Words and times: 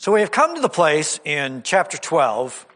So 0.00 0.12
we 0.12 0.20
have 0.20 0.30
come 0.30 0.54
to 0.54 0.62
the 0.62 0.70
place 0.70 1.20
in 1.26 1.60
chapter 1.62 1.98
12 1.98 2.66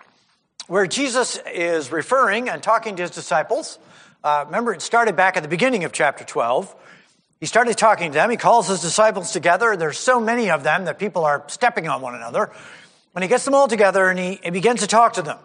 where 0.66 0.86
Jesus 0.86 1.40
is 1.54 1.90
referring 1.90 2.50
and 2.50 2.62
talking 2.62 2.96
to 2.96 3.02
his 3.02 3.12
disciples. 3.12 3.78
Uh, 4.22 4.42
remember, 4.44 4.74
it 4.74 4.82
started 4.82 5.16
back 5.16 5.38
at 5.38 5.42
the 5.42 5.48
beginning 5.48 5.84
of 5.84 5.92
chapter 5.92 6.22
12. 6.22 6.76
He 7.40 7.46
started 7.46 7.78
talking 7.78 8.10
to 8.10 8.14
them. 8.14 8.28
He 8.28 8.36
calls 8.36 8.68
his 8.68 8.82
disciples 8.82 9.32
together. 9.32 9.74
There's 9.74 9.96
so 9.96 10.20
many 10.20 10.50
of 10.50 10.64
them 10.64 10.84
that 10.84 10.98
people 10.98 11.24
are 11.24 11.42
stepping 11.46 11.88
on 11.88 12.02
one 12.02 12.14
another. 12.14 12.50
When 13.12 13.22
he 13.22 13.28
gets 13.28 13.46
them 13.46 13.54
all 13.54 13.68
together 13.68 14.10
and 14.10 14.18
he, 14.18 14.38
he 14.44 14.50
begins 14.50 14.80
to 14.80 14.86
talk 14.86 15.14
to 15.14 15.22
them 15.22 15.38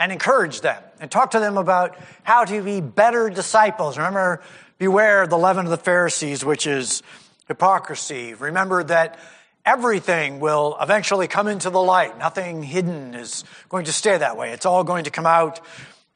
and 0.00 0.10
encourage 0.10 0.62
them 0.62 0.82
and 1.00 1.10
talk 1.10 1.32
to 1.32 1.38
them 1.38 1.58
about 1.58 1.98
how 2.22 2.46
to 2.46 2.62
be 2.62 2.80
better 2.80 3.28
disciples. 3.28 3.98
Remember, 3.98 4.40
beware 4.78 5.24
of 5.24 5.28
the 5.28 5.36
leaven 5.36 5.66
of 5.66 5.70
the 5.70 5.76
Pharisees, 5.76 6.46
which 6.46 6.66
is 6.66 7.02
hypocrisy. 7.46 8.32
Remember 8.32 8.82
that 8.84 9.18
everything 9.64 10.40
will 10.40 10.76
eventually 10.80 11.28
come 11.28 11.48
into 11.48 11.70
the 11.70 11.80
light. 11.80 12.18
Nothing 12.18 12.62
hidden 12.62 13.14
is 13.14 13.44
going 13.68 13.86
to 13.86 13.92
stay 13.92 14.16
that 14.16 14.36
way. 14.36 14.52
It's 14.52 14.66
all 14.66 14.84
going 14.84 15.04
to 15.04 15.10
come 15.10 15.26
out 15.26 15.60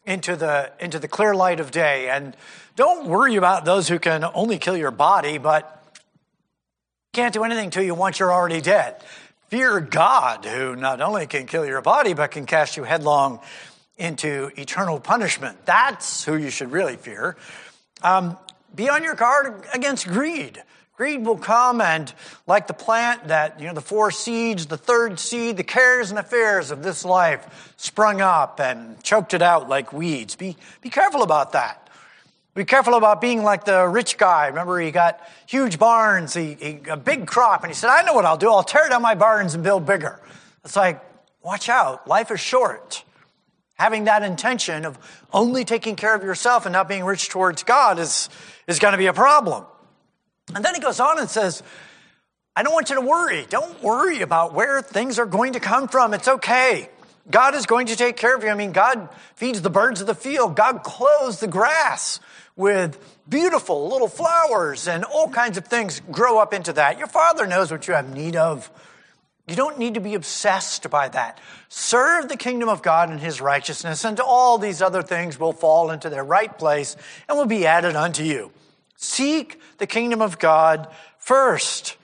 into 0.04 0.36
the, 0.36 0.72
into 0.80 0.98
the 0.98 1.08
clear 1.08 1.34
light 1.34 1.60
of 1.60 1.70
day. 1.70 2.08
And 2.08 2.36
don't 2.76 3.06
worry 3.06 3.36
about 3.36 3.64
those 3.64 3.88
who 3.88 3.98
can 3.98 4.24
only 4.34 4.58
kill 4.58 4.76
your 4.76 4.90
body, 4.90 5.38
but 5.38 5.74
can't 7.12 7.32
do 7.32 7.44
anything 7.44 7.70
to 7.70 7.84
you 7.84 7.94
once 7.94 8.18
you're 8.18 8.32
already 8.32 8.60
dead. 8.60 9.02
Fear 9.48 9.80
God, 9.80 10.44
who 10.44 10.76
not 10.76 11.00
only 11.00 11.26
can 11.26 11.46
kill 11.46 11.64
your 11.64 11.80
body, 11.80 12.12
but 12.12 12.30
can 12.30 12.44
cast 12.46 12.76
you 12.76 12.84
headlong 12.84 13.40
into 13.96 14.50
eternal 14.56 15.00
punishment. 15.00 15.64
That's 15.64 16.24
who 16.24 16.36
you 16.36 16.50
should 16.50 16.70
really 16.70 16.96
fear. 16.96 17.36
Um, 18.02 18.36
be 18.74 18.88
on 18.88 19.02
your 19.02 19.14
guard 19.14 19.66
against 19.74 20.06
greed. 20.06 20.62
Greed 20.98 21.24
will 21.24 21.38
come 21.38 21.80
and, 21.80 22.12
like 22.48 22.66
the 22.66 22.74
plant 22.74 23.28
that, 23.28 23.60
you 23.60 23.68
know, 23.68 23.72
the 23.72 23.80
four 23.80 24.10
seeds, 24.10 24.66
the 24.66 24.76
third 24.76 25.20
seed, 25.20 25.56
the 25.56 25.62
cares 25.62 26.10
and 26.10 26.18
affairs 26.18 26.72
of 26.72 26.82
this 26.82 27.04
life 27.04 27.72
sprung 27.76 28.20
up 28.20 28.58
and 28.58 29.00
choked 29.04 29.32
it 29.32 29.40
out 29.40 29.68
like 29.68 29.92
weeds. 29.92 30.34
Be, 30.34 30.56
be 30.80 30.90
careful 30.90 31.22
about 31.22 31.52
that. 31.52 31.88
Be 32.56 32.64
careful 32.64 32.94
about 32.94 33.20
being 33.20 33.44
like 33.44 33.64
the 33.64 33.86
rich 33.86 34.18
guy. 34.18 34.48
Remember, 34.48 34.80
he 34.80 34.90
got 34.90 35.20
huge 35.46 35.78
barns, 35.78 36.34
he, 36.34 36.54
he, 36.54 36.80
a 36.90 36.96
big 36.96 37.28
crop, 37.28 37.62
and 37.62 37.70
he 37.70 37.76
said, 37.76 37.90
I 37.90 38.02
know 38.02 38.14
what 38.14 38.24
I'll 38.24 38.36
do. 38.36 38.50
I'll 38.50 38.64
tear 38.64 38.88
down 38.88 39.00
my 39.00 39.14
barns 39.14 39.54
and 39.54 39.62
build 39.62 39.86
bigger. 39.86 40.18
It's 40.64 40.74
like, 40.74 41.00
watch 41.44 41.68
out. 41.68 42.08
Life 42.08 42.32
is 42.32 42.40
short. 42.40 43.04
Having 43.74 44.06
that 44.06 44.24
intention 44.24 44.84
of 44.84 44.98
only 45.32 45.64
taking 45.64 45.94
care 45.94 46.16
of 46.16 46.24
yourself 46.24 46.66
and 46.66 46.72
not 46.72 46.88
being 46.88 47.04
rich 47.04 47.28
towards 47.28 47.62
God 47.62 48.00
is, 48.00 48.28
is 48.66 48.80
going 48.80 48.92
to 48.94 48.98
be 48.98 49.06
a 49.06 49.12
problem. 49.12 49.64
And 50.54 50.64
then 50.64 50.74
he 50.74 50.80
goes 50.80 51.00
on 51.00 51.18
and 51.18 51.28
says, 51.28 51.62
I 52.56 52.62
don't 52.62 52.72
want 52.72 52.88
you 52.88 52.96
to 52.96 53.00
worry. 53.00 53.46
Don't 53.48 53.82
worry 53.82 54.20
about 54.22 54.54
where 54.54 54.82
things 54.82 55.18
are 55.18 55.26
going 55.26 55.52
to 55.52 55.60
come 55.60 55.88
from. 55.88 56.14
It's 56.14 56.28
okay. 56.28 56.88
God 57.30 57.54
is 57.54 57.66
going 57.66 57.86
to 57.88 57.96
take 57.96 58.16
care 58.16 58.34
of 58.34 58.42
you. 58.42 58.48
I 58.48 58.54
mean, 58.54 58.72
God 58.72 59.08
feeds 59.36 59.60
the 59.62 59.70
birds 59.70 60.00
of 60.00 60.06
the 60.06 60.14
field. 60.14 60.56
God 60.56 60.82
clothes 60.82 61.40
the 61.40 61.46
grass 61.46 62.20
with 62.56 62.98
beautiful 63.28 63.88
little 63.88 64.08
flowers 64.08 64.88
and 64.88 65.04
all 65.04 65.28
kinds 65.28 65.58
of 65.58 65.66
things 65.66 66.00
grow 66.10 66.38
up 66.38 66.54
into 66.54 66.72
that. 66.72 66.98
Your 66.98 67.06
father 67.06 67.46
knows 67.46 67.70
what 67.70 67.86
you 67.86 67.94
have 67.94 68.12
need 68.12 68.34
of. 68.34 68.70
You 69.46 69.56
don't 69.56 69.78
need 69.78 69.94
to 69.94 70.00
be 70.00 70.14
obsessed 70.14 70.90
by 70.90 71.08
that. 71.08 71.38
Serve 71.68 72.28
the 72.28 72.36
kingdom 72.36 72.68
of 72.68 72.82
God 72.82 73.08
and 73.08 73.18
his 73.18 73.40
righteousness, 73.40 74.04
and 74.04 74.20
all 74.20 74.58
these 74.58 74.82
other 74.82 75.02
things 75.02 75.40
will 75.40 75.54
fall 75.54 75.90
into 75.90 76.10
their 76.10 76.24
right 76.24 76.56
place 76.58 76.96
and 77.28 77.38
will 77.38 77.46
be 77.46 77.66
added 77.66 77.96
unto 77.96 78.22
you. 78.22 78.50
Seek 79.00 79.60
the 79.78 79.86
kingdom 79.86 80.20
of 80.20 80.40
God 80.40 80.88
first. 81.18 81.96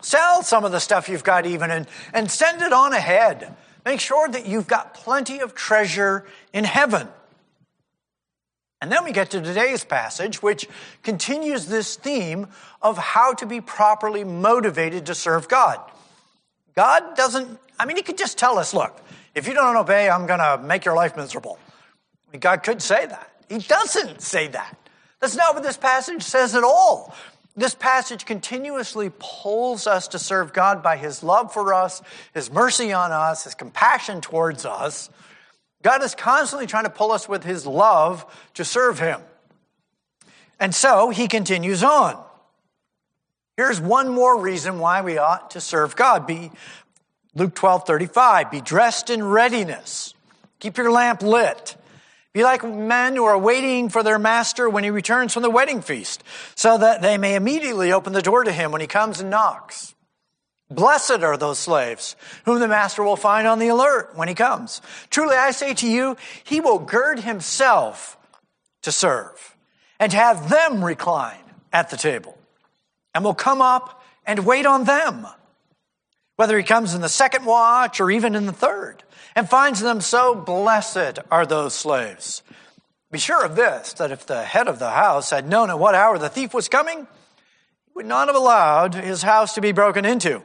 Sell 0.00 0.42
some 0.42 0.64
of 0.64 0.72
the 0.72 0.80
stuff 0.80 1.08
you've 1.08 1.22
got 1.22 1.44
even 1.44 1.70
and, 1.70 1.86
and 2.14 2.30
send 2.30 2.62
it 2.62 2.72
on 2.72 2.94
ahead. 2.94 3.54
Make 3.84 4.00
sure 4.00 4.28
that 4.28 4.46
you've 4.46 4.66
got 4.66 4.94
plenty 4.94 5.40
of 5.40 5.54
treasure 5.54 6.26
in 6.52 6.64
heaven. 6.64 7.06
And 8.80 8.90
then 8.90 9.04
we 9.04 9.12
get 9.12 9.30
to 9.32 9.42
today's 9.42 9.84
passage, 9.84 10.42
which 10.42 10.66
continues 11.02 11.66
this 11.66 11.96
theme 11.96 12.48
of 12.80 12.96
how 12.96 13.34
to 13.34 13.46
be 13.46 13.60
properly 13.60 14.24
motivated 14.24 15.06
to 15.06 15.14
serve 15.14 15.48
God. 15.48 15.78
God 16.74 17.14
doesn't, 17.14 17.60
I 17.78 17.84
mean, 17.84 17.98
He 17.98 18.02
could 18.02 18.18
just 18.18 18.38
tell 18.38 18.58
us, 18.58 18.72
look, 18.72 19.00
if 19.34 19.46
you 19.46 19.52
don't 19.52 19.76
obey, 19.76 20.08
I'm 20.08 20.26
going 20.26 20.40
to 20.40 20.58
make 20.64 20.86
your 20.86 20.96
life 20.96 21.14
miserable. 21.14 21.58
God 22.40 22.62
could 22.62 22.80
say 22.80 23.04
that. 23.04 23.30
He 23.50 23.58
doesn't 23.58 24.22
say 24.22 24.48
that. 24.48 24.76
That's 25.22 25.36
not 25.36 25.54
what 25.54 25.62
this 25.62 25.76
passage 25.76 26.24
says 26.24 26.56
at 26.56 26.64
all. 26.64 27.14
This 27.54 27.76
passage 27.76 28.26
continuously 28.26 29.12
pulls 29.20 29.86
us 29.86 30.08
to 30.08 30.18
serve 30.18 30.52
God 30.52 30.82
by 30.82 30.96
His 30.96 31.22
love 31.22 31.52
for 31.52 31.72
us, 31.72 32.02
His 32.34 32.50
mercy 32.50 32.92
on 32.92 33.12
us, 33.12 33.44
His 33.44 33.54
compassion 33.54 34.20
towards 34.20 34.66
us. 34.66 35.10
God 35.82 36.02
is 36.02 36.16
constantly 36.16 36.66
trying 36.66 36.84
to 36.84 36.90
pull 36.90 37.12
us 37.12 37.28
with 37.28 37.44
His 37.44 37.64
love 37.66 38.26
to 38.54 38.64
serve 38.64 38.98
Him. 38.98 39.20
And 40.58 40.74
so 40.74 41.10
He 41.10 41.28
continues 41.28 41.84
on. 41.84 42.20
Here's 43.56 43.80
one 43.80 44.08
more 44.08 44.40
reason 44.40 44.80
why 44.80 45.02
we 45.02 45.18
ought 45.18 45.52
to 45.52 45.60
serve 45.60 45.94
God. 45.94 46.26
Be 46.26 46.50
Luke 47.36 47.54
12, 47.54 47.86
35. 47.86 48.50
Be 48.50 48.60
dressed 48.60 49.08
in 49.08 49.22
readiness. 49.22 50.14
Keep 50.58 50.78
your 50.78 50.90
lamp 50.90 51.22
lit. 51.22 51.76
Be 52.32 52.42
like 52.44 52.64
men 52.64 53.14
who 53.14 53.24
are 53.24 53.38
waiting 53.38 53.90
for 53.90 54.02
their 54.02 54.18
master 54.18 54.68
when 54.68 54.84
he 54.84 54.90
returns 54.90 55.34
from 55.34 55.42
the 55.42 55.50
wedding 55.50 55.82
feast, 55.82 56.24
so 56.54 56.78
that 56.78 57.02
they 57.02 57.18
may 57.18 57.34
immediately 57.34 57.92
open 57.92 58.14
the 58.14 58.22
door 58.22 58.42
to 58.44 58.52
him 58.52 58.72
when 58.72 58.80
he 58.80 58.86
comes 58.86 59.20
and 59.20 59.28
knocks. 59.28 59.94
Blessed 60.70 61.22
are 61.22 61.36
those 61.36 61.58
slaves 61.58 62.16
whom 62.46 62.58
the 62.58 62.68
master 62.68 63.02
will 63.02 63.16
find 63.16 63.46
on 63.46 63.58
the 63.58 63.68
alert 63.68 64.12
when 64.16 64.28
he 64.28 64.34
comes. 64.34 64.80
Truly 65.10 65.36
I 65.36 65.50
say 65.50 65.74
to 65.74 65.86
you, 65.86 66.16
he 66.44 66.60
will 66.60 66.78
gird 66.78 67.20
himself 67.20 68.16
to 68.80 68.90
serve 68.90 69.54
and 70.00 70.12
have 70.14 70.48
them 70.48 70.82
recline 70.82 71.44
at 71.70 71.90
the 71.90 71.98
table 71.98 72.38
and 73.14 73.22
will 73.22 73.34
come 73.34 73.60
up 73.60 74.02
and 74.24 74.46
wait 74.46 74.64
on 74.64 74.84
them, 74.84 75.26
whether 76.36 76.56
he 76.56 76.64
comes 76.64 76.94
in 76.94 77.02
the 77.02 77.08
second 77.10 77.44
watch 77.44 78.00
or 78.00 78.10
even 78.10 78.34
in 78.34 78.46
the 78.46 78.52
third 78.52 79.02
and 79.34 79.48
finds 79.48 79.80
them 79.80 80.00
so 80.00 80.34
blessed 80.34 81.18
are 81.30 81.46
those 81.46 81.74
slaves. 81.74 82.42
Be 83.10 83.18
sure 83.18 83.44
of 83.44 83.56
this, 83.56 83.92
that 83.94 84.10
if 84.10 84.26
the 84.26 84.42
head 84.42 84.68
of 84.68 84.78
the 84.78 84.90
house 84.90 85.30
had 85.30 85.48
known 85.48 85.70
at 85.70 85.78
what 85.78 85.94
hour 85.94 86.18
the 86.18 86.28
thief 86.28 86.54
was 86.54 86.68
coming, 86.68 87.00
he 87.00 87.92
would 87.94 88.06
not 88.06 88.28
have 88.28 88.36
allowed 88.36 88.94
his 88.94 89.22
house 89.22 89.54
to 89.54 89.60
be 89.60 89.72
broken 89.72 90.04
into. 90.04 90.42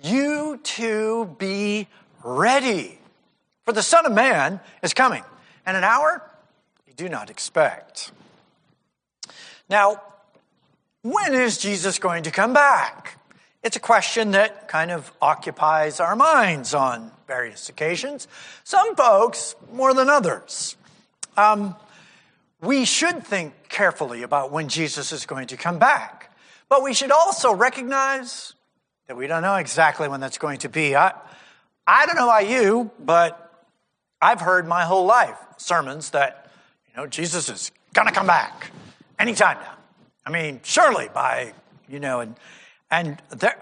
You 0.00 0.60
too 0.62 1.34
be 1.38 1.88
ready, 2.22 2.98
for 3.64 3.72
the 3.72 3.82
Son 3.82 4.06
of 4.06 4.12
Man 4.12 4.60
is 4.82 4.94
coming, 4.94 5.24
and 5.64 5.76
an 5.76 5.84
hour 5.84 6.22
you 6.86 6.94
do 6.94 7.08
not 7.08 7.30
expect. 7.30 8.12
Now, 9.68 10.00
when 11.02 11.34
is 11.34 11.58
Jesus 11.58 11.98
going 11.98 12.24
to 12.24 12.30
come 12.30 12.52
back? 12.52 13.18
It's 13.66 13.76
a 13.76 13.80
question 13.80 14.30
that 14.30 14.68
kind 14.68 14.92
of 14.92 15.12
occupies 15.20 15.98
our 15.98 16.14
minds 16.14 16.72
on 16.72 17.10
various 17.26 17.68
occasions. 17.68 18.28
Some 18.62 18.94
folks 18.94 19.56
more 19.72 19.92
than 19.92 20.08
others. 20.08 20.76
Um, 21.36 21.74
we 22.60 22.84
should 22.84 23.26
think 23.26 23.54
carefully 23.68 24.22
about 24.22 24.52
when 24.52 24.68
Jesus 24.68 25.10
is 25.10 25.26
going 25.26 25.48
to 25.48 25.56
come 25.56 25.80
back, 25.80 26.32
but 26.68 26.84
we 26.84 26.94
should 26.94 27.10
also 27.10 27.52
recognize 27.52 28.54
that 29.08 29.16
we 29.16 29.26
don't 29.26 29.42
know 29.42 29.56
exactly 29.56 30.06
when 30.06 30.20
that's 30.20 30.38
going 30.38 30.58
to 30.58 30.68
be. 30.68 30.94
I, 30.94 31.12
I 31.88 32.06
don't 32.06 32.14
know 32.14 32.28
about 32.28 32.48
you, 32.48 32.92
but 33.00 33.66
I've 34.22 34.40
heard 34.40 34.68
my 34.68 34.84
whole 34.84 35.06
life 35.06 35.38
sermons 35.56 36.10
that, 36.10 36.52
you 36.88 37.02
know, 37.02 37.08
Jesus 37.08 37.48
is 37.48 37.72
going 37.94 38.06
to 38.06 38.14
come 38.14 38.28
back 38.28 38.70
anytime 39.18 39.56
now. 39.56 39.74
I 40.24 40.30
mean, 40.30 40.60
surely 40.62 41.08
by, 41.12 41.52
you 41.88 41.98
know, 41.98 42.20
and 42.20 42.36
and 42.90 43.20
there, 43.30 43.58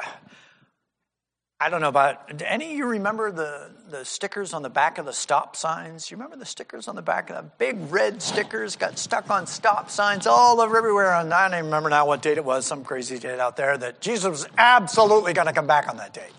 I 1.60 1.70
don't 1.70 1.80
know 1.80 1.88
about 1.88 2.42
any 2.44 2.72
of 2.72 2.76
you 2.76 2.86
remember 2.86 3.30
the, 3.30 3.70
the 3.88 4.04
stickers 4.04 4.52
on 4.52 4.62
the 4.62 4.68
back 4.68 4.98
of 4.98 5.06
the 5.06 5.12
stop 5.12 5.56
signs? 5.56 6.10
You 6.10 6.16
remember 6.16 6.36
the 6.36 6.44
stickers 6.44 6.88
on 6.88 6.96
the 6.96 7.02
back 7.02 7.30
of 7.30 7.36
the 7.36 7.50
big 7.58 7.78
red 7.90 8.20
stickers 8.20 8.76
got 8.76 8.98
stuck 8.98 9.30
on 9.30 9.46
stop 9.46 9.88
signs 9.88 10.26
all 10.26 10.60
over 10.60 10.76
everywhere. 10.76 11.14
And 11.14 11.32
I 11.32 11.48
don't 11.48 11.58
even 11.58 11.66
remember 11.66 11.88
now 11.88 12.06
what 12.06 12.22
date 12.22 12.36
it 12.36 12.44
was, 12.44 12.66
some 12.66 12.84
crazy 12.84 13.18
date 13.18 13.40
out 13.40 13.56
there 13.56 13.78
that 13.78 14.00
Jesus 14.00 14.28
was 14.28 14.46
absolutely 14.58 15.32
going 15.32 15.46
to 15.46 15.54
come 15.54 15.66
back 15.66 15.88
on 15.88 15.96
that 15.96 16.12
date. 16.12 16.32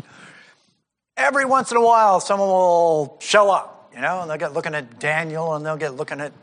Every 1.18 1.46
once 1.46 1.72
in 1.72 1.78
a 1.78 1.84
while, 1.84 2.20
someone 2.20 2.50
will 2.50 3.18
show 3.22 3.50
up, 3.50 3.92
you 3.96 4.02
know, 4.02 4.22
and 4.22 4.30
they'll 4.30 4.38
get 4.38 4.54
looking 4.54 4.76
at 4.76 5.00
Daniel 5.00 5.56
and 5.56 5.66
they'll 5.66 5.78
get 5.78 5.96
looking 5.96 6.20
at 6.20 6.34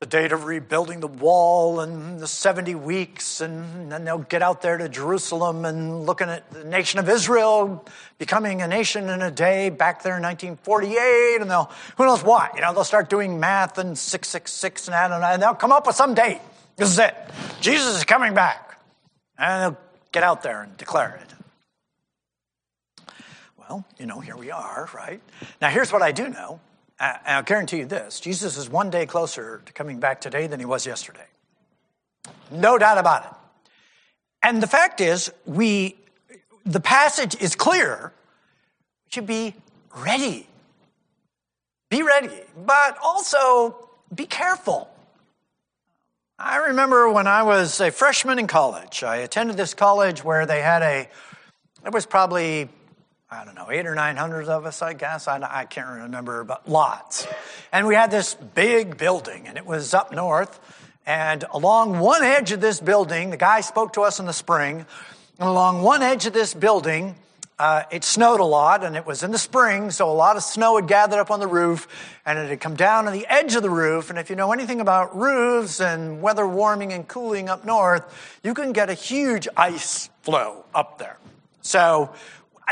the 0.00 0.06
date 0.06 0.30
of 0.30 0.44
rebuilding 0.44 1.00
the 1.00 1.08
wall 1.08 1.80
and 1.80 2.20
the 2.20 2.26
70 2.28 2.76
weeks, 2.76 3.40
and 3.40 3.90
then 3.90 4.04
they'll 4.04 4.18
get 4.18 4.42
out 4.42 4.62
there 4.62 4.78
to 4.78 4.88
Jerusalem 4.88 5.64
and 5.64 6.06
looking 6.06 6.28
at 6.28 6.48
the 6.52 6.62
nation 6.62 7.00
of 7.00 7.08
Israel 7.08 7.84
becoming 8.16 8.62
a 8.62 8.68
nation 8.68 9.08
in 9.08 9.22
a 9.22 9.30
day 9.30 9.70
back 9.70 10.04
there 10.04 10.16
in 10.16 10.22
1948, 10.22 11.38
and 11.40 11.50
they'll, 11.50 11.70
who 11.96 12.06
knows 12.06 12.22
what, 12.22 12.54
you 12.54 12.60
know, 12.60 12.72
they'll 12.72 12.84
start 12.84 13.10
doing 13.10 13.40
math 13.40 13.78
and 13.78 13.98
666 13.98 14.86
and 14.86 14.94
don't 15.10 15.20
know, 15.20 15.26
and 15.26 15.42
they'll 15.42 15.54
come 15.54 15.72
up 15.72 15.84
with 15.86 15.96
some 15.96 16.14
date. 16.14 16.40
This 16.76 16.90
is 16.90 16.98
it. 17.00 17.16
Jesus 17.60 17.96
is 17.96 18.04
coming 18.04 18.34
back. 18.34 18.80
And 19.36 19.62
they'll 19.62 19.80
get 20.12 20.22
out 20.22 20.42
there 20.42 20.62
and 20.62 20.76
declare 20.76 21.20
it. 21.22 23.14
Well, 23.56 23.84
you 23.98 24.06
know, 24.06 24.20
here 24.20 24.36
we 24.36 24.50
are, 24.50 24.88
right? 24.94 25.20
Now, 25.60 25.70
here's 25.70 25.92
what 25.92 26.02
I 26.02 26.12
do 26.12 26.28
know. 26.28 26.60
I'll 27.00 27.42
guarantee 27.42 27.78
you 27.78 27.86
this 27.86 28.20
Jesus 28.20 28.56
is 28.56 28.68
one 28.68 28.90
day 28.90 29.06
closer 29.06 29.62
to 29.64 29.72
coming 29.72 30.00
back 30.00 30.20
today 30.20 30.46
than 30.46 30.60
he 30.60 30.66
was 30.66 30.86
yesterday. 30.86 31.26
No 32.50 32.78
doubt 32.78 32.98
about 32.98 33.24
it. 33.24 33.30
And 34.42 34.62
the 34.62 34.66
fact 34.66 35.00
is, 35.00 35.32
we, 35.46 35.96
the 36.64 36.80
passage 36.80 37.40
is 37.40 37.54
clear. 37.54 38.12
We 39.06 39.10
should 39.10 39.26
be 39.26 39.54
ready. 39.96 40.46
Be 41.90 42.02
ready, 42.02 42.30
but 42.56 42.98
also 43.02 43.88
be 44.14 44.26
careful. 44.26 44.90
I 46.38 46.68
remember 46.68 47.10
when 47.10 47.26
I 47.26 47.42
was 47.42 47.80
a 47.80 47.90
freshman 47.90 48.38
in 48.38 48.46
college, 48.46 49.02
I 49.02 49.16
attended 49.16 49.56
this 49.56 49.74
college 49.74 50.22
where 50.22 50.46
they 50.46 50.60
had 50.60 50.82
a, 50.82 51.08
it 51.84 51.92
was 51.92 52.06
probably, 52.06 52.68
I 53.30 53.44
don't 53.44 53.54
know, 53.54 53.70
eight 53.70 53.86
or 53.86 53.94
nine 53.94 54.16
hundred 54.16 54.48
of 54.48 54.64
us, 54.64 54.80
I 54.80 54.94
guess. 54.94 55.28
I, 55.28 55.38
I 55.42 55.66
can't 55.66 56.02
remember, 56.02 56.44
but 56.44 56.66
lots. 56.66 57.26
And 57.72 57.86
we 57.86 57.94
had 57.94 58.10
this 58.10 58.32
big 58.32 58.96
building, 58.96 59.46
and 59.46 59.58
it 59.58 59.66
was 59.66 59.92
up 59.92 60.12
north. 60.12 60.58
And 61.04 61.44
along 61.50 61.98
one 61.98 62.22
edge 62.22 62.52
of 62.52 62.62
this 62.62 62.80
building, 62.80 63.28
the 63.28 63.36
guy 63.36 63.60
spoke 63.60 63.92
to 63.94 64.02
us 64.02 64.18
in 64.18 64.24
the 64.24 64.32
spring, 64.32 64.86
and 65.38 65.48
along 65.48 65.82
one 65.82 66.02
edge 66.02 66.24
of 66.24 66.32
this 66.32 66.54
building, 66.54 67.16
uh, 67.58 67.82
it 67.90 68.02
snowed 68.02 68.40
a 68.40 68.44
lot 68.44 68.84
and 68.84 68.96
it 68.96 69.04
was 69.04 69.22
in 69.22 69.32
the 69.32 69.38
spring, 69.38 69.90
so 69.90 70.10
a 70.10 70.14
lot 70.14 70.36
of 70.36 70.42
snow 70.44 70.76
had 70.76 70.86
gathered 70.86 71.18
up 71.18 71.30
on 71.30 71.40
the 71.40 71.46
roof 71.46 71.88
and 72.24 72.38
it 72.38 72.48
had 72.48 72.60
come 72.60 72.76
down 72.76 73.08
on 73.08 73.12
the 73.12 73.26
edge 73.26 73.56
of 73.56 73.62
the 73.62 73.70
roof. 73.70 74.10
And 74.10 74.18
if 74.18 74.30
you 74.30 74.36
know 74.36 74.52
anything 74.52 74.80
about 74.80 75.16
roofs 75.16 75.80
and 75.80 76.22
weather 76.22 76.46
warming 76.46 76.92
and 76.92 77.06
cooling 77.08 77.48
up 77.48 77.64
north, 77.64 78.38
you 78.44 78.54
can 78.54 78.72
get 78.72 78.90
a 78.90 78.94
huge 78.94 79.48
ice 79.56 80.08
flow 80.22 80.64
up 80.72 80.98
there. 80.98 81.16
So 81.62 82.14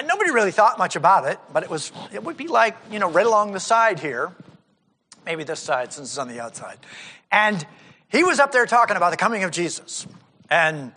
nobody 0.04 0.30
really 0.30 0.50
thought 0.50 0.78
much 0.78 0.96
about 0.96 1.26
it, 1.26 1.38
but 1.52 1.62
it 1.62 1.70
was, 1.70 1.92
it 2.12 2.22
would 2.22 2.36
be 2.36 2.48
like, 2.48 2.76
you 2.90 2.98
know, 2.98 3.10
right 3.10 3.26
along 3.26 3.52
the 3.52 3.60
side 3.60 4.00
here, 4.00 4.32
maybe 5.24 5.44
this 5.44 5.60
side 5.60 5.92
since 5.92 6.10
it's 6.10 6.18
on 6.18 6.28
the 6.28 6.40
outside. 6.40 6.78
And 7.30 7.66
he 8.08 8.24
was 8.24 8.38
up 8.38 8.52
there 8.52 8.66
talking 8.66 8.96
about 8.96 9.10
the 9.10 9.16
coming 9.16 9.44
of 9.44 9.50
Jesus. 9.50 10.06
And 10.50 10.92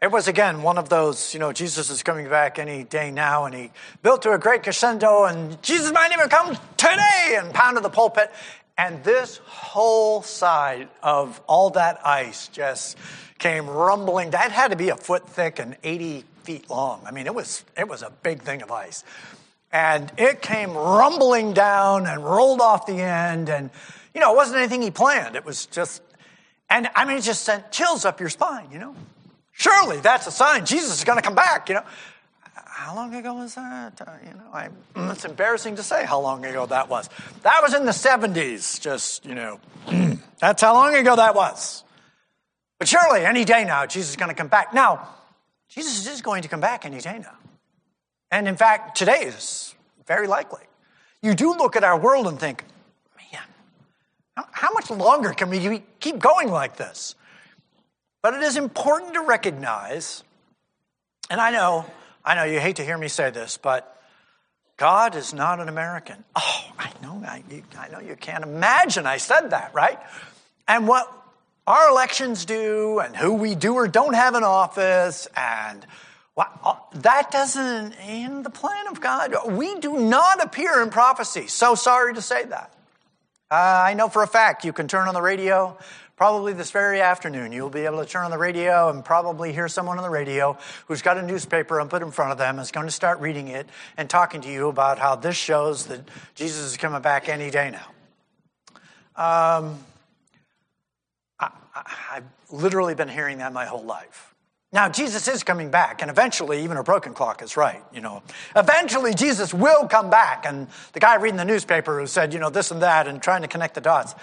it 0.00 0.10
was 0.10 0.28
again 0.28 0.62
one 0.62 0.78
of 0.78 0.88
those, 0.88 1.32
you 1.32 1.40
know, 1.40 1.52
Jesus 1.52 1.88
is 1.88 2.02
coming 2.02 2.28
back 2.28 2.58
any 2.58 2.84
day 2.84 3.10
now, 3.10 3.44
and 3.44 3.54
he 3.54 3.70
built 4.02 4.22
to 4.22 4.32
a 4.32 4.38
great 4.38 4.62
crescendo, 4.62 5.24
and 5.24 5.62
Jesus 5.62 5.92
might 5.92 6.12
even 6.12 6.28
come 6.28 6.56
today, 6.76 7.36
and 7.38 7.54
pounded 7.54 7.84
the 7.84 7.90
pulpit. 7.90 8.30
And 8.76 9.04
this 9.04 9.36
whole 9.44 10.22
side 10.22 10.88
of 11.02 11.40
all 11.46 11.70
that 11.70 12.04
ice 12.06 12.48
just 12.48 12.96
came 13.38 13.68
rumbling. 13.68 14.30
That 14.30 14.50
had 14.50 14.70
to 14.70 14.76
be 14.76 14.88
a 14.88 14.96
foot 14.96 15.28
thick 15.28 15.58
and 15.58 15.76
80 15.84 16.24
feet 16.44 16.68
long. 16.70 17.02
I 17.06 17.10
mean, 17.10 17.26
it 17.26 17.34
was, 17.34 17.64
it 17.76 17.88
was 17.88 18.02
a 18.02 18.10
big 18.22 18.42
thing 18.42 18.62
of 18.62 18.70
ice. 18.70 19.04
And 19.72 20.12
it 20.18 20.42
came 20.42 20.74
rumbling 20.74 21.54
down 21.54 22.06
and 22.06 22.24
rolled 22.24 22.60
off 22.60 22.86
the 22.86 23.00
end. 23.00 23.48
And, 23.48 23.70
you 24.14 24.20
know, 24.20 24.32
it 24.32 24.36
wasn't 24.36 24.58
anything 24.58 24.82
he 24.82 24.90
planned. 24.90 25.34
It 25.34 25.46
was 25.46 25.66
just 25.66 26.02
and 26.72 26.88
I 26.94 27.04
mean, 27.04 27.18
it 27.18 27.22
just 27.22 27.42
sent 27.42 27.70
chills 27.70 28.06
up 28.06 28.18
your 28.18 28.30
spine, 28.30 28.68
you 28.72 28.78
know? 28.78 28.94
Surely 29.50 30.00
that's 30.00 30.26
a 30.26 30.30
sign 30.30 30.64
Jesus 30.64 30.96
is 30.96 31.04
going 31.04 31.18
to 31.18 31.22
come 31.22 31.34
back, 31.34 31.68
you 31.68 31.74
know? 31.74 31.84
How 32.54 32.96
long 32.96 33.14
ago 33.14 33.34
was 33.34 33.54
that? 33.56 34.00
Uh, 34.00 34.10
you 34.26 34.32
know, 34.32 34.46
I, 34.52 34.70
it's 35.12 35.26
embarrassing 35.26 35.76
to 35.76 35.82
say 35.82 36.06
how 36.06 36.18
long 36.20 36.44
ago 36.46 36.64
that 36.64 36.88
was. 36.88 37.10
That 37.42 37.60
was 37.62 37.74
in 37.74 37.84
the 37.84 37.92
70s, 37.92 38.80
just, 38.80 39.26
you 39.26 39.34
know, 39.34 39.60
that's 40.40 40.62
how 40.62 40.72
long 40.72 40.94
ago 40.94 41.14
that 41.14 41.34
was. 41.34 41.84
But 42.78 42.88
surely 42.88 43.26
any 43.26 43.44
day 43.44 43.64
now, 43.64 43.84
Jesus 43.84 44.10
is 44.10 44.16
going 44.16 44.30
to 44.30 44.34
come 44.34 44.48
back. 44.48 44.72
Now, 44.72 45.10
Jesus 45.74 46.06
is 46.06 46.20
going 46.20 46.42
to 46.42 46.48
come 46.48 46.60
back 46.60 46.84
any 46.84 47.00
day 47.00 47.18
now. 47.18 47.36
And 48.30 48.46
in 48.46 48.56
fact, 48.56 48.96
today 48.96 49.22
is 49.22 49.74
very 50.06 50.26
likely. 50.26 50.62
You 51.22 51.34
do 51.34 51.54
look 51.54 51.76
at 51.76 51.84
our 51.84 51.98
world 51.98 52.26
and 52.26 52.38
think, 52.38 52.62
man, 53.16 53.42
how 54.50 54.72
much 54.72 54.90
longer 54.90 55.32
can 55.32 55.48
we 55.48 55.82
keep 55.98 56.18
going 56.18 56.48
like 56.50 56.76
this? 56.76 57.14
But 58.20 58.34
it 58.34 58.42
is 58.42 58.56
important 58.56 59.14
to 59.14 59.22
recognize, 59.22 60.22
and 61.30 61.40
I 61.40 61.50
know, 61.50 61.86
I 62.22 62.34
know 62.34 62.44
you 62.44 62.60
hate 62.60 62.76
to 62.76 62.84
hear 62.84 62.98
me 62.98 63.08
say 63.08 63.30
this, 63.30 63.56
but 63.56 63.88
God 64.76 65.16
is 65.16 65.32
not 65.32 65.58
an 65.58 65.70
American. 65.70 66.22
Oh, 66.36 66.64
I 66.78 66.90
know, 67.02 67.22
I, 67.26 67.42
I 67.78 67.88
know 67.88 68.00
you 68.00 68.16
can't 68.16 68.44
imagine 68.44 69.06
I 69.06 69.16
said 69.16 69.50
that, 69.50 69.74
right? 69.74 69.98
And 70.68 70.86
what 70.86 71.21
our 71.66 71.90
elections 71.90 72.44
do, 72.44 72.98
and 72.98 73.14
who 73.14 73.34
we 73.34 73.54
do 73.54 73.74
or 73.74 73.86
don't 73.86 74.14
have 74.14 74.34
in 74.34 74.42
office, 74.42 75.28
and 75.36 75.86
uh, 76.36 76.74
that 76.94 77.30
doesn't 77.30 77.94
in 78.08 78.42
the 78.42 78.50
plan 78.50 78.88
of 78.88 79.00
God. 79.00 79.34
We 79.52 79.78
do 79.78 79.98
not 79.98 80.42
appear 80.42 80.82
in 80.82 80.90
prophecy. 80.90 81.46
So 81.46 81.74
sorry 81.74 82.14
to 82.14 82.22
say 82.22 82.44
that. 82.44 82.72
Uh, 83.50 83.54
I 83.54 83.94
know 83.94 84.08
for 84.08 84.22
a 84.22 84.26
fact 84.26 84.64
you 84.64 84.72
can 84.72 84.88
turn 84.88 85.08
on 85.08 85.14
the 85.14 85.22
radio. 85.22 85.76
Probably 86.16 86.52
this 86.52 86.70
very 86.70 87.00
afternoon, 87.00 87.52
you'll 87.52 87.68
be 87.68 87.80
able 87.80 87.98
to 87.98 88.06
turn 88.08 88.24
on 88.24 88.30
the 88.30 88.38
radio 88.38 88.88
and 88.88 89.04
probably 89.04 89.52
hear 89.52 89.66
someone 89.66 89.98
on 89.98 90.04
the 90.04 90.10
radio 90.10 90.56
who's 90.86 91.02
got 91.02 91.18
a 91.18 91.22
newspaper 91.22 91.80
and 91.80 91.90
put 91.90 92.00
in 92.00 92.10
front 92.12 92.32
of 92.32 92.38
them 92.38 92.58
is 92.58 92.70
going 92.70 92.86
to 92.86 92.92
start 92.92 93.18
reading 93.20 93.48
it 93.48 93.68
and 93.96 94.08
talking 94.08 94.40
to 94.42 94.48
you 94.48 94.68
about 94.68 94.98
how 94.98 95.16
this 95.16 95.36
shows 95.36 95.86
that 95.86 96.00
Jesus 96.34 96.64
is 96.64 96.76
coming 96.76 97.02
back 97.02 97.28
any 97.28 97.50
day 97.50 97.72
now. 99.16 99.58
Um, 99.58 99.78
I've 102.10 102.24
literally 102.50 102.94
been 102.94 103.08
hearing 103.08 103.38
that 103.38 103.52
my 103.52 103.64
whole 103.64 103.84
life. 103.84 104.34
Now, 104.72 104.88
Jesus 104.88 105.28
is 105.28 105.44
coming 105.44 105.70
back, 105.70 106.00
and 106.00 106.10
eventually, 106.10 106.64
even 106.64 106.78
a 106.78 106.82
broken 106.82 107.12
clock 107.12 107.42
is 107.42 107.58
right, 107.58 107.82
you 107.92 108.00
know. 108.00 108.22
Eventually, 108.56 109.12
Jesus 109.12 109.52
will 109.52 109.86
come 109.86 110.08
back. 110.08 110.46
And 110.46 110.66
the 110.94 111.00
guy 111.00 111.16
reading 111.16 111.36
the 111.36 111.44
newspaper 111.44 112.00
who 112.00 112.06
said, 112.06 112.32
you 112.32 112.38
know, 112.38 112.48
this 112.48 112.70
and 112.70 112.80
that, 112.80 113.06
and 113.06 113.22
trying 113.22 113.42
to 113.42 113.48
connect 113.48 113.74
the 113.74 113.82
dots. 113.82 114.14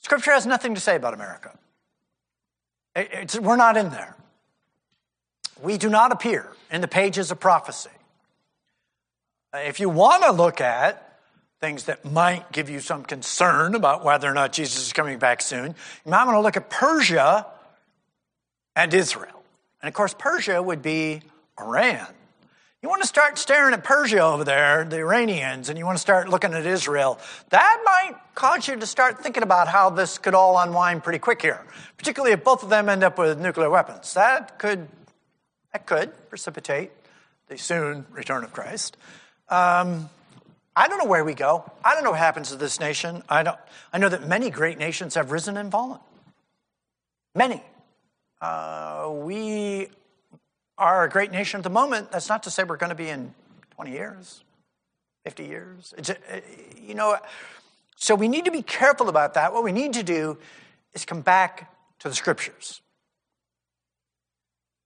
Scripture 0.00 0.32
has 0.32 0.44
nothing 0.44 0.74
to 0.74 0.80
say 0.80 0.94
about 0.94 1.14
America. 1.14 1.56
It's, 2.94 3.38
we're 3.38 3.56
not 3.56 3.78
in 3.78 3.88
there. 3.88 4.14
We 5.62 5.78
do 5.78 5.88
not 5.88 6.12
appear 6.12 6.52
in 6.70 6.82
the 6.82 6.88
pages 6.88 7.30
of 7.30 7.40
prophecy. 7.40 7.90
If 9.54 9.80
you 9.80 9.88
want 9.88 10.22
to 10.24 10.32
look 10.32 10.60
at 10.60 11.07
things 11.60 11.84
that 11.84 12.04
might 12.04 12.52
give 12.52 12.70
you 12.70 12.80
some 12.80 13.02
concern 13.02 13.74
about 13.74 14.04
whether 14.04 14.30
or 14.30 14.34
not 14.34 14.52
Jesus 14.52 14.86
is 14.86 14.92
coming 14.92 15.18
back 15.18 15.42
soon, 15.42 15.74
you 16.04 16.10
might 16.10 16.24
want 16.24 16.36
to 16.36 16.40
look 16.40 16.56
at 16.56 16.70
Persia 16.70 17.46
and 18.76 18.94
Israel. 18.94 19.42
And 19.82 19.88
of 19.88 19.94
course, 19.94 20.14
Persia 20.16 20.62
would 20.62 20.82
be 20.82 21.22
Iran. 21.58 22.06
You 22.80 22.88
want 22.88 23.02
to 23.02 23.08
start 23.08 23.38
staring 23.38 23.74
at 23.74 23.82
Persia 23.82 24.20
over 24.20 24.44
there, 24.44 24.84
the 24.84 24.98
Iranians, 24.98 25.68
and 25.68 25.76
you 25.76 25.84
want 25.84 25.98
to 25.98 26.00
start 26.00 26.28
looking 26.28 26.54
at 26.54 26.64
Israel, 26.64 27.18
that 27.50 27.82
might 27.84 28.14
cause 28.36 28.68
you 28.68 28.76
to 28.76 28.86
start 28.86 29.20
thinking 29.20 29.42
about 29.42 29.66
how 29.66 29.90
this 29.90 30.16
could 30.16 30.34
all 30.34 30.56
unwind 30.56 31.02
pretty 31.02 31.18
quick 31.18 31.42
here, 31.42 31.60
particularly 31.96 32.32
if 32.32 32.44
both 32.44 32.62
of 32.62 32.68
them 32.68 32.88
end 32.88 33.02
up 33.02 33.18
with 33.18 33.40
nuclear 33.40 33.68
weapons. 33.68 34.14
That 34.14 34.60
could, 34.60 34.86
that 35.72 35.86
could 35.86 36.12
precipitate 36.28 36.92
the 37.48 37.58
soon 37.58 38.06
return 38.12 38.44
of 38.44 38.52
Christ. 38.52 38.96
Um, 39.48 40.08
I 40.78 40.86
don't 40.86 40.98
know 40.98 41.06
where 41.06 41.24
we 41.24 41.34
go. 41.34 41.68
I 41.84 41.94
don't 41.94 42.04
know 42.04 42.12
what 42.12 42.20
happens 42.20 42.50
to 42.50 42.56
this 42.56 42.78
nation. 42.78 43.24
I, 43.28 43.42
don't, 43.42 43.58
I 43.92 43.98
know 43.98 44.08
that 44.08 44.28
many 44.28 44.48
great 44.48 44.78
nations 44.78 45.16
have 45.16 45.32
risen 45.32 45.56
and 45.56 45.72
fallen. 45.72 45.98
Many. 47.34 47.64
Uh, 48.40 49.10
we 49.12 49.88
are 50.78 51.02
a 51.02 51.08
great 51.08 51.32
nation 51.32 51.58
at 51.58 51.64
the 51.64 51.70
moment. 51.70 52.12
That's 52.12 52.28
not 52.28 52.44
to 52.44 52.50
say 52.52 52.62
we're 52.62 52.76
going 52.76 52.90
to 52.90 52.94
be 52.94 53.08
in 53.08 53.34
20 53.74 53.90
years, 53.90 54.44
50 55.24 55.46
years. 55.46 55.94
It's, 55.98 56.12
you 56.80 56.94
know, 56.94 57.16
so 57.96 58.14
we 58.14 58.28
need 58.28 58.44
to 58.44 58.52
be 58.52 58.62
careful 58.62 59.08
about 59.08 59.34
that. 59.34 59.52
What 59.52 59.64
we 59.64 59.72
need 59.72 59.94
to 59.94 60.04
do 60.04 60.38
is 60.94 61.04
come 61.04 61.22
back 61.22 61.74
to 61.98 62.08
the 62.08 62.14
scriptures. 62.14 62.82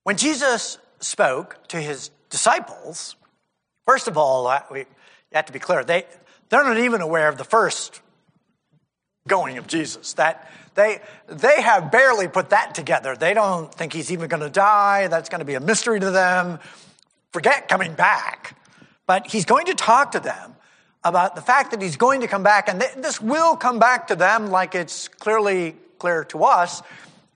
When 0.04 0.16
Jesus 0.16 0.78
spoke 1.00 1.68
to 1.68 1.76
his 1.76 2.10
disciples, 2.30 3.14
first 3.86 4.08
of 4.08 4.16
all, 4.16 4.46
uh, 4.46 4.62
we 5.32 5.36
have 5.36 5.46
to 5.46 5.52
be 5.52 5.58
clear, 5.58 5.82
they, 5.82 6.04
they're 6.50 6.62
not 6.62 6.78
even 6.78 7.00
aware 7.00 7.28
of 7.28 7.38
the 7.38 7.44
first 7.44 8.02
going 9.26 9.56
of 9.56 9.66
Jesus. 9.66 10.12
That 10.14 10.50
they, 10.74 11.00
they 11.26 11.62
have 11.62 11.90
barely 11.90 12.28
put 12.28 12.50
that 12.50 12.74
together. 12.74 13.16
They 13.16 13.32
don't 13.32 13.72
think 13.72 13.94
he's 13.94 14.12
even 14.12 14.28
going 14.28 14.42
to 14.42 14.50
die. 14.50 15.08
That's 15.08 15.30
going 15.30 15.38
to 15.38 15.46
be 15.46 15.54
a 15.54 15.60
mystery 15.60 16.00
to 16.00 16.10
them. 16.10 16.58
Forget 17.32 17.68
coming 17.68 17.94
back. 17.94 18.58
But 19.06 19.26
he's 19.26 19.46
going 19.46 19.66
to 19.66 19.74
talk 19.74 20.12
to 20.12 20.20
them 20.20 20.54
about 21.02 21.34
the 21.34 21.40
fact 21.40 21.70
that 21.70 21.80
he's 21.80 21.96
going 21.96 22.20
to 22.20 22.28
come 22.28 22.42
back, 22.42 22.68
and 22.68 22.80
this 22.80 23.20
will 23.20 23.56
come 23.56 23.78
back 23.78 24.08
to 24.08 24.14
them 24.14 24.50
like 24.50 24.74
it's 24.74 25.08
clearly 25.08 25.74
clear 25.98 26.24
to 26.24 26.44
us. 26.44 26.82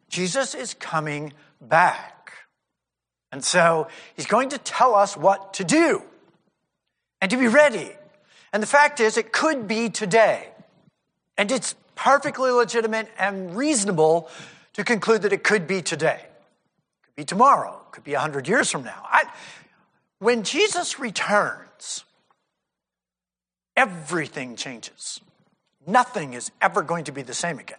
Jesus 0.09 0.55
is 0.55 0.75
coming 0.75 1.33
back. 1.61 2.33
And 3.33 3.43
so 3.43 3.89
he's 4.15 4.27
going 4.27 4.51
to 4.51 4.59
tell 4.59 4.95
us 4.95 5.17
what 5.17 5.55
to 5.55 5.65
do 5.65 6.03
and 7.21 7.31
to 7.31 7.37
be 7.37 7.49
ready. 7.49 7.93
And 8.53 8.63
the 8.63 8.67
fact 8.67 9.01
is, 9.01 9.17
it 9.17 9.33
could 9.33 9.69
be 9.69 9.89
today. 9.91 10.49
And 11.37 11.51
it's 11.51 11.75
perfectly 11.95 12.51
legitimate 12.51 13.09
and 13.19 13.57
reasonable 13.57 14.31
to 14.75 14.85
conclude 14.85 15.23
that 15.23 15.33
it 15.33 15.43
could 15.43 15.67
be 15.67 15.83
today, 15.83 16.21
it 16.23 17.03
could 17.03 17.17
be 17.17 17.25
tomorrow, 17.25 17.81
it 17.87 17.93
could 17.93 18.05
be 18.05 18.13
100 18.13 18.47
years 18.47 18.71
from 18.71 18.85
now. 18.85 19.03
I, 19.05 19.25
When 20.19 20.43
Jesus 20.43 20.99
returns, 20.99 22.05
everything 23.77 24.57
changes. 24.57 25.21
Nothing 25.87 26.35
is 26.35 26.51
ever 26.61 26.83
going 26.83 27.05
to 27.05 27.13
be 27.13 27.23
the 27.23 27.35
same 27.35 27.59
again. 27.59 27.79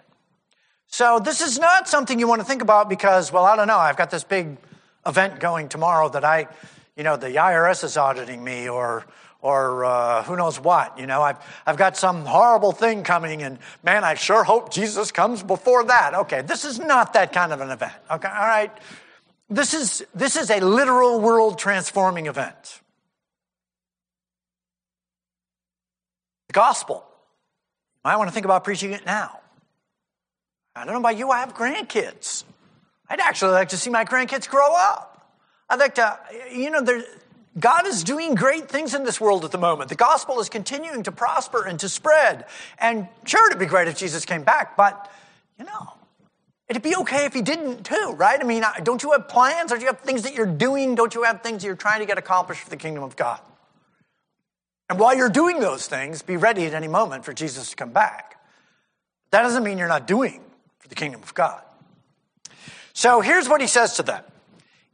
So, 0.88 1.20
this 1.20 1.42
is 1.42 1.60
not 1.60 1.90
something 1.90 2.18
you 2.18 2.28
want 2.28 2.40
to 2.40 2.48
think 2.48 2.62
about 2.62 2.88
because, 2.88 3.32
well, 3.32 3.44
I 3.44 3.58
don't 3.58 3.68
know, 3.68 3.78
I've 3.78 3.98
got 3.98 4.10
this 4.10 4.24
big 4.24 4.58
event 5.06 5.40
going 5.40 5.68
tomorrow 5.68 6.08
that 6.10 6.24
I, 6.24 6.48
you 6.96 7.04
know, 7.04 7.18
the 7.18 7.28
IRS 7.28 7.84
is 7.84 7.98
auditing 7.98 8.42
me 8.42 8.70
or, 8.70 9.06
or 9.48 9.86
uh, 9.86 10.24
who 10.24 10.36
knows 10.36 10.60
what. 10.60 11.00
You 11.00 11.08
know, 11.08 11.22
I've, 11.22 11.38
I've 11.66 11.78
got 11.78 11.96
some 11.96 12.26
horrible 12.26 12.74
thing 12.74 13.04
coming, 13.04 13.44
and 13.44 13.60
man, 13.82 14.04
I 14.04 14.16
sure 14.16 14.44
hope 14.44 14.74
Jesus 14.74 15.10
comes 15.10 15.42
before 15.42 15.86
that. 15.86 16.14
Okay, 16.14 16.42
this 16.42 16.66
is 16.66 16.80
not 16.80 17.14
that 17.14 17.32
kind 17.32 17.54
of 17.54 17.62
an 17.62 17.70
event. 17.70 17.94
Okay, 18.12 18.28
all 18.28 18.46
right. 18.46 18.78
This 19.50 19.74
is, 19.74 20.06
this 20.14 20.36
is 20.36 20.50
a 20.50 20.60
literal 20.60 21.22
world 21.22 21.58
transforming 21.58 22.26
event. 22.26 22.82
The 26.48 26.54
gospel. 26.54 27.06
You 27.08 28.10
might 28.10 28.18
want 28.18 28.28
to 28.28 28.34
think 28.34 28.46
about 28.46 28.66
preaching 28.66 28.92
it 28.92 29.06
now. 29.06 29.40
I 30.76 30.84
don't 30.84 30.94
know 30.94 31.00
about 31.00 31.18
you, 31.18 31.32
I 31.32 31.40
have 31.40 31.56
grandkids. 31.56 32.44
I'd 33.10 33.22
actually 33.22 33.54
like 33.54 33.70
to 33.70 33.78
see 33.78 33.90
my 33.90 34.04
grandkids 34.04 34.50
grow 34.50 34.76
up. 34.76 35.32
I'd 35.70 35.80
like 35.80 35.96
to, 35.96 36.20
you 36.52 36.70
know, 36.70 36.82
there, 36.82 37.02
God 37.60 37.88
is 37.88 38.04
doing 38.04 38.36
great 38.36 38.70
things 38.70 38.94
in 38.94 39.04
this 39.04 39.20
world 39.20 39.44
at 39.46 39.52
the 39.52 39.58
moment. 39.58 39.90
The 39.90 39.96
gospel 39.96 40.40
is 40.40 40.50
continuing 40.50 41.04
to 41.04 41.12
prosper 41.12 41.66
and 41.66 41.80
to 41.80 41.90
spread. 41.90 42.46
And 42.78 43.08
sure, 43.26 43.48
it'd 43.48 43.60
be 43.60 43.66
great 43.66 43.88
if 43.88 43.98
Jesus 43.98 44.26
came 44.26 44.44
back, 44.44 44.78
but, 44.78 45.12
you 45.58 45.66
know, 45.66 45.94
it'd 46.68 46.84
be 46.84 46.96
okay 46.98 47.26
if 47.26 47.34
he 47.34 47.42
didn't 47.42 47.86
too, 47.86 48.14
right? 48.18 48.40
I 48.40 48.44
mean, 48.44 48.64
don't 48.84 49.02
you 49.02 49.12
have 49.12 49.28
plans? 49.28 49.72
Don't 49.72 49.82
you 49.82 49.88
have 49.88 50.02
things 50.02 50.24
that 50.24 50.36
you're 50.36 50.46
doing? 50.46 50.96
Don't 50.96 51.16
you 51.16 51.24
have 51.24 51.42
things 51.42 51.62
that 51.62 51.68
you're 51.68 51.76
trying 51.76 52.00
to 52.00 52.06
get 52.06 52.18
accomplished 52.18 52.62
for 52.62 52.70
the 52.70 52.78
kingdom 52.78 53.04
of 53.04 53.16
God? 53.16 53.40
And 54.90 55.00
while 55.00 55.16
you're 55.16 55.30
doing 55.30 55.60
those 55.60 55.88
things, 55.88 56.22
be 56.22 56.38
ready 56.38 56.66
at 56.66 56.74
any 56.74 56.88
moment 56.88 57.26
for 57.26 57.34
Jesus 57.34 57.72
to 57.72 57.76
come 57.76 57.92
back. 57.92 58.40
That 59.32 59.42
doesn't 59.42 59.64
mean 59.64 59.78
you're 59.78 59.88
not 59.88 60.08
doing 60.08 60.42
for 60.80 60.88
the 60.88 60.96
kingdom 60.96 61.22
of 61.24 61.34
God. 61.34 61.62
So 62.94 63.22
here's 63.22 63.50
what 63.50 63.62
he 63.62 63.68
says 63.68 63.96
to 63.96 64.04
them. 64.04 64.24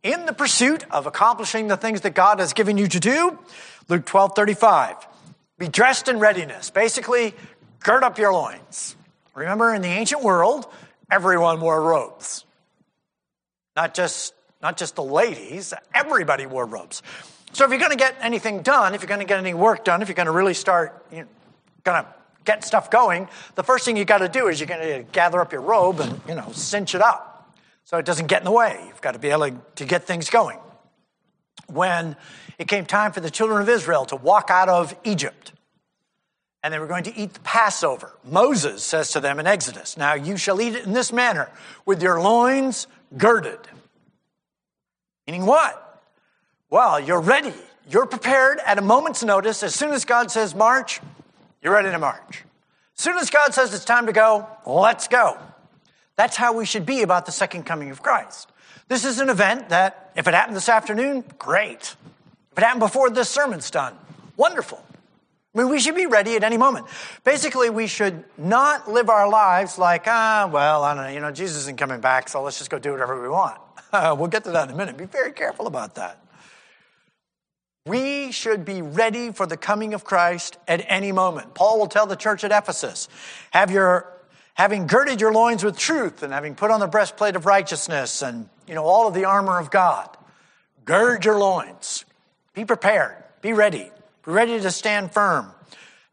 In 0.03 0.25
the 0.25 0.33
pursuit 0.33 0.83
of 0.91 1.07
accomplishing 1.07 1.69
the 1.69 1.77
things 1.77 2.01
that 2.01 2.13
God 2.13 2.39
has 2.39 2.51
given 2.51 2.77
you 2.77 2.89
to 2.89 2.99
do, 2.99 3.39
Luke 3.87 4.05
12 4.05 4.35
35, 4.35 5.07
be 5.57 5.69
dressed 5.69 6.09
in 6.09 6.19
readiness. 6.19 6.69
Basically, 6.69 7.33
gird 7.79 8.03
up 8.03 8.17
your 8.17 8.33
loins. 8.33 8.97
Remember, 9.33 9.73
in 9.73 9.81
the 9.81 9.87
ancient 9.87 10.21
world, 10.21 10.67
everyone 11.09 11.61
wore 11.61 11.81
robes. 11.81 12.43
Not 13.77 13.93
just, 13.93 14.33
not 14.61 14.75
just 14.75 14.95
the 14.95 15.03
ladies, 15.03 15.73
everybody 15.93 16.45
wore 16.45 16.65
robes. 16.65 17.01
So 17.53 17.63
if 17.63 17.71
you're 17.71 17.79
going 17.79 17.91
to 17.91 17.97
get 17.97 18.15
anything 18.19 18.61
done, 18.61 18.93
if 18.93 19.01
you're 19.01 19.07
going 19.07 19.21
to 19.21 19.25
get 19.25 19.39
any 19.39 19.53
work 19.53 19.85
done, 19.85 20.01
if 20.01 20.09
you're 20.09 20.15
going 20.15 20.25
to 20.25 20.33
really 20.33 20.53
start, 20.53 21.05
you 21.11 21.21
know, 21.21 21.27
going 21.85 22.03
to 22.03 22.09
get 22.43 22.65
stuff 22.65 22.91
going, 22.91 23.29
the 23.55 23.63
first 23.63 23.85
thing 23.85 23.95
you 23.95 24.05
got 24.05 24.17
to 24.17 24.27
do 24.27 24.47
is 24.47 24.59
you're 24.59 24.67
going 24.67 24.81
to 24.81 25.11
gather 25.11 25.39
up 25.39 25.53
your 25.53 25.61
robe 25.61 26.01
and, 26.01 26.19
you 26.27 26.35
know, 26.35 26.51
cinch 26.51 26.93
it 26.93 27.01
up 27.01 27.32
so 27.83 27.97
it 27.97 28.05
doesn't 28.05 28.27
get 28.27 28.41
in 28.41 28.45
the 28.45 28.51
way. 28.51 28.83
You've 28.87 29.01
got 29.01 29.11
to 29.11 29.19
be 29.19 29.29
able 29.29 29.49
to 29.75 29.85
get 29.85 30.03
things 30.03 30.29
going. 30.29 30.59
When 31.67 32.15
it 32.57 32.67
came 32.67 32.85
time 32.85 33.11
for 33.11 33.19
the 33.19 33.31
children 33.31 33.61
of 33.61 33.69
Israel 33.69 34.05
to 34.05 34.15
walk 34.15 34.49
out 34.49 34.69
of 34.69 34.95
Egypt, 35.03 35.53
and 36.63 36.73
they 36.73 36.79
were 36.79 36.87
going 36.87 37.03
to 37.03 37.15
eat 37.15 37.33
the 37.33 37.39
Passover. 37.41 38.13
Moses 38.23 38.83
says 38.83 39.11
to 39.11 39.19
them 39.19 39.39
in 39.39 39.45
Exodus, 39.47 39.97
Now 39.97 40.13
you 40.13 40.37
shall 40.37 40.61
eat 40.61 40.75
it 40.75 40.85
in 40.85 40.93
this 40.93 41.11
manner, 41.11 41.49
with 41.85 42.01
your 42.01 42.21
loins 42.21 42.87
girded. 43.17 43.59
Meaning 45.27 45.45
what? 45.45 46.03
Well, 46.69 46.99
you're 46.99 47.19
ready. 47.19 47.53
You're 47.89 48.05
prepared 48.05 48.59
at 48.65 48.77
a 48.77 48.81
moment's 48.81 49.23
notice. 49.23 49.61
As 49.61 49.75
soon 49.75 49.91
as 49.91 50.05
God 50.05 50.31
says 50.31 50.55
march, 50.55 51.01
you're 51.61 51.73
ready 51.73 51.91
to 51.91 51.99
march. 51.99 52.43
As 52.97 53.03
soon 53.03 53.17
as 53.17 53.29
God 53.29 53.53
says 53.53 53.73
it's 53.73 53.85
time 53.85 54.05
to 54.05 54.13
go, 54.13 54.47
let's 54.65 55.07
go. 55.07 55.37
That's 56.15 56.35
how 56.35 56.53
we 56.53 56.65
should 56.65 56.85
be 56.85 57.01
about 57.01 57.25
the 57.25 57.31
second 57.31 57.63
coming 57.63 57.89
of 57.89 58.03
Christ. 58.03 58.51
This 58.87 59.05
is 59.05 59.19
an 59.19 59.29
event 59.29 59.69
that, 59.69 60.11
if 60.15 60.27
it 60.27 60.33
happened 60.33 60.55
this 60.55 60.69
afternoon, 60.69 61.23
great. 61.39 61.95
If 62.51 62.57
it 62.57 62.63
happened 62.63 62.81
before 62.81 63.09
this 63.09 63.29
sermon's 63.29 63.71
done, 63.71 63.95
wonderful. 64.37 64.83
I 65.55 65.59
mean, 65.59 65.69
we 65.69 65.79
should 65.79 65.95
be 65.95 66.07
ready 66.07 66.35
at 66.35 66.43
any 66.43 66.57
moment. 66.57 66.87
Basically, 67.23 67.69
we 67.69 67.87
should 67.87 68.23
not 68.37 68.91
live 68.91 69.09
our 69.09 69.29
lives 69.29 69.77
like, 69.77 70.03
ah, 70.07 70.49
well, 70.51 70.83
I 70.83 70.95
don't 70.95 71.03
know, 71.03 71.09
you 71.09 71.19
know, 71.19 71.31
Jesus 71.31 71.57
isn't 71.63 71.77
coming 71.77 72.01
back, 72.01 72.27
so 72.27 72.41
let's 72.41 72.57
just 72.57 72.69
go 72.69 72.79
do 72.79 72.91
whatever 72.91 73.21
we 73.21 73.29
want. 73.29 73.59
we'll 73.93 74.27
get 74.27 74.43
to 74.45 74.51
that 74.51 74.69
in 74.69 74.75
a 74.75 74.77
minute. 74.77 74.97
Be 74.97 75.05
very 75.05 75.31
careful 75.31 75.67
about 75.67 75.95
that. 75.95 76.19
We 77.85 78.31
should 78.31 78.63
be 78.63 78.81
ready 78.81 79.31
for 79.31 79.45
the 79.45 79.57
coming 79.57 79.93
of 79.93 80.03
Christ 80.03 80.57
at 80.67 80.85
any 80.87 81.11
moment. 81.11 81.53
Paul 81.53 81.79
will 81.79 81.87
tell 81.87 82.07
the 82.07 82.15
church 82.15 82.43
at 82.43 82.51
Ephesus, 82.51 83.09
have 83.51 83.69
your, 83.69 84.12
having 84.53 84.87
girded 84.87 85.19
your 85.19 85.33
loins 85.33 85.63
with 85.63 85.77
truth 85.77 86.23
and 86.23 86.31
having 86.31 86.55
put 86.55 86.71
on 86.71 86.79
the 86.79 86.87
breastplate 86.87 87.35
of 87.35 87.45
righteousness 87.45 88.21
and, 88.21 88.49
you 88.67 88.75
know, 88.75 88.85
all 88.85 89.07
of 89.07 89.13
the 89.13 89.25
armor 89.25 89.59
of 89.59 89.71
God, 89.71 90.15
gird 90.85 91.25
your 91.25 91.37
loins. 91.37 92.05
Be 92.53 92.65
prepared. 92.65 93.15
Be 93.41 93.53
ready. 93.53 93.91
Be 94.25 94.31
ready 94.31 94.59
to 94.59 94.71
stand 94.71 95.11
firm. 95.11 95.51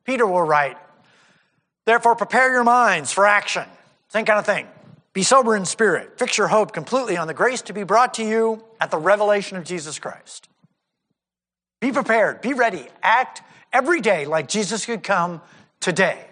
Peter 0.04 0.26
will 0.26 0.42
write, 0.42 0.78
therefore 1.84 2.16
prepare 2.16 2.50
your 2.52 2.64
minds 2.64 3.12
for 3.12 3.26
action. 3.26 3.64
Same 4.08 4.24
kind 4.24 4.38
of 4.38 4.46
thing. 4.46 4.66
Be 5.12 5.22
sober 5.22 5.54
in 5.56 5.64
spirit. 5.64 6.18
Fix 6.18 6.38
your 6.38 6.48
hope 6.48 6.72
completely 6.72 7.16
on 7.16 7.26
the 7.26 7.34
grace 7.34 7.62
to 7.62 7.72
be 7.72 7.82
brought 7.82 8.14
to 8.14 8.24
you 8.24 8.64
at 8.80 8.90
the 8.90 8.98
revelation 8.98 9.56
of 9.56 9.64
Jesus 9.64 9.98
Christ. 9.98 10.48
Be 11.80 11.92
prepared, 11.92 12.42
be 12.42 12.52
ready, 12.52 12.86
act 13.02 13.42
every 13.72 14.00
day 14.00 14.26
like 14.26 14.48
Jesus 14.48 14.84
could 14.84 15.02
come 15.02 15.40
today. 15.80 16.29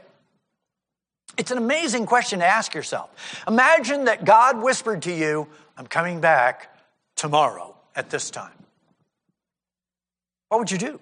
It's 1.39 1.53
an 1.53 1.59
amazing 1.59 2.07
question 2.07 2.41
to 2.41 2.47
ask 2.47 2.75
yourself. 2.75 3.11
Imagine 3.47 4.05
that 4.07 4.25
God 4.25 4.61
whispered 4.61 5.03
to 5.03 5.13
you, 5.13 5.47
I'm 5.77 5.87
coming 5.87 6.21
back 6.21 6.77
tomorrow 7.15 7.77
at 7.95 8.11
this 8.11 8.31
time. 8.31 8.51
What 10.49 10.59
would 10.59 10.71
you 10.73 10.79
do? 10.79 11.01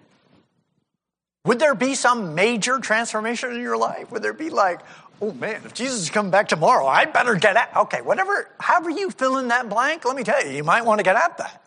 Would 1.46 1.58
there 1.58 1.74
be 1.74 1.94
some 1.94 2.34
major 2.34 2.78
transformation 2.78 3.52
in 3.52 3.62
your 3.62 3.78
life? 3.78 4.10
Would 4.12 4.22
there 4.22 4.34
be 4.34 4.50
like, 4.50 4.80
oh 5.22 5.32
man, 5.32 5.62
if 5.64 5.72
Jesus 5.72 6.02
is 6.02 6.10
coming 6.10 6.30
back 6.30 6.48
tomorrow, 6.48 6.86
I 6.86 7.06
better 7.06 7.34
get 7.34 7.56
out? 7.56 7.74
okay, 7.76 8.02
whatever, 8.02 8.50
however 8.60 8.90
you 8.90 9.10
fill 9.10 9.38
in 9.38 9.48
that 9.48 9.70
blank, 9.70 10.04
let 10.04 10.16
me 10.16 10.24
tell 10.24 10.44
you, 10.44 10.50
you 10.50 10.64
might 10.64 10.84
want 10.84 10.98
to 10.98 11.04
get 11.04 11.16
at 11.16 11.38
that. 11.38 11.62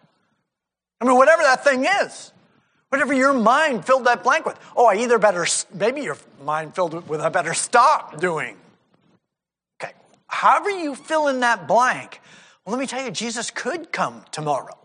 I 1.01 1.05
mean, 1.05 1.15
whatever 1.15 1.41
that 1.43 1.63
thing 1.63 1.85
is. 1.85 2.33
Whatever 2.89 3.13
your 3.13 3.33
mind 3.33 3.85
filled 3.85 4.05
that 4.05 4.23
blank 4.23 4.45
with. 4.45 4.59
Oh, 4.75 4.85
I 4.85 4.95
either 4.95 5.19
better, 5.19 5.45
maybe 5.73 6.01
your 6.01 6.17
mind 6.43 6.73
filled 6.73 7.07
with, 7.07 7.21
I 7.21 7.29
better 7.29 7.53
stop 7.53 8.19
doing. 8.19 8.57
Okay, 9.81 9.93
however 10.27 10.71
you 10.71 10.95
fill 10.95 11.27
in 11.27 11.41
that 11.41 11.67
blank, 11.67 12.19
well, 12.65 12.75
let 12.75 12.79
me 12.79 12.87
tell 12.87 13.03
you, 13.03 13.11
Jesus 13.11 13.51
could 13.51 13.91
come 13.91 14.25
tomorrow. 14.31 14.77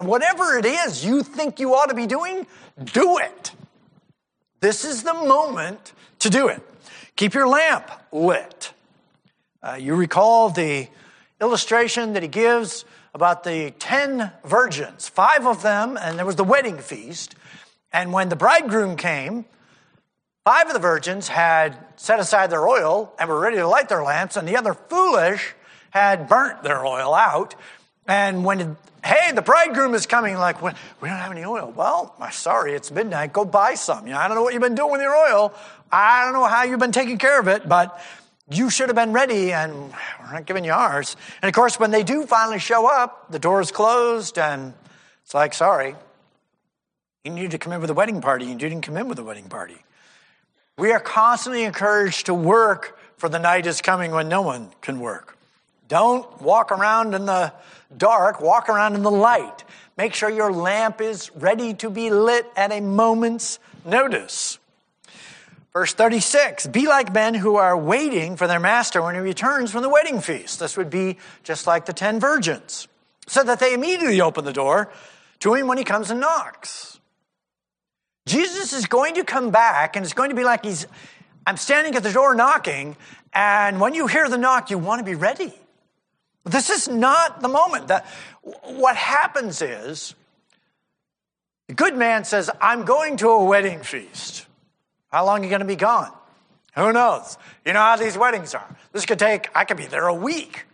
And 0.00 0.08
whatever 0.08 0.56
it 0.58 0.64
is 0.64 1.04
you 1.04 1.22
think 1.22 1.60
you 1.60 1.74
ought 1.74 1.86
to 1.86 1.94
be 1.94 2.06
doing, 2.06 2.46
do 2.82 3.18
it. 3.18 3.52
This 4.60 4.84
is 4.84 5.02
the 5.02 5.14
moment 5.14 5.92
to 6.20 6.30
do 6.30 6.48
it. 6.48 6.62
Keep 7.16 7.34
your 7.34 7.46
lamp 7.46 7.90
lit. 8.10 8.72
Uh, 9.62 9.76
you 9.78 9.94
recall 9.94 10.48
the 10.48 10.88
illustration 11.40 12.14
that 12.14 12.22
he 12.22 12.28
gives 12.28 12.84
about 13.14 13.44
the 13.44 13.70
10 13.78 14.32
virgins, 14.44 15.08
five 15.08 15.46
of 15.46 15.62
them, 15.62 15.96
and 15.96 16.18
there 16.18 16.26
was 16.26 16.36
the 16.36 16.44
wedding 16.44 16.78
feast. 16.78 17.36
And 17.92 18.12
when 18.12 18.28
the 18.28 18.36
bridegroom 18.36 18.96
came, 18.96 19.44
five 20.44 20.66
of 20.66 20.72
the 20.72 20.80
virgins 20.80 21.28
had 21.28 21.78
set 21.94 22.18
aside 22.18 22.50
their 22.50 22.66
oil 22.66 23.14
and 23.18 23.28
were 23.28 23.38
ready 23.38 23.56
to 23.56 23.68
light 23.68 23.88
their 23.88 24.02
lamps, 24.02 24.36
and 24.36 24.48
the 24.48 24.56
other 24.56 24.74
foolish 24.74 25.54
had 25.90 26.28
burnt 26.28 26.64
their 26.64 26.84
oil 26.84 27.14
out. 27.14 27.54
And 28.08 28.44
when, 28.44 28.76
hey, 29.04 29.30
the 29.32 29.42
bridegroom 29.42 29.94
is 29.94 30.06
coming, 30.06 30.34
like, 30.34 30.60
we 30.60 30.72
don't 31.02 31.16
have 31.16 31.30
any 31.30 31.44
oil. 31.44 31.72
Well, 31.74 32.16
sorry, 32.32 32.74
it's 32.74 32.90
midnight. 32.90 33.32
Go 33.32 33.44
buy 33.44 33.74
some. 33.74 34.08
You 34.08 34.14
know, 34.14 34.18
I 34.18 34.26
don't 34.26 34.36
know 34.36 34.42
what 34.42 34.54
you've 34.54 34.62
been 34.62 34.74
doing 34.74 34.90
with 34.90 35.00
your 35.00 35.14
oil. 35.14 35.54
I 35.90 36.24
don't 36.24 36.32
know 36.32 36.44
how 36.44 36.64
you've 36.64 36.80
been 36.80 36.92
taking 36.92 37.18
care 37.18 37.38
of 37.38 37.46
it, 37.46 37.68
but 37.68 37.98
you 38.50 38.70
should 38.70 38.88
have 38.88 38.96
been 38.96 39.12
ready 39.12 39.52
and 39.52 39.72
we're 40.20 40.32
not 40.32 40.46
giving 40.46 40.64
you 40.64 40.72
ours. 40.72 41.16
And 41.40 41.48
of 41.48 41.54
course, 41.54 41.78
when 41.78 41.90
they 41.90 42.02
do 42.02 42.26
finally 42.26 42.58
show 42.58 42.86
up, 42.86 43.30
the 43.30 43.38
door 43.38 43.60
is 43.60 43.72
closed 43.72 44.38
and 44.38 44.74
it's 45.24 45.34
like, 45.34 45.54
sorry, 45.54 45.94
you 47.24 47.30
needed 47.30 47.52
to 47.52 47.58
come 47.58 47.72
in 47.72 47.80
with 47.80 47.90
a 47.90 47.94
wedding 47.94 48.20
party. 48.20 48.50
And 48.50 48.60
you 48.60 48.68
didn't 48.68 48.84
come 48.84 48.96
in 48.96 49.08
with 49.08 49.18
a 49.18 49.24
wedding 49.24 49.48
party. 49.48 49.78
We 50.76 50.92
are 50.92 51.00
constantly 51.00 51.64
encouraged 51.64 52.26
to 52.26 52.34
work 52.34 52.98
for 53.16 53.28
the 53.28 53.38
night 53.38 53.66
is 53.66 53.80
coming 53.80 54.10
when 54.10 54.28
no 54.28 54.42
one 54.42 54.70
can 54.82 55.00
work. 55.00 55.38
Don't 55.88 56.42
walk 56.42 56.72
around 56.72 57.14
in 57.14 57.26
the 57.26 57.52
dark, 57.96 58.40
walk 58.40 58.68
around 58.68 58.94
in 58.94 59.02
the 59.02 59.10
light. 59.10 59.64
Make 59.96 60.14
sure 60.14 60.28
your 60.28 60.52
lamp 60.52 61.00
is 61.00 61.30
ready 61.36 61.74
to 61.74 61.88
be 61.88 62.10
lit 62.10 62.46
at 62.56 62.72
a 62.72 62.80
moment's 62.80 63.58
notice. 63.84 64.58
Verse 65.74 65.92
36 65.92 66.68
Be 66.68 66.86
like 66.86 67.12
men 67.12 67.34
who 67.34 67.56
are 67.56 67.76
waiting 67.76 68.36
for 68.36 68.46
their 68.46 68.60
master 68.60 69.02
when 69.02 69.14
he 69.14 69.20
returns 69.20 69.70
from 69.70 69.82
the 69.82 69.88
wedding 69.90 70.20
feast. 70.20 70.60
This 70.60 70.76
would 70.76 70.88
be 70.88 71.18
just 71.42 71.66
like 71.66 71.84
the 71.84 71.92
ten 71.92 72.20
virgins. 72.20 72.88
So 73.26 73.42
that 73.42 73.58
they 73.58 73.74
immediately 73.74 74.20
open 74.20 74.44
the 74.44 74.52
door 74.52 74.92
to 75.40 75.54
him 75.54 75.66
when 75.66 75.78
he 75.78 75.84
comes 75.84 76.10
and 76.10 76.20
knocks. 76.20 77.00
Jesus 78.26 78.72
is 78.72 78.86
going 78.86 79.14
to 79.14 79.24
come 79.24 79.50
back, 79.50 79.96
and 79.96 80.04
it's 80.04 80.14
going 80.14 80.30
to 80.30 80.36
be 80.36 80.44
like 80.44 80.64
he's, 80.64 80.86
I'm 81.46 81.56
standing 81.56 81.94
at 81.94 82.02
the 82.02 82.12
door 82.12 82.34
knocking, 82.34 82.96
and 83.32 83.80
when 83.80 83.94
you 83.94 84.06
hear 84.06 84.28
the 84.28 84.38
knock, 84.38 84.70
you 84.70 84.78
want 84.78 85.00
to 85.00 85.04
be 85.04 85.14
ready. 85.14 85.52
This 86.44 86.70
is 86.70 86.88
not 86.88 87.40
the 87.40 87.48
moment. 87.48 87.88
That, 87.88 88.06
what 88.42 88.96
happens 88.96 89.60
is, 89.62 90.14
the 91.68 91.74
good 91.74 91.96
man 91.96 92.24
says, 92.24 92.50
I'm 92.60 92.84
going 92.84 93.16
to 93.18 93.28
a 93.28 93.44
wedding 93.44 93.82
feast. 93.82 94.46
How 95.14 95.24
long 95.24 95.38
are 95.38 95.44
you 95.44 95.48
going 95.48 95.60
to 95.60 95.64
be 95.64 95.76
gone? 95.76 96.10
Who 96.74 96.92
knows? 96.92 97.38
You 97.64 97.72
know 97.72 97.78
how 97.78 97.94
these 97.94 98.18
weddings 98.18 98.52
are. 98.52 98.66
This 98.90 99.06
could 99.06 99.20
take, 99.20 99.48
I 99.54 99.64
could 99.64 99.76
be 99.76 99.86
there 99.86 100.08
a 100.08 100.14
week. 100.14 100.64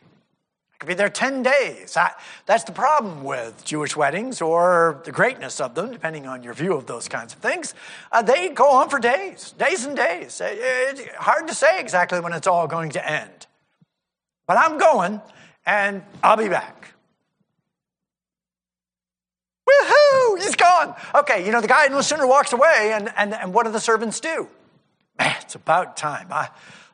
I 0.72 0.78
could 0.78 0.86
be 0.86 0.94
there 0.94 1.10
10 1.10 1.42
days. 1.42 1.94
I, 1.94 2.12
that's 2.46 2.64
the 2.64 2.72
problem 2.72 3.22
with 3.22 3.62
Jewish 3.66 3.94
weddings 3.94 4.40
or 4.40 5.02
the 5.04 5.12
greatness 5.12 5.60
of 5.60 5.74
them, 5.74 5.92
depending 5.92 6.26
on 6.26 6.42
your 6.42 6.54
view 6.54 6.72
of 6.72 6.86
those 6.86 7.06
kinds 7.06 7.34
of 7.34 7.40
things. 7.40 7.74
Uh, 8.10 8.22
they 8.22 8.48
go 8.48 8.70
on 8.70 8.88
for 8.88 8.98
days, 8.98 9.52
days 9.58 9.84
and 9.84 9.94
days. 9.94 10.40
It, 10.40 10.58
it's 10.58 11.14
hard 11.16 11.46
to 11.48 11.54
say 11.54 11.78
exactly 11.78 12.18
when 12.18 12.32
it's 12.32 12.46
all 12.46 12.66
going 12.66 12.92
to 12.92 13.06
end. 13.06 13.46
But 14.46 14.56
I'm 14.56 14.78
going, 14.78 15.20
and 15.66 16.02
I'll 16.22 16.38
be 16.38 16.48
back. 16.48 16.94
Woohoo! 19.70 20.38
He's 20.38 20.56
gone. 20.56 20.94
Okay, 21.14 21.44
you 21.44 21.52
know, 21.52 21.60
the 21.60 21.68
guy 21.68 21.86
no 21.88 22.00
sooner 22.00 22.26
walks 22.26 22.52
away, 22.52 22.92
and, 22.94 23.10
and, 23.16 23.34
and 23.34 23.54
what 23.54 23.66
do 23.66 23.72
the 23.72 23.80
servants 23.80 24.20
do? 24.20 24.48
Man, 25.18 25.34
it's 25.40 25.54
about 25.54 25.96
time. 25.96 26.28
I, 26.30 26.48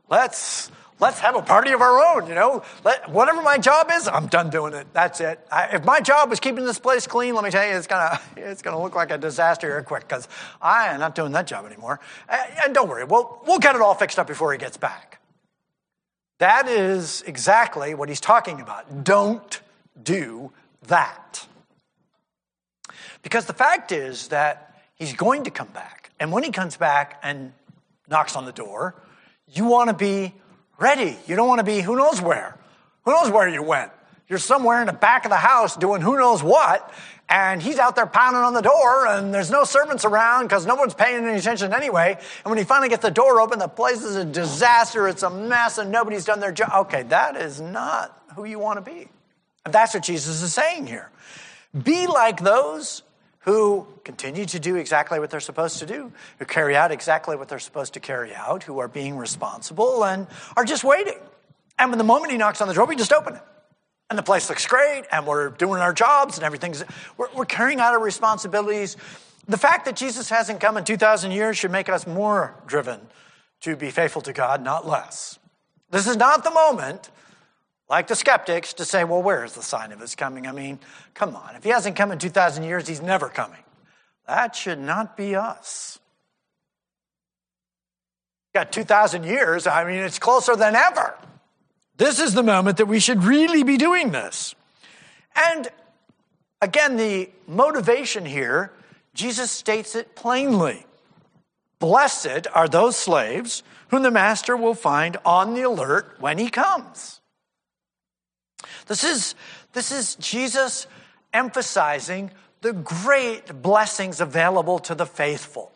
let's, 0.08 0.70
let's 0.98 1.18
have 1.20 1.36
a 1.36 1.42
party 1.42 1.72
of 1.72 1.80
our 1.80 1.98
own, 1.98 2.28
you 2.28 2.34
know? 2.34 2.62
Let, 2.84 3.10
whatever 3.10 3.42
my 3.42 3.58
job 3.58 3.90
is, 3.92 4.08
I'm 4.08 4.26
done 4.26 4.50
doing 4.50 4.74
it. 4.74 4.88
That's 4.92 5.20
it. 5.20 5.40
I, 5.50 5.76
if 5.76 5.84
my 5.84 6.00
job 6.00 6.30
was 6.30 6.40
keeping 6.40 6.64
this 6.64 6.78
place 6.78 7.06
clean, 7.06 7.34
let 7.34 7.44
me 7.44 7.50
tell 7.50 7.66
you, 7.66 7.76
it's 7.76 7.86
gonna, 7.86 8.20
it's 8.36 8.62
gonna 8.62 8.82
look 8.82 8.94
like 8.94 9.10
a 9.10 9.18
disaster 9.18 9.68
here 9.68 9.82
quick, 9.82 10.08
because 10.08 10.28
I 10.60 10.88
am 10.88 11.00
not 11.00 11.14
doing 11.14 11.32
that 11.32 11.46
job 11.46 11.66
anymore. 11.66 12.00
And, 12.28 12.52
and 12.64 12.74
don't 12.74 12.88
worry, 12.88 13.04
we'll, 13.04 13.42
we'll 13.46 13.58
get 13.58 13.76
it 13.76 13.80
all 13.80 13.94
fixed 13.94 14.18
up 14.18 14.26
before 14.26 14.52
he 14.52 14.58
gets 14.58 14.76
back. 14.76 15.20
That 16.38 16.68
is 16.68 17.22
exactly 17.26 17.94
what 17.94 18.08
he's 18.08 18.20
talking 18.20 18.60
about. 18.60 19.04
Don't 19.04 19.60
do 20.02 20.52
that. 20.88 21.46
Because 23.26 23.46
the 23.46 23.52
fact 23.52 23.90
is 23.90 24.28
that 24.28 24.78
he's 24.94 25.12
going 25.12 25.42
to 25.44 25.50
come 25.50 25.66
back. 25.74 26.12
And 26.20 26.30
when 26.30 26.44
he 26.44 26.52
comes 26.52 26.76
back 26.76 27.18
and 27.24 27.52
knocks 28.08 28.36
on 28.36 28.44
the 28.44 28.52
door, 28.52 28.94
you 29.52 29.64
want 29.64 29.90
to 29.90 29.94
be 29.94 30.32
ready. 30.78 31.16
You 31.26 31.34
don't 31.34 31.48
want 31.48 31.58
to 31.58 31.64
be 31.64 31.80
who 31.80 31.96
knows 31.96 32.22
where. 32.22 32.56
Who 33.04 33.10
knows 33.10 33.28
where 33.32 33.48
you 33.48 33.64
went? 33.64 33.90
You're 34.28 34.38
somewhere 34.38 34.80
in 34.80 34.86
the 34.86 34.92
back 34.92 35.24
of 35.24 35.32
the 35.32 35.36
house 35.38 35.76
doing 35.76 36.02
who 36.02 36.16
knows 36.16 36.40
what, 36.40 36.88
and 37.28 37.60
he's 37.60 37.80
out 37.80 37.96
there 37.96 38.06
pounding 38.06 38.42
on 38.42 38.54
the 38.54 38.62
door, 38.62 39.08
and 39.08 39.34
there's 39.34 39.50
no 39.50 39.64
servants 39.64 40.04
around 40.04 40.44
because 40.44 40.64
no 40.64 40.76
one's 40.76 40.94
paying 40.94 41.24
any 41.24 41.36
attention 41.36 41.74
anyway. 41.74 42.12
And 42.44 42.50
when 42.50 42.58
he 42.58 42.64
finally 42.64 42.90
gets 42.90 43.02
the 43.02 43.10
door 43.10 43.40
open, 43.40 43.58
the 43.58 43.66
place 43.66 44.04
is 44.04 44.14
a 44.14 44.24
disaster, 44.24 45.08
it's 45.08 45.24
a 45.24 45.30
mess, 45.30 45.78
and 45.78 45.90
nobody's 45.90 46.26
done 46.26 46.38
their 46.38 46.52
job. 46.52 46.70
Okay, 46.86 47.02
that 47.02 47.34
is 47.34 47.60
not 47.60 48.16
who 48.36 48.44
you 48.44 48.60
want 48.60 48.84
to 48.84 48.88
be. 48.88 49.08
And 49.64 49.74
that's 49.74 49.94
what 49.94 50.04
Jesus 50.04 50.42
is 50.42 50.54
saying 50.54 50.86
here. 50.86 51.10
Be 51.82 52.06
like 52.06 52.40
those 52.40 53.02
who 53.46 53.86
continue 54.04 54.44
to 54.44 54.58
do 54.58 54.74
exactly 54.74 55.20
what 55.20 55.30
they're 55.30 55.40
supposed 55.40 55.78
to 55.78 55.86
do, 55.86 56.12
who 56.38 56.44
carry 56.44 56.76
out 56.76 56.90
exactly 56.90 57.36
what 57.36 57.48
they're 57.48 57.60
supposed 57.60 57.94
to 57.94 58.00
carry 58.00 58.34
out, 58.34 58.64
who 58.64 58.80
are 58.80 58.88
being 58.88 59.16
responsible 59.16 60.04
and 60.04 60.26
are 60.56 60.64
just 60.64 60.82
waiting. 60.82 61.18
And 61.78 61.90
when 61.90 61.98
the 61.98 62.04
moment 62.04 62.32
he 62.32 62.38
knocks 62.38 62.60
on 62.60 62.66
the 62.66 62.74
door, 62.74 62.86
we 62.86 62.96
just 62.96 63.12
open 63.12 63.36
it. 63.36 63.42
And 64.10 64.18
the 64.18 64.22
place 64.24 64.48
looks 64.48 64.66
great, 64.66 65.04
and 65.12 65.26
we're 65.26 65.50
doing 65.50 65.80
our 65.80 65.92
jobs, 65.92 66.36
and 66.36 66.44
everything's, 66.44 66.84
we're, 67.16 67.28
we're 67.34 67.44
carrying 67.44 67.80
out 67.80 67.92
our 67.92 68.02
responsibilities. 68.02 68.96
The 69.46 69.58
fact 69.58 69.84
that 69.84 69.94
Jesus 69.94 70.28
hasn't 70.28 70.60
come 70.60 70.76
in 70.76 70.84
2,000 70.84 71.30
years 71.30 71.56
should 71.56 71.70
make 71.70 71.88
us 71.88 72.06
more 72.06 72.54
driven 72.66 73.00
to 73.60 73.76
be 73.76 73.90
faithful 73.90 74.22
to 74.22 74.32
God, 74.32 74.62
not 74.62 74.86
less. 74.86 75.38
This 75.90 76.08
is 76.08 76.16
not 76.16 76.42
the 76.42 76.50
moment 76.50 77.10
like 77.88 78.08
the 78.08 78.16
skeptics, 78.16 78.74
to 78.74 78.84
say, 78.84 79.04
well, 79.04 79.22
where's 79.22 79.54
the 79.54 79.62
sign 79.62 79.92
of 79.92 80.00
his 80.00 80.14
coming? 80.14 80.46
I 80.46 80.52
mean, 80.52 80.80
come 81.14 81.36
on. 81.36 81.54
If 81.54 81.64
he 81.64 81.70
hasn't 81.70 81.96
come 81.96 82.10
in 82.10 82.18
2,000 82.18 82.64
years, 82.64 82.88
he's 82.88 83.02
never 83.02 83.28
coming. 83.28 83.62
That 84.26 84.56
should 84.56 84.80
not 84.80 85.16
be 85.16 85.36
us. 85.36 86.00
Got 88.54 88.72
2,000 88.72 89.24
years, 89.24 89.66
I 89.66 89.84
mean, 89.84 90.02
it's 90.02 90.18
closer 90.18 90.56
than 90.56 90.74
ever. 90.74 91.14
This 91.96 92.20
is 92.20 92.34
the 92.34 92.42
moment 92.42 92.78
that 92.78 92.86
we 92.86 93.00
should 93.00 93.22
really 93.24 93.62
be 93.62 93.76
doing 93.76 94.10
this. 94.10 94.54
And 95.34 95.68
again, 96.60 96.96
the 96.96 97.30
motivation 97.46 98.24
here, 98.24 98.72
Jesus 99.14 99.50
states 99.50 99.94
it 99.94 100.16
plainly. 100.16 100.86
Blessed 101.78 102.46
are 102.52 102.68
those 102.68 102.96
slaves 102.96 103.62
whom 103.88 104.02
the 104.02 104.10
master 104.10 104.56
will 104.56 104.74
find 104.74 105.16
on 105.24 105.54
the 105.54 105.62
alert 105.62 106.16
when 106.18 106.38
he 106.38 106.48
comes. 106.48 107.15
This 108.86 109.04
is, 109.04 109.34
this 109.72 109.92
is 109.92 110.14
Jesus 110.16 110.86
emphasizing 111.32 112.30
the 112.62 112.72
great 112.72 113.62
blessings 113.62 114.20
available 114.20 114.78
to 114.80 114.94
the 114.94 115.06
faithful. 115.06 115.72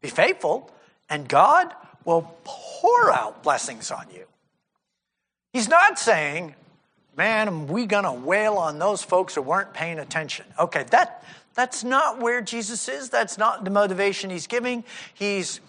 Be 0.00 0.08
faithful, 0.08 0.70
and 1.10 1.28
God 1.28 1.72
will 2.04 2.36
pour 2.44 3.12
out 3.12 3.42
blessings 3.42 3.90
on 3.90 4.06
you. 4.14 4.24
He's 5.52 5.68
not 5.68 5.98
saying, 5.98 6.54
man, 7.16 7.66
we 7.66 7.86
going 7.86 8.04
to 8.04 8.12
wail 8.12 8.54
on 8.54 8.78
those 8.78 9.02
folks 9.02 9.34
who 9.34 9.42
weren't 9.42 9.72
paying 9.72 9.98
attention. 9.98 10.44
Okay, 10.58 10.84
that, 10.90 11.24
that's 11.54 11.82
not 11.82 12.20
where 12.20 12.42
Jesus 12.42 12.88
is. 12.88 13.08
That's 13.08 13.38
not 13.38 13.64
the 13.64 13.70
motivation 13.70 14.30
he's 14.30 14.46
giving. 14.46 14.84
He's, 15.14 15.60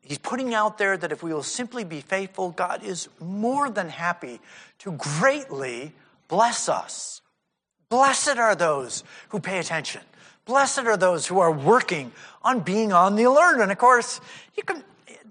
he's 0.00 0.18
putting 0.18 0.54
out 0.54 0.78
there 0.78 0.96
that 0.96 1.12
if 1.12 1.22
we 1.22 1.32
will 1.32 1.42
simply 1.42 1.84
be 1.84 2.00
faithful, 2.00 2.50
God 2.50 2.82
is 2.82 3.08
more 3.20 3.68
than 3.68 3.90
happy 3.90 4.40
to 4.80 4.92
greatly 4.92 5.92
bless 6.34 6.68
us. 6.68 7.22
Blessed 7.88 8.38
are 8.38 8.56
those 8.56 9.04
who 9.28 9.38
pay 9.38 9.58
attention. 9.60 10.02
Blessed 10.46 10.80
are 10.80 10.96
those 10.96 11.28
who 11.28 11.38
are 11.38 11.52
working 11.52 12.10
on 12.42 12.58
being 12.58 12.92
on 12.92 13.14
the 13.14 13.22
alert. 13.22 13.60
And 13.60 13.70
of 13.70 13.78
course, 13.78 14.20
you 14.56 14.64
can, 14.64 14.82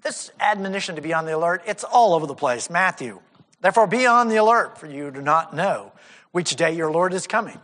this 0.02 0.32
admonition 0.40 0.96
to 0.96 1.02
be 1.02 1.14
on 1.14 1.26
the 1.26 1.36
alert, 1.36 1.64
it's 1.66 1.84
all 1.84 2.14
over 2.14 2.26
the 2.26 2.36
place. 2.36 2.70
Matthew. 2.70 3.20
Therefore, 3.60 3.86
be 3.86 4.06
on 4.06 4.30
the 4.30 4.38
alert, 4.38 4.78
for 4.78 4.88
you 4.88 5.12
do 5.12 5.22
not 5.22 5.54
know 5.54 5.92
which 6.32 6.56
day 6.56 6.74
your 6.74 6.90
Lord 6.90 7.14
is 7.14 7.28
coming. 7.28 7.60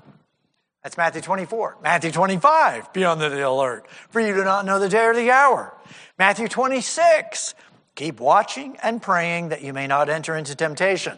That's 0.83 0.97
Matthew 0.97 1.21
24. 1.21 1.77
Matthew 1.81 2.11
25, 2.11 2.91
be 2.91 3.05
on 3.05 3.19
the 3.19 3.47
alert, 3.47 3.89
for 4.09 4.19
you 4.19 4.33
do 4.33 4.43
not 4.43 4.65
know 4.65 4.79
the 4.79 4.89
day 4.89 5.05
or 5.05 5.15
the 5.15 5.31
hour. 5.31 5.73
Matthew 6.17 6.49
26, 6.49 7.55
keep 7.95 8.19
watching 8.19 8.75
and 8.83 9.01
praying 9.01 9.49
that 9.49 9.61
you 9.61 9.71
may 9.71 9.87
not 9.87 10.09
enter 10.09 10.35
into 10.35 10.55
temptation. 10.55 11.17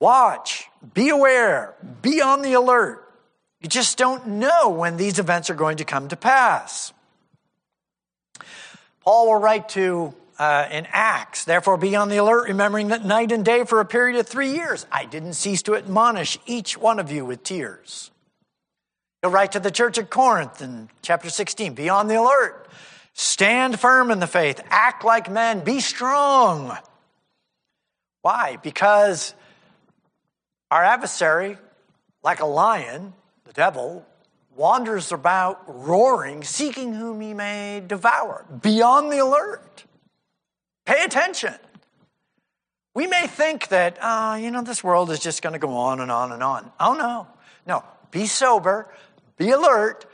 Watch, 0.00 0.68
be 0.94 1.10
aware, 1.10 1.74
be 2.00 2.22
on 2.22 2.40
the 2.40 2.54
alert. 2.54 3.06
You 3.60 3.68
just 3.68 3.98
don't 3.98 4.26
know 4.26 4.70
when 4.70 4.96
these 4.96 5.18
events 5.18 5.50
are 5.50 5.54
going 5.54 5.76
to 5.76 5.84
come 5.84 6.08
to 6.08 6.16
pass. 6.16 6.94
Paul 9.00 9.26
will 9.26 9.40
write 9.40 9.68
to 9.70 10.14
uh, 10.38 10.66
in 10.70 10.86
Acts, 10.90 11.44
therefore 11.44 11.76
be 11.76 11.94
on 11.94 12.08
the 12.08 12.16
alert, 12.16 12.48
remembering 12.48 12.88
that 12.88 13.04
night 13.04 13.30
and 13.30 13.44
day 13.44 13.64
for 13.64 13.80
a 13.80 13.84
period 13.84 14.18
of 14.18 14.26
three 14.26 14.52
years 14.52 14.86
I 14.90 15.04
didn't 15.04 15.34
cease 15.34 15.62
to 15.64 15.76
admonish 15.76 16.38
each 16.46 16.78
one 16.78 16.98
of 16.98 17.12
you 17.12 17.26
with 17.26 17.42
tears. 17.42 18.10
He'll 19.20 19.30
write 19.30 19.52
to 19.52 19.60
the 19.60 19.70
church 19.70 19.98
at 19.98 20.08
Corinth 20.08 20.62
in 20.62 20.88
chapter 21.02 21.28
16 21.28 21.74
be 21.74 21.90
on 21.90 22.08
the 22.08 22.18
alert, 22.18 22.68
stand 23.12 23.78
firm 23.78 24.10
in 24.10 24.18
the 24.18 24.26
faith, 24.26 24.62
act 24.70 25.04
like 25.04 25.30
men, 25.30 25.60
be 25.60 25.80
strong. 25.80 26.74
Why? 28.22 28.56
Because 28.62 29.34
our 30.70 30.84
adversary, 30.84 31.58
like 32.22 32.40
a 32.40 32.46
lion, 32.46 33.12
the 33.44 33.52
devil, 33.52 34.06
wanders 34.54 35.12
about 35.12 35.62
roaring, 35.66 36.44
seeking 36.44 36.92
whom 36.92 37.20
he 37.20 37.34
may 37.34 37.82
devour. 37.86 38.44
Be 38.62 38.82
on 38.82 39.08
the 39.08 39.18
alert. 39.18 39.84
Pay 40.86 41.02
attention. 41.04 41.54
We 42.94 43.06
may 43.06 43.26
think 43.26 43.68
that, 43.68 43.98
uh, 44.00 44.36
you 44.40 44.50
know, 44.50 44.62
this 44.62 44.82
world 44.82 45.10
is 45.10 45.20
just 45.20 45.42
going 45.42 45.52
to 45.52 45.58
go 45.58 45.76
on 45.76 46.00
and 46.00 46.10
on 46.10 46.32
and 46.32 46.42
on. 46.42 46.72
Oh, 46.80 46.94
no. 46.94 47.26
No. 47.66 47.84
Be 48.10 48.26
sober, 48.26 48.92
be 49.36 49.50
alert. 49.50 50.06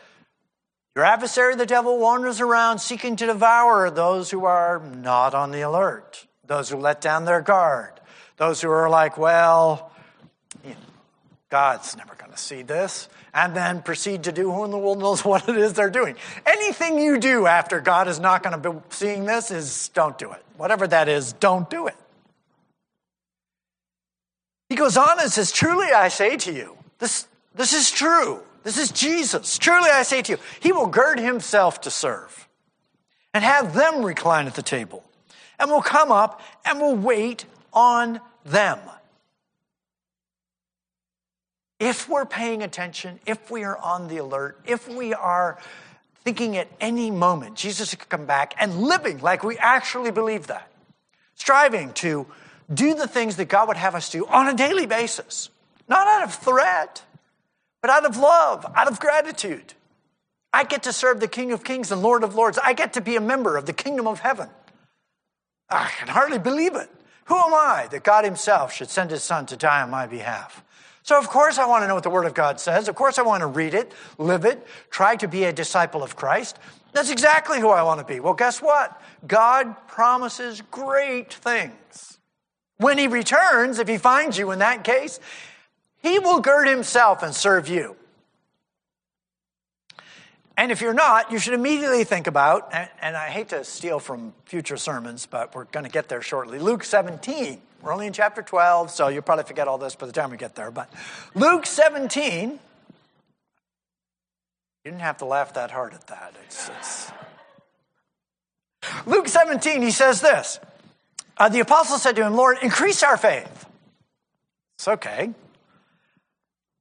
Your 0.95 1.05
adversary, 1.05 1.57
the 1.57 1.67
devil, 1.67 1.99
wanders 1.99 2.41
around 2.41 2.79
seeking 2.79 3.17
to 3.17 3.27
devour 3.27 3.91
those 3.91 4.31
who 4.31 4.45
are 4.45 4.81
not 4.81 5.35
on 5.35 5.51
the 5.51 5.63
alert, 5.63 6.27
those 6.47 6.69
who 6.69 6.77
let 6.77 7.01
down 7.01 7.25
their 7.25 7.41
guard, 7.41 8.01
those 8.37 8.61
who 8.61 8.71
are 8.71 8.89
like, 8.89 9.19
well, 9.19 9.91
God's 11.49 11.97
never 11.97 12.15
going 12.17 12.33
to 12.33 12.37
see 12.37 12.63
this, 12.63 13.09
and 13.33 13.55
then 13.55 13.81
proceed 13.83 14.25
to 14.25 14.33
do 14.33 14.51
who 14.51 14.65
in 14.65 14.73
the 14.73 14.79
world 14.79 14.99
knows 14.99 15.25
what 15.25 15.49
it 15.49 15.57
is 15.57 15.75
they're 15.75 15.91
doing. 15.91 16.17
Anything 16.45 16.99
you 16.99 17.19
do 17.19 17.47
after 17.47 17.81
God 17.81 18.09
is 18.09 18.19
not 18.19 18.43
going 18.43 18.61
to 18.61 18.71
be 18.71 18.79
seeing 18.91 19.27
this 19.27 19.51
is 19.51 19.89
don't 19.89 20.19
do 20.19 20.33
it. 20.33 20.45
Whatever 20.57 20.87
that 20.89 21.09
is, 21.09 21.33
don't 21.35 21.69
do 21.71 21.87
it. 21.87 21.97
He 24.69 24.75
goes 24.75 24.97
on 24.97 25.21
and 25.21 25.31
says, 25.31 25.53
Truly 25.53 25.87
I 25.93 26.09
say 26.09 26.37
to 26.37 26.53
you, 26.53 26.77
this, 26.99 27.29
this 27.55 27.73
is 27.73 27.91
true. 27.91 28.43
This 28.65 28.79
is 28.79 28.91
Jesus. 28.91 29.59
Truly 29.59 29.91
I 29.91 30.03
say 30.03 30.23
to 30.23 30.33
you, 30.33 30.39
he 30.59 30.73
will 30.73 30.89
gird 30.89 31.21
himself 31.21 31.83
to 31.83 31.91
serve 31.91 32.49
and 33.33 33.45
have 33.45 33.75
them 33.75 34.03
recline 34.03 34.49
at 34.49 34.57
the 34.57 34.63
table 34.63 35.05
and 35.61 35.71
will 35.71 35.83
come 35.83 36.11
up 36.11 36.41
and 36.65 36.81
will 36.81 36.97
wait 36.97 37.45
on 37.73 38.21
them. 38.45 38.81
If 41.79 42.09
we're 42.09 42.25
paying 42.25 42.63
attention, 42.63 43.21
if 43.27 43.51
we 43.51 43.65
are 43.65 43.77
on 43.77 44.09
the 44.09 44.19
alert, 44.19 44.59
if 44.67 44.89
we 44.89 45.13
are 45.13 45.59
thinking 46.25 46.57
at 46.57 46.69
any 46.81 47.11
moment 47.11 47.55
Jesus 47.55 47.95
could 47.95 48.09
come 48.09 48.27
back 48.27 48.55
and 48.59 48.83
living 48.83 49.21
like 49.21 49.45
we 49.45 49.59
actually 49.59 50.11
believe 50.11 50.47
that, 50.49 50.71
striving 51.35 51.93
to 51.95 52.27
do 52.73 52.95
the 52.95 53.07
things 53.07 53.37
that 53.37 53.49
God 53.49 53.69
would 53.69 53.77
have 53.77 53.95
us 53.95 54.11
do 54.11 54.27
on 54.27 54.49
a 54.49 54.55
daily 54.55 54.87
basis, 54.87 55.51
not 55.89 56.07
out 56.07 56.25
of 56.25 56.35
threat, 56.35 57.03
but 57.81 57.91
out 57.91 58.05
of 58.05 58.17
love, 58.17 58.67
out 58.75 58.89
of 58.89 58.99
gratitude. 58.99 59.75
I 60.53 60.65
get 60.65 60.85
to 60.85 60.93
serve 60.93 61.21
the 61.21 61.29
King 61.29 61.53
of 61.53 61.63
Kings 61.63 61.93
and 61.93 62.03
Lord 62.03 62.25
of 62.25 62.35
Lords. 62.35 62.59
I 62.59 62.73
get 62.73 62.95
to 62.95 63.01
be 63.01 63.15
a 63.17 63.21
member 63.21 63.57
of 63.57 63.67
the 63.67 63.73
kingdom 63.73 64.07
of 64.07 64.21
heaven. 64.21 64.49
I 65.69 65.91
can 65.99 66.09
hardly 66.09 66.39
believe 66.39 66.75
it. 66.75 66.89
Who 67.27 67.37
am 67.37 67.53
I 67.55 67.89
that 67.91 68.05
God 68.05 68.25
Himself 68.25 68.73
should 68.73 68.89
send 68.89 69.11
His 69.11 69.23
Son 69.23 69.47
to 69.47 69.57
die 69.57 69.83
on 69.83 69.91
my 69.91 70.07
behalf? 70.07 70.65
So, 71.07 71.17
of 71.17 71.29
course, 71.29 71.57
I 71.57 71.67
want 71.67 71.85
to 71.85 71.87
know 71.87 71.95
what 71.95 72.03
the 72.03 72.11
Word 72.11 72.27
of 72.27 72.35
God 72.35 72.59
says. 72.59 72.89
Of 72.89 72.97
course, 72.97 73.17
I 73.17 73.23
want 73.23 73.43
to 73.43 73.47
read 73.47 73.75
it, 73.75 73.93
live 74.19 74.45
it, 74.45 74.67
try 74.91 75.15
to 75.15 75.29
be 75.29 75.45
a 75.45 75.53
disciple 75.53 76.03
of 76.03 76.17
Christ. 76.17 76.59
That's 76.91 77.13
exactly 77.13 77.61
who 77.61 77.69
I 77.69 77.85
want 77.85 78.01
to 78.01 78.05
be. 78.05 78.19
Well, 78.19 78.35
guess 78.35 78.61
what? 78.61 79.01
God 79.25 79.77
promises 79.87 80.65
great 80.73 81.33
things. 81.33 82.19
When 82.79 82.99
He 82.99 83.07
returns, 83.07 83.79
if 83.79 83.87
He 83.87 83.99
finds 83.99 84.37
you 84.37 84.51
in 84.51 84.59
that 84.59 84.83
case, 84.83 85.21
He 86.03 86.19
will 86.19 86.41
gird 86.41 86.67
Himself 86.67 87.23
and 87.23 87.33
serve 87.33 87.69
you. 87.69 87.95
And 90.57 90.73
if 90.73 90.81
you're 90.81 90.93
not, 90.93 91.31
you 91.31 91.39
should 91.39 91.55
immediately 91.55 92.03
think 92.03 92.27
about, 92.27 92.75
and, 93.01 93.17
I 93.17 93.29
hate 93.29 93.51
to 93.51 93.63
steal 93.63 94.01
from 94.01 94.35
future 94.45 94.77
sermons, 94.77 95.25
but 95.25 95.55
we're 95.55 95.67
going 95.67 95.85
to 95.85 95.91
get 95.91 96.09
there 96.09 96.23
shortly. 96.23 96.59
Luke 96.59 96.83
17. 96.83 97.63
We're 97.83 97.93
only 97.93 98.07
in 98.07 98.13
chapter 98.13 98.43
12, 98.43 98.91
so 98.91 99.09
you'll 99.09 99.23
probably 99.23 99.45
forget 99.45 99.69
all 99.69 99.79
this 99.79 99.95
by 99.95 100.07
the 100.07 100.13
time 100.13 100.31
we 100.31 100.37
get 100.37 100.55
there. 100.55 100.71
But 100.71 100.91
Luke 101.35 101.67
17, 101.67 102.51
you 102.51 102.59
didn't 104.85 105.01
have 105.01 105.19
to 105.19 105.25
laugh 105.25 105.55
that 105.55 105.71
hard 105.71 105.95
at 105.95 106.07
that. 106.09 106.35
It's, 106.45 106.69
it's... 106.69 107.13
Luke 109.05 109.29
17, 109.29 109.83
he 109.83 109.91
says 109.91 110.21
this 110.21 110.59
uh, 111.39 111.49
The 111.49 111.61
apostle 111.61 111.99
said 111.99 112.17
to 112.17 112.27
him, 112.27 112.35
Lord, 112.35 112.59
increase 112.63 113.03
our 113.03 113.17
faith. 113.17 113.67
It's 114.79 114.89
okay. 114.89 115.31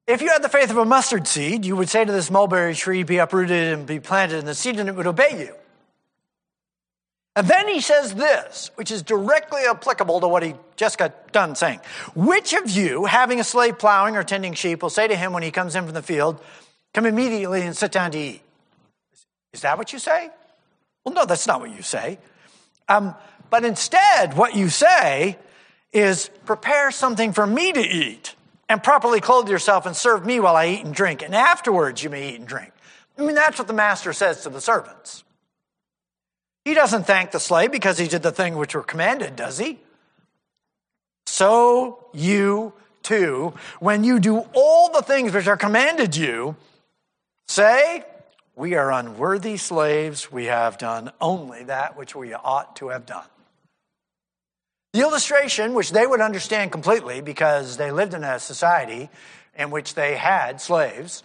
If 0.07 0.21
you 0.21 0.29
had 0.29 0.43
the 0.43 0.49
faith 0.49 0.69
of 0.69 0.77
a 0.77 0.85
mustard 0.85 1.27
seed, 1.27 1.65
you 1.65 1.75
would 1.75 1.89
say 1.89 2.05
to 2.05 2.11
this 2.11 2.29
mulberry 2.29 2.75
tree, 2.75 3.03
Be 3.03 3.17
uprooted 3.17 3.73
and 3.73 3.87
be 3.87 3.99
planted 3.99 4.37
in 4.37 4.45
the 4.45 4.53
seed, 4.53 4.79
and 4.79 4.87
it 4.87 4.95
would 4.95 5.07
obey 5.07 5.39
you. 5.39 5.55
And 7.35 7.47
then 7.47 7.67
he 7.67 7.81
says 7.81 8.15
this, 8.15 8.71
which 8.75 8.91
is 8.91 9.03
directly 9.03 9.63
applicable 9.69 10.21
to 10.21 10.27
what 10.27 10.41
he 10.41 10.55
just 10.77 10.97
got 10.97 11.33
done 11.33 11.55
saying. 11.55 11.81
Which 12.15 12.53
of 12.53 12.69
you, 12.69 13.05
having 13.05 13.41
a 13.41 13.43
slave 13.43 13.77
plowing 13.77 14.15
or 14.15 14.23
tending 14.23 14.53
sheep, 14.53 14.81
will 14.81 14.89
say 14.89 15.07
to 15.07 15.15
him 15.15 15.33
when 15.33 15.43
he 15.43 15.51
comes 15.51 15.75
in 15.75 15.83
from 15.83 15.93
the 15.93 16.01
field, 16.01 16.41
Come 16.93 17.05
immediately 17.05 17.61
and 17.61 17.75
sit 17.75 17.91
down 17.91 18.11
to 18.11 18.17
eat? 18.17 18.41
Is 19.51 19.61
that 19.61 19.77
what 19.77 19.91
you 19.91 19.99
say? 19.99 20.29
Well, 21.03 21.13
no, 21.13 21.25
that's 21.25 21.45
not 21.45 21.59
what 21.59 21.75
you 21.75 21.81
say. 21.81 22.19
Um, 22.87 23.13
but 23.49 23.65
instead, 23.65 24.37
what 24.37 24.55
you 24.55 24.69
say 24.69 25.37
is, 25.91 26.29
Prepare 26.45 26.91
something 26.91 27.33
for 27.33 27.45
me 27.45 27.73
to 27.73 27.81
eat, 27.81 28.33
and 28.69 28.81
properly 28.81 29.19
clothe 29.19 29.49
yourself 29.49 29.85
and 29.85 29.93
serve 29.93 30.25
me 30.25 30.39
while 30.39 30.55
I 30.55 30.67
eat 30.67 30.85
and 30.85 30.95
drink, 30.95 31.21
and 31.21 31.35
afterwards 31.35 32.01
you 32.01 32.09
may 32.09 32.29
eat 32.29 32.39
and 32.39 32.47
drink. 32.47 32.71
I 33.17 33.23
mean, 33.23 33.35
that's 33.35 33.59
what 33.59 33.67
the 33.67 33.73
master 33.73 34.13
says 34.13 34.43
to 34.43 34.49
the 34.49 34.61
servants. 34.61 35.25
He 36.65 36.73
doesn't 36.73 37.05
thank 37.05 37.29
the 37.29 37.39
slave 37.39 37.71
because 37.71 37.99
he 37.99 38.07
did 38.07 38.23
the 38.23 38.31
thing 38.31 38.57
which 38.57 38.73
were 38.73 38.83
commanded, 38.83 39.35
does 39.35 39.59
he? 39.59 39.79
So 41.27 42.07
you 42.11 42.73
too, 43.03 43.53
when 43.79 44.03
you 44.03 44.19
do 44.19 44.39
all 44.53 44.91
the 44.91 45.03
things 45.03 45.31
which 45.31 45.47
are 45.47 45.57
commanded 45.57 46.15
you, 46.15 46.55
say, 47.47 48.03
We 48.55 48.73
are 48.73 48.91
unworthy 48.91 49.57
slaves. 49.57 50.31
We 50.31 50.45
have 50.45 50.79
done 50.79 51.11
only 51.21 51.65
that 51.65 51.95
which 51.95 52.15
we 52.15 52.33
ought 52.33 52.75
to 52.77 52.89
have 52.89 53.05
done. 53.05 53.27
The 54.93 55.01
illustration, 55.01 55.73
which 55.75 55.91
they 55.91 56.07
would 56.07 56.21
understand 56.21 56.71
completely 56.71 57.21
because 57.21 57.77
they 57.77 57.91
lived 57.91 58.13
in 58.13 58.23
a 58.23 58.39
society 58.39 59.09
in 59.55 59.69
which 59.69 59.93
they 59.93 60.15
had 60.15 60.61
slaves, 60.61 61.21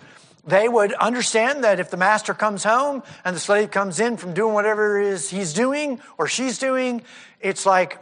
they 0.46 0.68
would 0.68 0.92
understand 0.94 1.64
that 1.64 1.80
if 1.80 1.90
the 1.90 1.96
master 1.96 2.34
comes 2.34 2.64
home 2.64 3.02
and 3.24 3.36
the 3.36 3.40
slave 3.40 3.70
comes 3.70 4.00
in 4.00 4.16
from 4.16 4.34
doing 4.34 4.54
whatever 4.54 5.00
it 5.00 5.06
is 5.06 5.30
he's 5.30 5.52
doing 5.52 6.00
or 6.18 6.26
she's 6.26 6.58
doing, 6.58 7.02
it's 7.40 7.66
like, 7.66 7.98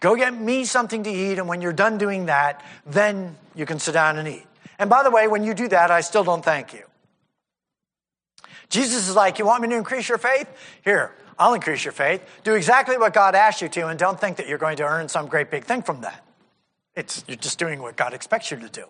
go 0.00 0.16
get 0.16 0.34
me 0.34 0.64
something 0.64 1.02
to 1.04 1.10
eat, 1.10 1.38
and 1.38 1.48
when 1.48 1.60
you're 1.60 1.72
done 1.72 1.98
doing 1.98 2.26
that, 2.26 2.62
then 2.86 3.36
you 3.54 3.66
can 3.66 3.78
sit 3.78 3.92
down 3.92 4.18
and 4.18 4.28
eat. 4.28 4.46
And 4.78 4.90
by 4.90 5.02
the 5.02 5.10
way, 5.10 5.28
when 5.28 5.44
you 5.44 5.54
do 5.54 5.68
that, 5.68 5.90
I 5.90 6.00
still 6.00 6.24
don't 6.24 6.44
thank 6.44 6.72
you. 6.72 6.82
Jesus 8.68 9.08
is 9.08 9.14
like, 9.14 9.38
You 9.38 9.46
want 9.46 9.62
me 9.62 9.68
to 9.68 9.76
increase 9.76 10.08
your 10.08 10.18
faith? 10.18 10.48
Here, 10.84 11.12
I'll 11.38 11.54
increase 11.54 11.84
your 11.84 11.92
faith. 11.92 12.22
Do 12.44 12.54
exactly 12.54 12.96
what 12.96 13.12
God 13.12 13.34
asked 13.34 13.62
you 13.62 13.68
to, 13.68 13.88
and 13.88 13.98
don't 13.98 14.20
think 14.20 14.36
that 14.38 14.48
you're 14.48 14.58
going 14.58 14.76
to 14.78 14.84
earn 14.84 15.08
some 15.08 15.26
great 15.26 15.50
big 15.50 15.64
thing 15.64 15.82
from 15.82 16.00
that. 16.00 16.24
It's, 16.96 17.24
you're 17.26 17.36
just 17.36 17.58
doing 17.58 17.82
what 17.82 17.96
God 17.96 18.14
expects 18.14 18.50
you 18.50 18.58
to 18.58 18.68
do. 18.68 18.84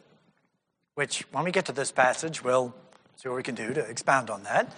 Which, 0.94 1.26
when 1.32 1.44
we 1.44 1.50
get 1.50 1.66
to 1.66 1.72
this 1.72 1.90
passage, 1.90 2.44
we'll 2.44 2.74
see 3.16 3.28
what 3.28 3.36
we 3.36 3.42
can 3.42 3.54
do 3.54 3.72
to 3.72 3.80
expound 3.80 4.30
on 4.30 4.42
that. 4.44 4.72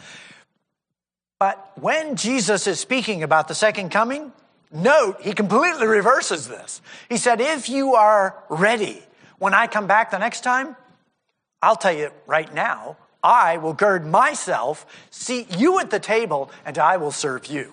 But 1.38 1.72
when 1.76 2.16
Jesus 2.16 2.66
is 2.66 2.80
speaking 2.80 3.22
about 3.22 3.48
the 3.48 3.54
second 3.54 3.90
coming, 3.90 4.32
note 4.72 5.20
he 5.20 5.32
completely 5.32 5.86
reverses 5.86 6.48
this. 6.48 6.80
He 7.08 7.16
said, 7.16 7.40
If 7.40 7.68
you 7.68 7.94
are 7.94 8.42
ready 8.48 9.02
when 9.38 9.52
I 9.52 9.66
come 9.66 9.86
back 9.86 10.10
the 10.10 10.18
next 10.18 10.42
time, 10.42 10.76
I'll 11.60 11.76
tell 11.76 11.92
you 11.92 12.10
right 12.26 12.52
now, 12.54 12.96
I 13.22 13.56
will 13.56 13.72
gird 13.72 14.06
myself, 14.06 14.86
seat 15.10 15.58
you 15.58 15.78
at 15.80 15.90
the 15.90 15.98
table, 15.98 16.50
and 16.64 16.78
I 16.78 16.96
will 16.96 17.10
serve 17.10 17.46
you. 17.46 17.72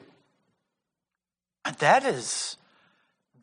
And 1.64 1.76
that 1.78 2.04
is 2.04 2.58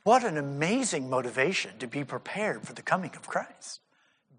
what 0.03 0.25
an 0.25 0.37
amazing 0.37 1.09
motivation 1.09 1.79
to 1.79 1.87
be 1.87 2.05
prepared 2.05 2.63
for 2.63 2.73
the 2.73 2.83
coming 2.83 3.13
of 3.17 3.27
Christ. 3.27 3.81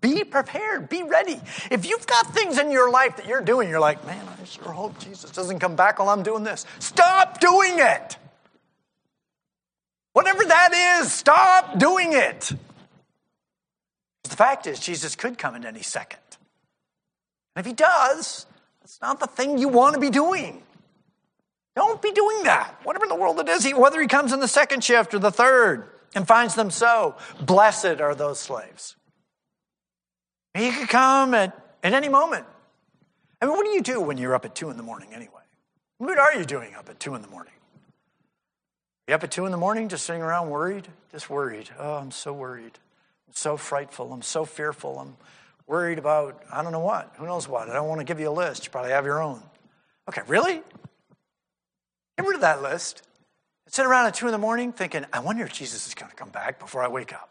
Be 0.02 0.24
prepared, 0.24 0.90
be 0.90 1.04
ready. 1.04 1.40
If 1.70 1.86
you've 1.88 2.08
got 2.08 2.34
things 2.34 2.58
in 2.58 2.72
your 2.72 2.92
life 2.92 3.18
that 3.18 3.28
you're 3.28 3.42
doing, 3.42 3.70
you're 3.70 3.80
like, 3.80 4.04
man, 4.06 4.28
I 4.28 4.44
sure 4.46 4.72
hope 4.72 5.00
Jesus 5.00 5.30
doesn't 5.30 5.60
come 5.60 5.76
back 5.76 6.00
while 6.00 6.10
I'm 6.10 6.24
doing 6.24 6.44
this. 6.44 6.66
Stop 6.80 7.40
doing 7.40 7.76
it. 7.78 8.18
Whatever 10.14 10.44
that 10.44 11.00
is, 11.02 11.14
stop 11.14 11.78
doing 11.78 12.14
it. 12.14 12.52
The 14.24 14.36
fact 14.36 14.66
is, 14.66 14.80
Jesus 14.80 15.16
could 15.16 15.38
come 15.38 15.56
in 15.56 15.66
any 15.66 15.84
second. 15.84 16.20
And 17.56 17.64
if 17.64 17.68
he 17.68 17.74
does, 17.74 18.48
that's 18.82 19.00
not 19.02 19.20
the 19.20 19.28
thing 19.28 19.58
you 19.58 19.68
want 19.68 19.94
to 19.94 20.02
be 20.02 20.10
doing. 20.10 20.64
Don't 21.76 22.02
be 22.02 22.12
doing 22.12 22.44
that. 22.44 22.80
Whatever 22.84 23.06
in 23.06 23.10
the 23.10 23.16
world 23.16 23.40
it 23.40 23.48
is, 23.48 23.72
whether 23.74 24.02
he 24.02 24.08
comes 24.08 24.34
in 24.34 24.40
the 24.40 24.48
second 24.48 24.84
shift 24.84 25.14
or 25.14 25.20
the 25.20 25.32
third 25.32 25.88
and 26.16 26.28
finds 26.28 26.56
them 26.56 26.72
so, 26.72 27.16
blessed 27.42 28.02
are 28.02 28.16
those 28.16 28.40
slaves. 28.40 28.96
He 30.54 30.72
could 30.72 30.90
come 30.90 31.34
at, 31.34 31.58
at 31.84 31.94
any 31.94 32.10
moment. 32.10 32.46
I 33.42 33.46
mean, 33.46 33.56
what 33.56 33.66
do 33.66 33.72
you 33.72 33.82
do 33.82 34.02
when 34.02 34.18
you're 34.18 34.36
up 34.36 34.46
at 34.46 34.54
2 34.54 34.70
in 34.70 34.78
the 34.78 34.84
morning 34.84 35.10
anyway? 35.14 35.42
What 35.98 36.18
are 36.18 36.34
you 36.36 36.46
doing 36.46 36.76
up 36.76 36.90
at 36.90 37.00
2 37.00 37.16
in 37.16 37.22
the 37.22 37.28
morning? 37.28 37.54
You 39.08 39.16
up 39.16 39.24
at 39.24 39.32
2 39.32 39.46
in 39.46 39.52
the 39.52 39.58
morning 39.58 39.90
just 39.90 40.06
sitting 40.06 40.22
around 40.22 40.50
worried? 40.50 40.88
Just 41.12 41.30
worried. 41.30 41.70
Oh, 41.80 41.96
I'm 41.96 42.12
so 42.12 42.34
worried. 42.34 42.78
I'm 43.28 43.34
so 43.34 43.58
frightful. 43.58 44.14
I'm 44.14 44.22
so 44.22 44.46
fearful. 44.46 45.00
I'm 45.00 45.16
worried 45.68 45.98
about, 45.98 46.44
I 46.52 46.62
don't 46.64 46.72
know 46.72 46.80
what. 46.80 47.14
Who 47.18 47.26
knows 47.26 47.48
what? 47.48 47.70
I 47.70 47.74
don't 47.74 47.88
want 47.88 48.00
to 48.00 48.06
give 48.06 48.20
you 48.20 48.30
a 48.30 48.32
list. 48.32 48.66
You 48.66 48.72
probably 48.72 48.92
have 48.92 49.06
your 49.06 49.22
own. 49.22 49.42
Okay, 50.10 50.22
really? 50.28 50.62
Get 52.18 52.28
rid 52.28 52.36
of 52.36 52.42
that 52.42 52.62
list. 52.62 53.04
And 53.66 53.74
sit 53.74 53.86
around 53.86 54.08
at 54.08 54.16
2 54.16 54.28
in 54.28 54.32
the 54.32 54.38
morning 54.38 54.74
thinking, 54.74 55.06
I 55.14 55.20
wonder 55.20 55.44
if 55.44 55.54
Jesus 55.54 55.88
is 55.88 55.94
going 55.94 56.10
to 56.10 56.16
come 56.16 56.30
back 56.30 56.60
before 56.60 56.84
I 56.84 56.88
wake 56.88 57.14
up. 57.14 57.31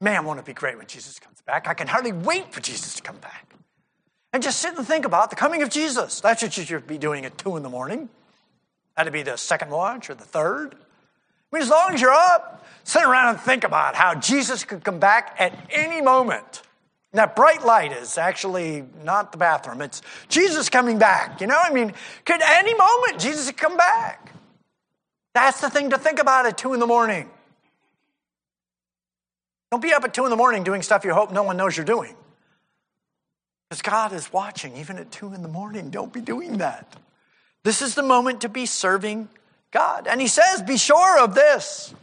Man, 0.00 0.24
won't 0.24 0.38
it 0.38 0.44
be 0.44 0.54
great 0.54 0.78
when 0.78 0.86
Jesus 0.86 1.18
comes 1.18 1.40
back? 1.42 1.68
I 1.68 1.74
can 1.74 1.86
hardly 1.86 2.12
wait 2.12 2.52
for 2.52 2.60
Jesus 2.60 2.94
to 2.94 3.02
come 3.02 3.16
back. 3.16 3.46
And 4.32 4.42
just 4.42 4.60
sit 4.60 4.76
and 4.76 4.86
think 4.86 5.04
about 5.04 5.30
the 5.30 5.36
coming 5.36 5.62
of 5.62 5.68
Jesus. 5.68 6.20
That's 6.20 6.42
what 6.42 6.56
you 6.56 6.64
should 6.64 6.86
be 6.86 6.98
doing 6.98 7.24
at 7.24 7.36
2 7.36 7.56
in 7.56 7.62
the 7.62 7.68
morning. 7.68 8.08
That'd 8.96 9.12
be 9.12 9.22
the 9.22 9.36
second 9.36 9.70
watch 9.70 10.08
or 10.08 10.14
the 10.14 10.24
third. 10.24 10.74
I 10.74 11.56
mean, 11.56 11.62
as 11.62 11.68
long 11.68 11.94
as 11.94 12.00
you're 12.00 12.12
up, 12.12 12.64
sit 12.84 13.02
around 13.02 13.30
and 13.30 13.40
think 13.40 13.64
about 13.64 13.96
how 13.96 14.14
Jesus 14.14 14.64
could 14.64 14.84
come 14.84 15.00
back 15.00 15.34
at 15.38 15.52
any 15.70 16.00
moment. 16.00 16.62
And 17.12 17.18
that 17.18 17.34
bright 17.34 17.64
light 17.64 17.90
is 17.92 18.18
actually 18.18 18.84
not 19.02 19.32
the 19.32 19.38
bathroom, 19.38 19.82
it's 19.82 20.00
Jesus 20.28 20.68
coming 20.68 20.98
back. 20.98 21.40
You 21.40 21.48
know, 21.48 21.58
I 21.60 21.72
mean, 21.72 21.92
could 22.24 22.40
any 22.40 22.72
moment 22.72 23.18
Jesus 23.18 23.50
come 23.50 23.76
back? 23.76 24.32
That's 25.34 25.60
the 25.60 25.70
thing 25.70 25.90
to 25.90 25.98
think 25.98 26.20
about 26.20 26.46
at 26.46 26.56
2 26.56 26.72
in 26.72 26.78
the 26.78 26.86
morning. 26.86 27.28
Don't 29.70 29.82
be 29.82 29.92
up 29.92 30.04
at 30.04 30.14
2 30.14 30.24
in 30.24 30.30
the 30.30 30.36
morning 30.36 30.64
doing 30.64 30.82
stuff 30.82 31.04
you 31.04 31.14
hope 31.14 31.32
no 31.32 31.42
one 31.42 31.56
knows 31.56 31.76
you're 31.76 31.86
doing. 31.86 32.16
Because 33.70 33.82
God 33.82 34.12
is 34.12 34.32
watching, 34.32 34.76
even 34.76 34.98
at 34.98 35.12
two 35.12 35.32
in 35.32 35.42
the 35.42 35.48
morning. 35.48 35.90
Don't 35.90 36.12
be 36.12 36.20
doing 36.20 36.58
that. 36.58 36.96
This 37.62 37.82
is 37.82 37.94
the 37.94 38.02
moment 38.02 38.40
to 38.40 38.48
be 38.48 38.66
serving 38.66 39.28
God. 39.70 40.08
And 40.08 40.20
he 40.20 40.26
says, 40.26 40.60
Be 40.62 40.76
sure 40.76 41.22
of 41.22 41.36
this. 41.36 41.94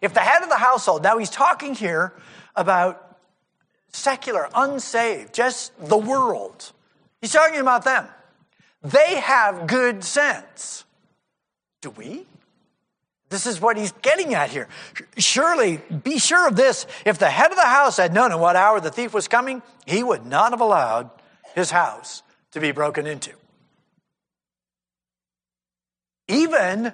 If 0.00 0.14
the 0.14 0.20
head 0.20 0.42
of 0.42 0.48
the 0.48 0.56
household, 0.56 1.02
now 1.02 1.18
he's 1.18 1.28
talking 1.28 1.74
here 1.74 2.14
about 2.54 3.18
secular, 3.88 4.48
unsaved, 4.54 5.34
just 5.34 5.72
the 5.86 5.98
world. 5.98 6.72
He's 7.20 7.32
talking 7.32 7.60
about 7.60 7.84
them. 7.84 8.06
They 8.82 9.20
have 9.20 9.66
good 9.66 10.02
sense. 10.02 10.84
Do 11.82 11.90
we? 11.90 12.24
This 13.28 13.46
is 13.46 13.60
what 13.60 13.76
he's 13.76 13.92
getting 14.02 14.34
at 14.34 14.50
here. 14.50 14.68
Surely, 15.18 15.78
be 16.04 16.18
sure 16.18 16.46
of 16.46 16.54
this. 16.54 16.86
If 17.04 17.18
the 17.18 17.28
head 17.28 17.50
of 17.50 17.56
the 17.56 17.62
house 17.62 17.96
had 17.96 18.14
known 18.14 18.30
at 18.30 18.38
what 18.38 18.54
hour 18.54 18.80
the 18.80 18.90
thief 18.90 19.12
was 19.12 19.26
coming, 19.26 19.62
he 19.84 20.02
would 20.02 20.24
not 20.24 20.52
have 20.52 20.60
allowed 20.60 21.10
his 21.54 21.70
house 21.70 22.22
to 22.52 22.60
be 22.60 22.70
broken 22.70 23.06
into. 23.06 23.32
Even 26.28 26.92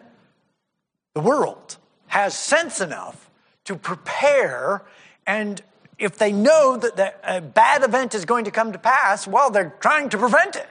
the 1.14 1.20
world 1.20 1.76
has 2.06 2.36
sense 2.36 2.80
enough 2.80 3.30
to 3.64 3.76
prepare 3.76 4.82
and 5.26 5.62
if 5.98 6.18
they 6.18 6.32
know 6.32 6.76
that 6.76 7.20
a 7.22 7.40
bad 7.40 7.84
event 7.84 8.14
is 8.14 8.24
going 8.24 8.44
to 8.46 8.50
come 8.50 8.72
to 8.72 8.78
pass, 8.78 9.26
well, 9.26 9.50
they're 9.50 9.74
trying 9.78 10.08
to 10.08 10.18
prevent 10.18 10.56
it. 10.56 10.68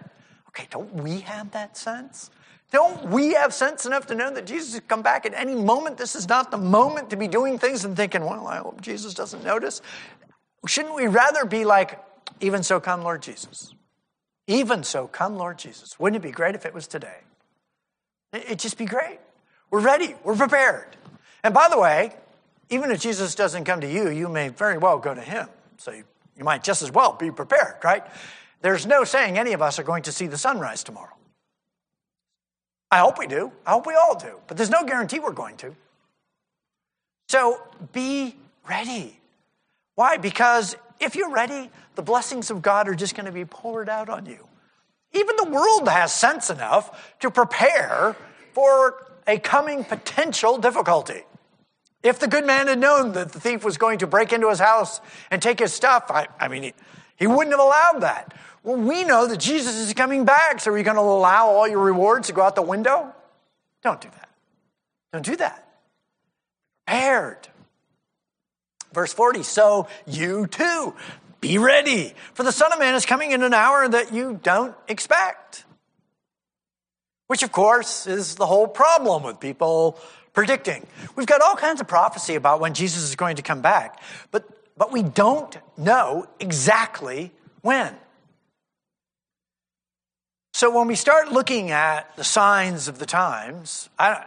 Okay, 0.49 0.67
don't 0.69 0.93
we 0.95 1.21
have 1.21 1.51
that 1.51 1.77
sense? 1.77 2.29
Don't 2.71 3.09
we 3.09 3.33
have 3.33 3.53
sense 3.53 3.85
enough 3.85 4.07
to 4.07 4.15
know 4.15 4.31
that 4.31 4.45
Jesus 4.45 4.73
has 4.73 4.81
come 4.87 5.01
back 5.01 5.25
at 5.25 5.33
any 5.33 5.55
moment? 5.55 5.97
This 5.97 6.15
is 6.15 6.29
not 6.29 6.51
the 6.51 6.57
moment 6.57 7.09
to 7.09 7.17
be 7.17 7.27
doing 7.27 7.59
things 7.59 7.83
and 7.83 7.95
thinking, 7.97 8.23
well, 8.23 8.47
I 8.47 8.57
hope 8.57 8.79
Jesus 8.79 9.13
doesn't 9.13 9.43
notice. 9.43 9.81
Shouldn't 10.65 10.95
we 10.95 11.07
rather 11.07 11.43
be 11.43 11.65
like, 11.65 11.99
even 12.39 12.63
so, 12.63 12.79
come, 12.79 13.03
Lord 13.03 13.21
Jesus? 13.21 13.73
Even 14.47 14.83
so, 14.83 15.07
come, 15.07 15.35
Lord 15.35 15.57
Jesus. 15.57 15.99
Wouldn't 15.99 16.23
it 16.23 16.25
be 16.25 16.31
great 16.31 16.55
if 16.55 16.65
it 16.65 16.73
was 16.73 16.87
today? 16.87 17.17
It'd 18.31 18.59
just 18.59 18.77
be 18.77 18.85
great. 18.85 19.19
We're 19.69 19.81
ready, 19.81 20.15
we're 20.23 20.35
prepared. 20.35 20.95
And 21.43 21.53
by 21.53 21.67
the 21.67 21.77
way, 21.77 22.15
even 22.69 22.89
if 22.89 23.01
Jesus 23.01 23.35
doesn't 23.35 23.65
come 23.65 23.81
to 23.81 23.91
you, 23.91 24.09
you 24.09 24.29
may 24.29 24.47
very 24.47 24.77
well 24.77 24.97
go 24.97 25.13
to 25.13 25.21
him. 25.21 25.49
So 25.77 25.91
you, 25.91 26.05
you 26.37 26.45
might 26.45 26.63
just 26.63 26.81
as 26.81 26.91
well 26.91 27.13
be 27.13 27.31
prepared, 27.31 27.75
right? 27.83 28.03
There's 28.61 28.85
no 28.85 29.03
saying 29.03 29.37
any 29.37 29.51
of 29.51 29.61
us 29.61 29.77
are 29.77 29.83
going 29.83 30.03
to 30.03 30.11
see 30.11 30.27
the 30.27 30.37
sunrise 30.37 30.83
tomorrow. 30.83 31.15
I 32.91 32.99
hope 32.99 33.17
we 33.17 33.27
do. 33.27 33.51
I 33.65 33.71
hope 33.71 33.87
we 33.87 33.95
all 33.95 34.19
do. 34.19 34.35
But 34.47 34.57
there's 34.57 34.69
no 34.69 34.83
guarantee 34.83 35.19
we're 35.19 35.31
going 35.31 35.55
to. 35.57 35.75
So 37.29 37.61
be 37.93 38.35
ready. 38.67 39.17
Why? 39.95 40.17
Because 40.17 40.75
if 40.99 41.15
you're 41.15 41.31
ready, 41.31 41.69
the 41.95 42.01
blessings 42.01 42.51
of 42.51 42.61
God 42.61 42.89
are 42.89 42.95
just 42.95 43.15
going 43.15 43.25
to 43.25 43.31
be 43.31 43.45
poured 43.45 43.87
out 43.87 44.09
on 44.09 44.25
you. 44.25 44.45
Even 45.13 45.35
the 45.37 45.49
world 45.49 45.87
has 45.87 46.13
sense 46.13 46.49
enough 46.49 47.15
to 47.19 47.31
prepare 47.31 48.15
for 48.53 49.07
a 49.27 49.39
coming 49.39 49.83
potential 49.83 50.57
difficulty. 50.57 51.23
If 52.03 52.19
the 52.19 52.27
good 52.27 52.45
man 52.45 52.67
had 52.67 52.79
known 52.79 53.13
that 53.13 53.31
the 53.31 53.39
thief 53.39 53.63
was 53.63 53.77
going 53.77 53.99
to 53.99 54.07
break 54.07 54.33
into 54.33 54.49
his 54.49 54.59
house 54.59 54.99
and 55.29 55.41
take 55.41 55.59
his 55.59 55.73
stuff, 55.73 56.05
I, 56.09 56.27
I 56.39 56.47
mean, 56.47 56.63
he, 56.63 56.73
he 57.15 57.27
wouldn't 57.27 57.51
have 57.51 57.59
allowed 57.59 58.01
that. 58.01 58.33
Well, 58.63 58.77
we 58.77 59.03
know 59.03 59.27
that 59.27 59.39
Jesus 59.39 59.75
is 59.75 59.93
coming 59.93 60.25
back, 60.25 60.59
so 60.59 60.71
are 60.71 60.77
you 60.77 60.83
going 60.83 60.95
to 60.95 61.01
allow 61.01 61.47
all 61.47 61.67
your 61.67 61.79
rewards 61.79 62.27
to 62.27 62.33
go 62.33 62.41
out 62.41 62.55
the 62.55 62.61
window? 62.61 63.13
Don't 63.81 63.99
do 63.99 64.09
that. 64.09 64.29
Don't 65.11 65.25
do 65.25 65.35
that. 65.37 65.67
Prepared. 66.85 67.47
Verse 68.93 69.13
40 69.13 69.43
So 69.43 69.87
you 70.05 70.47
too 70.47 70.93
be 71.39 71.57
ready, 71.57 72.13
for 72.33 72.43
the 72.43 72.51
Son 72.51 72.71
of 72.71 72.77
Man 72.77 72.93
is 72.93 73.05
coming 73.05 73.31
in 73.31 73.41
an 73.41 73.53
hour 73.53 73.87
that 73.87 74.13
you 74.13 74.39
don't 74.43 74.75
expect. 74.87 75.65
Which, 77.25 77.41
of 77.41 77.51
course, 77.51 78.05
is 78.05 78.35
the 78.35 78.45
whole 78.45 78.67
problem 78.67 79.23
with 79.23 79.39
people 79.39 79.97
predicting. 80.33 80.85
We've 81.15 81.25
got 81.25 81.41
all 81.41 81.55
kinds 81.55 81.81
of 81.81 81.87
prophecy 81.87 82.35
about 82.35 82.59
when 82.59 82.73
Jesus 82.75 83.03
is 83.03 83.15
going 83.15 83.37
to 83.37 83.41
come 83.41 83.61
back, 83.61 84.01
but, 84.29 84.47
but 84.77 84.91
we 84.91 85.01
don't 85.01 85.57
know 85.77 86.27
exactly 86.39 87.31
when. 87.61 87.95
So 90.61 90.69
when 90.69 90.85
we 90.85 90.93
start 90.93 91.31
looking 91.31 91.71
at 91.71 92.15
the 92.17 92.23
signs 92.23 92.87
of 92.87 92.99
the 92.99 93.07
times, 93.07 93.89
I, 93.97 94.25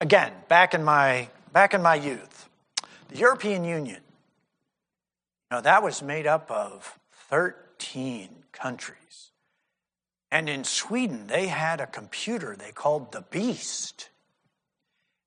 again, 0.00 0.32
back 0.48 0.74
in 0.74 0.82
my 0.82 1.28
back 1.52 1.74
in 1.74 1.80
my 1.80 1.94
youth, 1.94 2.48
the 3.08 3.18
European 3.18 3.62
Union, 3.62 4.00
you 5.52 5.60
that 5.60 5.84
was 5.84 6.02
made 6.02 6.26
up 6.26 6.50
of 6.50 6.98
13 7.28 8.30
countries. 8.50 9.30
And 10.32 10.48
in 10.48 10.64
Sweden, 10.64 11.28
they 11.28 11.46
had 11.46 11.80
a 11.80 11.86
computer 11.86 12.56
they 12.56 12.72
called 12.72 13.12
the 13.12 13.22
Beast. 13.30 14.08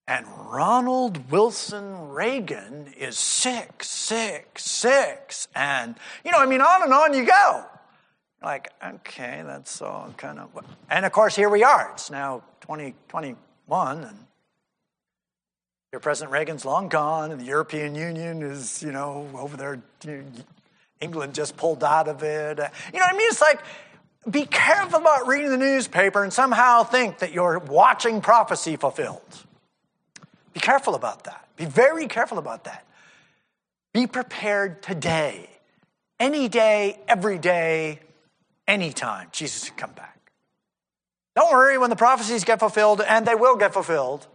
And 0.10 0.28
Ronald 0.52 1.32
Wilson 1.32 2.10
Reagan 2.10 2.94
is 2.98 3.18
six, 3.18 3.88
six, 3.90 4.66
six. 4.66 5.48
And, 5.56 5.96
you 6.26 6.32
know, 6.32 6.40
I 6.40 6.46
mean, 6.48 6.60
on 6.60 6.84
and 6.84 6.92
on 6.92 7.14
you 7.14 7.26
go. 7.26 7.66
Like, 8.42 8.72
okay, 8.86 9.42
that's 9.46 9.82
all 9.82 10.14
kind 10.18 10.40
of. 10.40 10.50
And 10.90 11.06
of 11.06 11.12
course, 11.12 11.36
here 11.36 11.50
we 11.50 11.64
are. 11.64 11.92
It's 11.94 12.12
now 12.12 12.44
2021, 12.62 14.04
and 14.04 14.18
your 15.92 16.00
President 16.00 16.32
Reagan's 16.32 16.64
long 16.64 16.88
gone, 16.88 17.32
and 17.32 17.42
the 17.42 17.46
European 17.46 17.96
Union 17.96 18.44
is, 18.44 18.84
you 18.84 18.92
know, 18.92 19.28
over 19.34 19.58
there. 19.58 19.82
England 21.00 21.34
just 21.34 21.58
pulled 21.58 21.84
out 21.84 22.08
of 22.08 22.24
it. 22.24 22.58
You 22.58 23.00
know 23.00 23.06
what 23.06 23.14
I 23.14 23.18
mean? 23.18 23.28
It's 23.30 23.42
like, 23.42 23.62
be 24.30 24.46
careful 24.46 25.00
about 25.00 25.28
reading 25.28 25.52
the 25.52 25.58
newspaper 25.58 26.24
and 26.24 26.34
somehow 26.34 26.84
think 26.84 27.20
that 27.20 27.32
you're 27.32 27.60
watching 27.60 28.20
prophecy 28.20 28.76
fulfilled. 28.76 29.46
Be 30.54 30.60
careful 30.60 30.96
about 30.96 31.24
that. 31.24 31.48
Be 31.56 31.66
very 31.66 32.08
careful 32.08 32.38
about 32.38 32.66
that. 32.66 32.86
Be 33.94 34.06
prepared 34.06 34.82
today, 34.84 35.50
any 36.20 36.50
day, 36.50 37.00
every 37.08 37.38
day, 37.38 38.00
anytime 38.68 39.30
Jesus 39.32 39.70
can 39.70 39.78
come 39.78 39.92
back. 39.92 40.18
Don't 41.36 41.52
worry 41.52 41.78
when 41.78 41.90
the 41.90 41.96
prophecies 41.96 42.44
get 42.44 42.60
fulfilled, 42.60 43.02
and 43.02 43.26
they 43.26 43.36
will 43.36 43.56
get 43.56 43.74
fulfilled. 43.74 44.28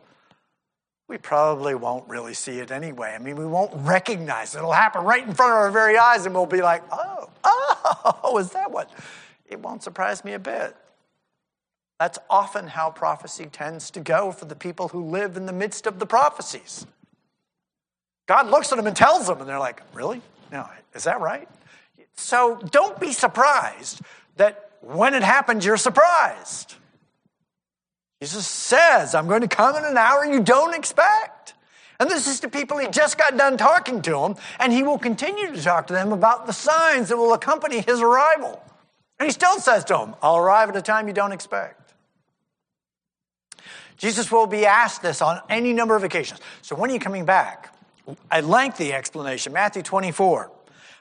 We 1.08 1.18
probably 1.18 1.74
won't 1.74 2.08
really 2.08 2.32
see 2.32 2.58
it 2.60 2.70
anyway. 2.70 3.12
I 3.14 3.18
mean, 3.18 3.36
we 3.36 3.44
won't 3.44 3.72
recognize 3.74 4.54
it. 4.54 4.58
It'll 4.58 4.72
happen 4.72 5.04
right 5.04 5.26
in 5.26 5.34
front 5.34 5.52
of 5.52 5.58
our 5.58 5.70
very 5.70 5.98
eyes, 5.98 6.26
and 6.26 6.34
we'll 6.34 6.46
be 6.46 6.62
like, 6.62 6.82
oh, 6.92 7.28
oh, 7.44 8.38
is 8.40 8.50
that 8.50 8.70
what? 8.70 8.90
It 9.46 9.58
won't 9.60 9.82
surprise 9.82 10.24
me 10.24 10.32
a 10.32 10.38
bit. 10.38 10.76
That's 11.98 12.18
often 12.30 12.68
how 12.68 12.90
prophecy 12.90 13.46
tends 13.46 13.90
to 13.90 14.00
go 14.00 14.32
for 14.32 14.44
the 14.44 14.56
people 14.56 14.88
who 14.88 15.04
live 15.04 15.36
in 15.36 15.46
the 15.46 15.52
midst 15.52 15.86
of 15.86 15.98
the 15.98 16.06
prophecies. 16.06 16.86
God 18.26 18.48
looks 18.48 18.72
at 18.72 18.76
them 18.76 18.86
and 18.86 18.96
tells 18.96 19.26
them, 19.26 19.40
and 19.40 19.48
they're 19.48 19.58
like, 19.58 19.82
really? 19.92 20.22
No, 20.50 20.68
is 20.94 21.04
that 21.04 21.20
right? 21.20 21.48
So 22.16 22.60
don't 22.70 22.98
be 23.00 23.12
surprised 23.12 24.00
that 24.36 24.70
when 24.80 25.14
it 25.14 25.22
happens, 25.22 25.64
you're 25.64 25.76
surprised. 25.76 26.74
Jesus 28.20 28.46
says, 28.46 29.14
I'm 29.14 29.26
going 29.26 29.40
to 29.40 29.48
come 29.48 29.76
in 29.76 29.84
an 29.84 29.96
hour 29.96 30.24
you 30.24 30.40
don't 30.40 30.74
expect. 30.74 31.54
And 31.98 32.10
this 32.10 32.26
is 32.26 32.40
to 32.40 32.48
people 32.48 32.78
he 32.78 32.88
just 32.88 33.18
got 33.18 33.36
done 33.36 33.56
talking 33.56 34.02
to 34.02 34.10
them, 34.10 34.36
and 34.58 34.72
he 34.72 34.82
will 34.82 34.98
continue 34.98 35.52
to 35.52 35.62
talk 35.62 35.86
to 35.88 35.92
them 35.92 36.12
about 36.12 36.46
the 36.46 36.52
signs 36.52 37.08
that 37.08 37.16
will 37.16 37.32
accompany 37.32 37.80
his 37.80 38.00
arrival. 38.00 38.62
And 39.18 39.28
he 39.28 39.32
still 39.32 39.58
says 39.60 39.84
to 39.84 39.94
them, 39.94 40.16
I'll 40.22 40.38
arrive 40.38 40.68
at 40.68 40.76
a 40.76 40.82
time 40.82 41.06
you 41.06 41.14
don't 41.14 41.32
expect. 41.32 41.94
Jesus 43.96 44.32
will 44.32 44.48
be 44.48 44.66
asked 44.66 45.02
this 45.02 45.22
on 45.22 45.40
any 45.48 45.72
number 45.72 45.94
of 45.94 46.02
occasions. 46.02 46.40
So 46.60 46.74
when 46.74 46.90
are 46.90 46.92
you 46.92 46.98
coming 46.98 47.24
back? 47.24 47.72
A 48.32 48.42
lengthy 48.42 48.92
explanation, 48.92 49.52
Matthew 49.52 49.82
24. 49.82 50.50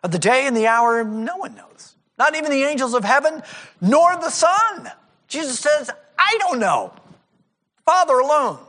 Of 0.03 0.11
the 0.11 0.19
day 0.19 0.45
and 0.45 0.55
the 0.55 0.67
hour, 0.67 1.03
no 1.03 1.37
one 1.37 1.55
knows 1.55 1.90
not 2.21 2.35
even 2.35 2.51
the 2.51 2.61
angels 2.61 2.93
of 2.93 3.03
heaven, 3.03 3.41
nor 3.81 4.15
the 4.17 4.29
Son. 4.29 4.91
Jesus 5.27 5.57
says, 5.57 5.89
I 6.19 6.37
don't 6.37 6.59
know. 6.59 6.93
Father 7.83 8.19
alone. 8.19 8.59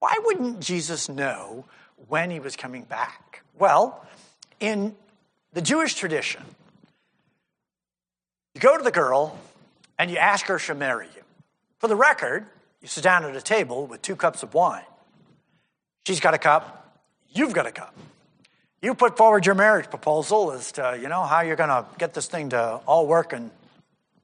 Why 0.00 0.18
wouldn't 0.24 0.58
Jesus 0.58 1.08
know 1.08 1.64
when 2.08 2.32
he 2.32 2.40
was 2.40 2.56
coming 2.56 2.82
back? 2.82 3.44
Well, 3.56 4.04
in 4.58 4.96
the 5.52 5.62
Jewish 5.62 5.94
tradition, 5.94 6.42
you 8.56 8.60
go 8.60 8.76
to 8.76 8.82
the 8.82 8.90
girl 8.90 9.38
and 9.96 10.10
you 10.10 10.16
ask 10.16 10.46
her 10.46 10.58
to 10.58 10.74
marry 10.74 11.06
you. 11.14 11.22
For 11.78 11.86
the 11.86 11.94
record, 11.94 12.46
you 12.80 12.88
sit 12.88 13.04
down 13.04 13.24
at 13.24 13.36
a 13.36 13.40
table 13.40 13.86
with 13.86 14.02
two 14.02 14.16
cups 14.16 14.42
of 14.42 14.54
wine. 14.54 14.82
She's 16.04 16.18
got 16.18 16.34
a 16.34 16.38
cup, 16.38 16.98
you've 17.30 17.52
got 17.52 17.66
a 17.68 17.70
cup. 17.70 17.94
You 18.82 18.94
put 18.94 19.16
forward 19.16 19.46
your 19.46 19.54
marriage 19.54 19.88
proposal 19.88 20.50
as 20.50 20.72
to, 20.72 20.98
you 21.00 21.08
know, 21.08 21.22
how 21.22 21.40
you're 21.40 21.56
going 21.56 21.70
to 21.70 21.86
get 21.98 22.14
this 22.14 22.26
thing 22.26 22.48
to 22.50 22.80
all 22.84 23.06
work 23.06 23.32
in 23.32 23.50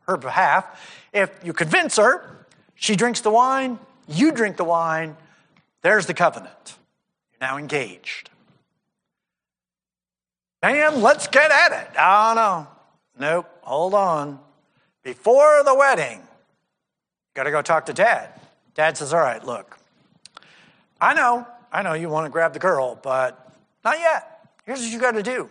her 0.09 0.17
behalf. 0.17 0.67
If 1.13 1.31
you 1.45 1.53
convince 1.53 1.97
her, 1.97 2.29
she 2.75 2.97
drinks 2.97 3.21
the 3.21 3.31
wine, 3.31 3.79
you 4.09 4.33
drink 4.33 4.57
the 4.57 4.65
wine, 4.65 5.17
there's 5.83 6.07
the 6.07 6.15
covenant. 6.15 6.77
You're 7.33 7.49
now 7.49 7.57
engaged. 7.57 8.31
Bam, 10.61 11.03
let's 11.03 11.29
get 11.29 11.53
at 11.53 11.83
it. 11.83 11.91
Oh, 11.97 12.33
no. 12.35 12.67
Nope, 13.19 13.49
hold 13.63 13.95
on. 13.95 14.41
Before 15.05 15.63
the 15.65 15.75
wedding, 15.75 16.21
got 17.35 17.45
to 17.45 17.51
go 17.53 17.63
talk 17.63 17.87
to 17.87 17.93
dad. 17.93 18.31
Dad 18.75 18.97
says, 18.97 19.13
All 19.13 19.21
right, 19.21 19.45
look, 19.45 19.79
I 21.01 21.15
know, 21.15 21.47
I 21.73 21.83
know 21.83 21.95
you 21.95 22.09
want 22.09 22.27
to 22.27 22.31
grab 22.31 22.53
the 22.53 22.59
girl, 22.59 22.99
but 23.01 23.55
not 23.85 23.99
yet. 23.99 24.38
Here's 24.69 24.81
what 24.81 24.93
you 24.93 25.01
got 25.01 25.13
to 25.13 25.23
do. 25.23 25.49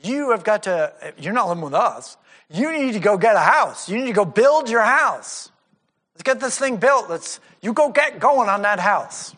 You 0.00 0.30
have 0.30 0.44
got 0.44 0.62
to, 0.62 0.92
you're 1.18 1.32
not 1.32 1.48
living 1.48 1.64
with 1.64 1.74
us. 1.74 2.16
You 2.48 2.70
need 2.72 2.92
to 2.92 3.00
go 3.00 3.18
get 3.18 3.34
a 3.34 3.40
house. 3.40 3.88
You 3.88 3.96
need 3.96 4.06
to 4.06 4.12
go 4.12 4.24
build 4.24 4.70
your 4.70 4.82
house. 4.82 5.50
Let's 6.14 6.22
get 6.22 6.38
this 6.38 6.56
thing 6.56 6.76
built. 6.76 7.10
Let's, 7.10 7.40
you 7.62 7.72
go 7.72 7.88
get 7.88 8.20
going 8.20 8.48
on 8.48 8.62
that 8.62 8.78
house. 8.78 9.34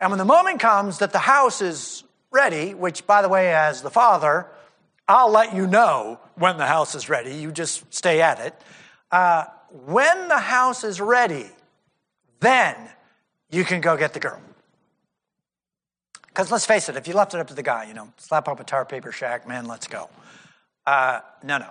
And 0.00 0.10
when 0.10 0.16
the 0.16 0.24
moment 0.24 0.58
comes 0.58 1.00
that 1.00 1.12
the 1.12 1.18
house 1.18 1.60
is 1.60 2.02
ready, 2.30 2.72
which, 2.72 3.06
by 3.06 3.20
the 3.20 3.28
way, 3.28 3.54
as 3.54 3.82
the 3.82 3.90
father, 3.90 4.46
I'll 5.06 5.30
let 5.30 5.54
you 5.54 5.66
know 5.66 6.18
when 6.36 6.56
the 6.56 6.64
house 6.64 6.94
is 6.94 7.10
ready. 7.10 7.34
You 7.34 7.52
just 7.52 7.92
stay 7.92 8.22
at 8.22 8.40
it. 8.40 8.54
Uh, 9.12 9.44
when 9.84 10.28
the 10.28 10.38
house 10.38 10.82
is 10.82 10.98
ready, 10.98 11.50
then 12.40 12.74
you 13.50 13.64
can 13.64 13.82
go 13.82 13.98
get 13.98 14.14
the 14.14 14.20
girl. 14.20 14.40
Because 16.36 16.52
let's 16.52 16.66
face 16.66 16.90
it, 16.90 16.96
if 16.96 17.08
you 17.08 17.14
left 17.14 17.32
it 17.32 17.40
up 17.40 17.46
to 17.46 17.54
the 17.54 17.62
guy, 17.62 17.84
you 17.84 17.94
know, 17.94 18.12
slap 18.18 18.46
up 18.46 18.60
a 18.60 18.64
tar 18.64 18.84
paper 18.84 19.10
shack, 19.10 19.48
man, 19.48 19.64
let's 19.64 19.86
go. 19.86 20.10
Uh, 20.84 21.20
no, 21.42 21.56
no. 21.56 21.70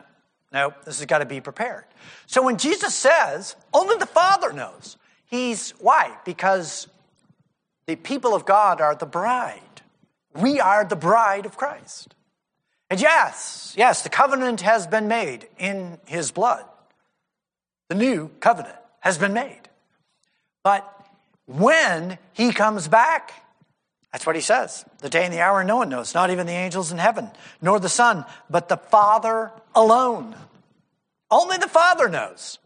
No, 0.51 0.73
this 0.85 0.97
has 0.97 1.05
got 1.05 1.19
to 1.19 1.25
be 1.27 1.39
prepared. 1.39 1.83
So 2.25 2.41
when 2.41 2.57
Jesus 2.57 2.95
says, 2.95 3.55
only 3.75 3.95
the 3.97 4.07
Father 4.07 4.51
knows, 4.51 4.97
he's 5.27 5.69
why? 5.77 6.17
Because 6.25 6.87
the 7.85 7.95
people 7.95 8.33
of 8.33 8.47
God 8.47 8.81
are 8.81 8.95
the 8.95 9.05
bride. 9.05 9.61
We 10.33 10.59
are 10.59 10.83
the 10.83 10.95
bride 10.95 11.45
of 11.45 11.57
Christ. 11.57 12.15
And 12.89 12.99
yes, 12.99 13.75
yes, 13.77 14.01
the 14.01 14.09
covenant 14.09 14.61
has 14.61 14.87
been 14.87 15.07
made 15.07 15.47
in 15.59 15.99
his 16.07 16.31
blood. 16.31 16.65
The 17.89 17.95
new 17.95 18.29
covenant 18.39 18.77
has 19.01 19.19
been 19.19 19.33
made. 19.33 19.69
But 20.63 20.91
when 21.45 22.17
he 22.33 22.51
comes 22.51 22.87
back, 22.87 23.44
that's 24.15 24.25
what 24.25 24.37
he 24.37 24.41
says. 24.41 24.85
The 24.99 25.09
day 25.09 25.25
and 25.25 25.33
the 25.33 25.41
hour 25.41 25.61
no 25.65 25.75
one 25.75 25.89
knows, 25.89 26.13
not 26.13 26.29
even 26.29 26.47
the 26.47 26.53
angels 26.53 26.89
in 26.89 26.99
heaven, 26.99 27.29
nor 27.61 27.81
the 27.81 27.89
Son, 27.89 28.23
but 28.49 28.69
the 28.69 28.77
Father 28.77 29.51
alone. 29.75 30.37
Only 31.29 31.57
the 31.57 31.67
Father 31.67 32.07
knows. 32.07 32.57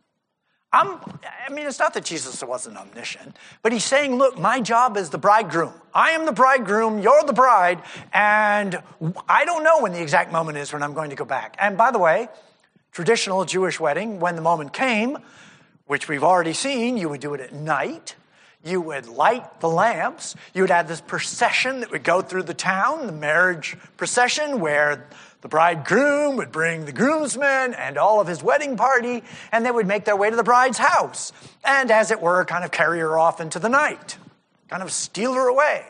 I'm, 0.71 0.99
I 1.47 1.51
mean, 1.51 1.65
it's 1.65 1.79
not 1.79 1.95
that 1.95 2.05
Jesus 2.05 2.43
wasn't 2.43 2.77
omniscient, 2.77 3.35
but 3.63 3.71
he's 3.71 3.83
saying, 3.83 4.15
look, 4.15 4.37
my 4.37 4.61
job 4.61 4.95
is 4.95 5.09
the 5.09 5.17
bridegroom. 5.17 5.73
I 5.91 6.11
am 6.11 6.27
the 6.27 6.33
bridegroom, 6.33 6.99
you're 6.99 7.23
the 7.23 7.33
bride, 7.33 7.81
and 8.13 8.79
I 9.27 9.43
don't 9.45 9.63
know 9.63 9.81
when 9.81 9.91
the 9.91 10.03
exact 10.03 10.31
moment 10.31 10.59
is 10.59 10.71
when 10.71 10.83
I'm 10.83 10.93
going 10.93 11.09
to 11.09 11.15
go 11.15 11.25
back. 11.25 11.55
And 11.57 11.75
by 11.75 11.89
the 11.89 11.97
way, 11.97 12.27
traditional 12.91 13.43
Jewish 13.43 13.79
wedding, 13.79 14.19
when 14.19 14.35
the 14.35 14.43
moment 14.43 14.71
came, 14.71 15.17
which 15.87 16.07
we've 16.07 16.23
already 16.23 16.53
seen, 16.53 16.95
you 16.95 17.09
would 17.09 17.21
do 17.21 17.33
it 17.33 17.41
at 17.41 17.53
night. 17.53 18.15
You 18.63 18.81
would 18.81 19.07
light 19.07 19.61
the 19.61 19.69
lamps. 19.69 20.35
You 20.53 20.63
would 20.63 20.69
have 20.69 20.87
this 20.87 20.99
procession 21.01 21.79
that 21.79 21.91
would 21.91 22.03
go 22.03 22.21
through 22.21 22.43
the 22.43 22.53
town, 22.53 23.07
the 23.07 23.13
marriage 23.13 23.77
procession, 23.95 24.59
where 24.59 25.07
the 25.41 25.47
bridegroom 25.47 26.35
would 26.35 26.51
bring 26.51 26.83
the 26.85 26.91
groomsmen 26.91 27.73
and 27.73 27.97
all 27.97 28.19
of 28.19 28.27
his 28.27 28.43
wedding 28.43 28.75
party, 28.75 29.23
and 29.53 29.65
they 29.65 29.71
would 29.71 29.87
make 29.87 30.03
their 30.03 30.17
way 30.17 30.29
to 30.29 30.35
the 30.35 30.43
bride's 30.43 30.77
house. 30.77 31.31
And 31.63 31.89
as 31.89 32.11
it 32.11 32.19
were, 32.19 32.43
kind 32.43 32.65
of 32.65 32.71
carry 32.71 32.99
her 32.99 33.17
off 33.17 33.39
into 33.39 33.59
the 33.59 33.69
night, 33.69 34.17
kind 34.67 34.83
of 34.83 34.91
steal 34.91 35.33
her 35.33 35.47
away. 35.47 35.85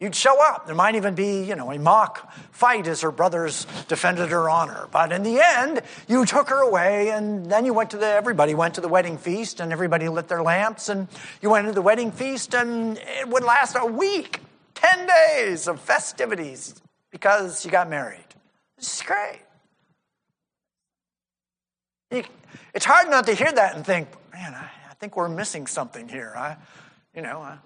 You'd 0.00 0.14
show 0.14 0.40
up. 0.40 0.66
There 0.66 0.76
might 0.76 0.94
even 0.94 1.16
be, 1.16 1.42
you 1.42 1.56
know, 1.56 1.72
a 1.72 1.78
mock 1.78 2.32
fight 2.52 2.86
as 2.86 3.00
her 3.00 3.10
brothers 3.10 3.66
defended 3.88 4.28
her 4.28 4.48
honor. 4.48 4.86
But 4.92 5.10
in 5.10 5.24
the 5.24 5.40
end, 5.40 5.82
you 6.06 6.24
took 6.24 6.50
her 6.50 6.62
away, 6.62 7.10
and 7.10 7.50
then 7.50 7.64
you 7.64 7.74
went 7.74 7.90
to 7.90 7.96
the, 7.96 8.06
everybody 8.06 8.54
went 8.54 8.74
to 8.74 8.80
the 8.80 8.88
wedding 8.88 9.18
feast, 9.18 9.58
and 9.58 9.72
everybody 9.72 10.08
lit 10.08 10.28
their 10.28 10.42
lamps, 10.42 10.88
and 10.88 11.08
you 11.42 11.50
went 11.50 11.66
to 11.66 11.72
the 11.72 11.82
wedding 11.82 12.12
feast, 12.12 12.54
and 12.54 12.96
it 12.98 13.28
would 13.28 13.42
last 13.42 13.76
a 13.76 13.86
week, 13.86 14.40
10 14.74 15.08
days 15.08 15.66
of 15.66 15.80
festivities 15.80 16.80
because 17.10 17.64
you 17.64 17.70
got 17.70 17.90
married. 17.90 18.24
Is 18.78 19.02
great. 19.04 19.40
It's 22.72 22.84
hard 22.84 23.10
not 23.10 23.26
to 23.26 23.34
hear 23.34 23.50
that 23.50 23.74
and 23.74 23.84
think, 23.84 24.08
man, 24.32 24.54
I, 24.54 24.70
I 24.90 24.94
think 25.00 25.16
we're 25.16 25.28
missing 25.28 25.66
something 25.66 26.08
here. 26.08 26.32
I, 26.36 26.56
you 27.14 27.22
know, 27.22 27.40
I, 27.40 27.58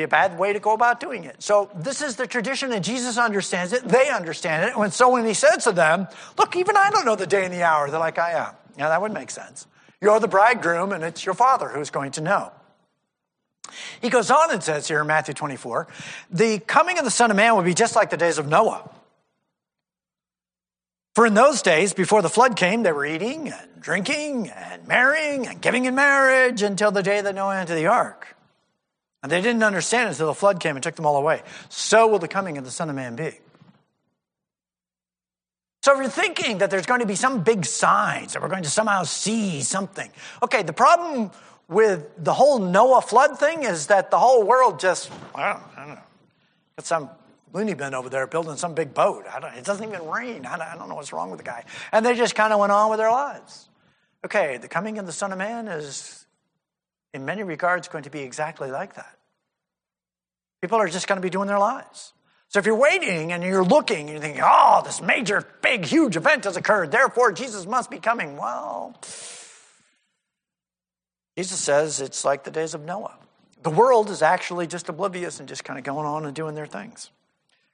be 0.00 0.04
a 0.04 0.08
bad 0.08 0.38
way 0.38 0.52
to 0.52 0.60
go 0.60 0.72
about 0.72 0.98
doing 0.98 1.24
it. 1.24 1.42
So 1.42 1.70
this 1.74 2.00
is 2.00 2.16
the 2.16 2.26
tradition, 2.26 2.72
and 2.72 2.82
Jesus 2.82 3.18
understands 3.18 3.72
it. 3.72 3.86
They 3.86 4.08
understand 4.08 4.64
it. 4.64 4.76
And 4.76 4.92
so 4.92 5.10
when 5.10 5.26
he 5.26 5.34
says 5.34 5.64
to 5.64 5.72
them, 5.72 6.08
"Look, 6.38 6.56
even 6.56 6.76
I 6.76 6.90
don't 6.90 7.04
know 7.04 7.16
the 7.16 7.26
day 7.26 7.44
and 7.44 7.52
the 7.52 7.62
hour," 7.62 7.90
they're 7.90 8.00
like, 8.00 8.18
"I 8.18 8.32
am." 8.32 8.54
Yeah, 8.76 8.88
that 8.88 9.02
would 9.02 9.12
make 9.12 9.30
sense. 9.30 9.66
You're 10.00 10.18
the 10.20 10.28
bridegroom, 10.28 10.92
and 10.92 11.04
it's 11.04 11.26
your 11.26 11.34
father 11.34 11.68
who's 11.68 11.90
going 11.90 12.12
to 12.12 12.22
know. 12.22 12.52
He 14.00 14.08
goes 14.08 14.30
on 14.30 14.50
and 14.50 14.62
says 14.62 14.88
here 14.88 15.02
in 15.02 15.06
Matthew 15.06 15.34
24, 15.34 15.86
the 16.30 16.58
coming 16.60 16.98
of 16.98 17.04
the 17.04 17.10
Son 17.10 17.30
of 17.30 17.36
Man 17.36 17.54
will 17.54 17.62
be 17.62 17.74
just 17.74 17.94
like 17.94 18.10
the 18.10 18.16
days 18.16 18.38
of 18.38 18.48
Noah. 18.48 18.88
For 21.14 21.26
in 21.26 21.34
those 21.34 21.60
days, 21.60 21.92
before 21.92 22.22
the 22.22 22.30
flood 22.30 22.56
came, 22.56 22.82
they 22.82 22.92
were 22.92 23.04
eating 23.04 23.52
and 23.52 23.80
drinking 23.80 24.48
and 24.50 24.88
marrying 24.88 25.46
and 25.46 25.60
giving 25.60 25.84
in 25.84 25.94
marriage 25.94 26.62
until 26.62 26.90
the 26.90 27.02
day 27.02 27.20
that 27.20 27.34
Noah 27.34 27.58
entered 27.58 27.74
the 27.74 27.86
ark. 27.86 28.36
And 29.22 29.30
they 29.30 29.40
didn't 29.40 29.62
understand 29.62 30.08
it 30.08 30.12
until 30.12 30.28
the 30.28 30.34
flood 30.34 30.60
came 30.60 30.76
and 30.76 30.82
took 30.82 30.94
them 30.94 31.06
all 31.06 31.16
away. 31.16 31.42
So 31.68 32.06
will 32.06 32.18
the 32.18 32.28
coming 32.28 32.56
of 32.58 32.64
the 32.64 32.70
Son 32.70 32.88
of 32.88 32.96
Man 32.96 33.16
be. 33.16 33.38
So 35.82 35.92
if 35.94 35.98
you're 35.98 36.10
thinking 36.10 36.58
that 36.58 36.70
there's 36.70 36.86
going 36.86 37.00
to 37.00 37.06
be 37.06 37.14
some 37.14 37.42
big 37.42 37.64
signs, 37.64 38.34
that 38.34 38.42
we're 38.42 38.48
going 38.48 38.64
to 38.64 38.70
somehow 38.70 39.04
see 39.04 39.62
something, 39.62 40.10
okay, 40.42 40.62
the 40.62 40.74
problem 40.74 41.30
with 41.68 42.06
the 42.22 42.34
whole 42.34 42.58
Noah 42.58 43.00
flood 43.00 43.38
thing 43.38 43.62
is 43.62 43.86
that 43.86 44.10
the 44.10 44.18
whole 44.18 44.42
world 44.42 44.78
just, 44.78 45.10
I 45.34 45.52
don't, 45.52 45.62
I 45.76 45.86
don't 45.86 45.94
know, 45.94 46.02
got 46.76 46.86
some 46.86 47.10
loony 47.52 47.74
bin 47.74 47.94
over 47.94 48.08
there 48.08 48.26
building 48.26 48.56
some 48.56 48.74
big 48.74 48.92
boat. 48.92 49.24
it 49.56 49.64
doesn't 49.64 49.86
even 49.88 50.06
rain. 50.06 50.44
I 50.44 50.58
don't, 50.58 50.66
I 50.66 50.76
don't 50.76 50.88
know 50.88 50.96
what's 50.96 51.12
wrong 51.12 51.30
with 51.30 51.38
the 51.38 51.44
guy. 51.44 51.64
And 51.92 52.04
they 52.04 52.14
just 52.14 52.34
kind 52.34 52.52
of 52.52 52.58
went 52.60 52.72
on 52.72 52.90
with 52.90 52.98
their 52.98 53.10
lives. 53.10 53.68
Okay, 54.24 54.58
the 54.58 54.68
coming 54.68 54.98
of 54.98 55.06
the 55.06 55.12
Son 55.12 55.32
of 55.32 55.38
Man 55.38 55.66
is 55.66 56.19
in 57.12 57.24
many 57.24 57.42
regards, 57.42 57.88
going 57.88 58.04
to 58.04 58.10
be 58.10 58.20
exactly 58.20 58.70
like 58.70 58.94
that. 58.94 59.16
People 60.60 60.78
are 60.78 60.88
just 60.88 61.08
going 61.08 61.16
to 61.16 61.22
be 61.22 61.30
doing 61.30 61.48
their 61.48 61.58
lives. 61.58 62.12
So 62.48 62.58
if 62.58 62.66
you're 62.66 62.76
waiting 62.76 63.32
and 63.32 63.42
you're 63.42 63.64
looking 63.64 64.00
and 64.00 64.08
you're 64.10 64.20
thinking, 64.20 64.42
oh, 64.44 64.82
this 64.84 65.00
major, 65.00 65.46
big, 65.62 65.84
huge 65.84 66.16
event 66.16 66.44
has 66.44 66.56
occurred, 66.56 66.90
therefore 66.90 67.32
Jesus 67.32 67.64
must 67.64 67.90
be 67.90 67.98
coming. 67.98 68.36
Well, 68.36 68.96
Jesus 71.36 71.60
says 71.60 72.00
it's 72.00 72.24
like 72.24 72.44
the 72.44 72.50
days 72.50 72.74
of 72.74 72.84
Noah. 72.84 73.16
The 73.62 73.70
world 73.70 74.10
is 74.10 74.20
actually 74.20 74.66
just 74.66 74.88
oblivious 74.88 75.38
and 75.38 75.48
just 75.48 75.64
kind 75.64 75.78
of 75.78 75.84
going 75.84 76.06
on 76.06 76.26
and 76.26 76.34
doing 76.34 76.54
their 76.54 76.66
things. 76.66 77.10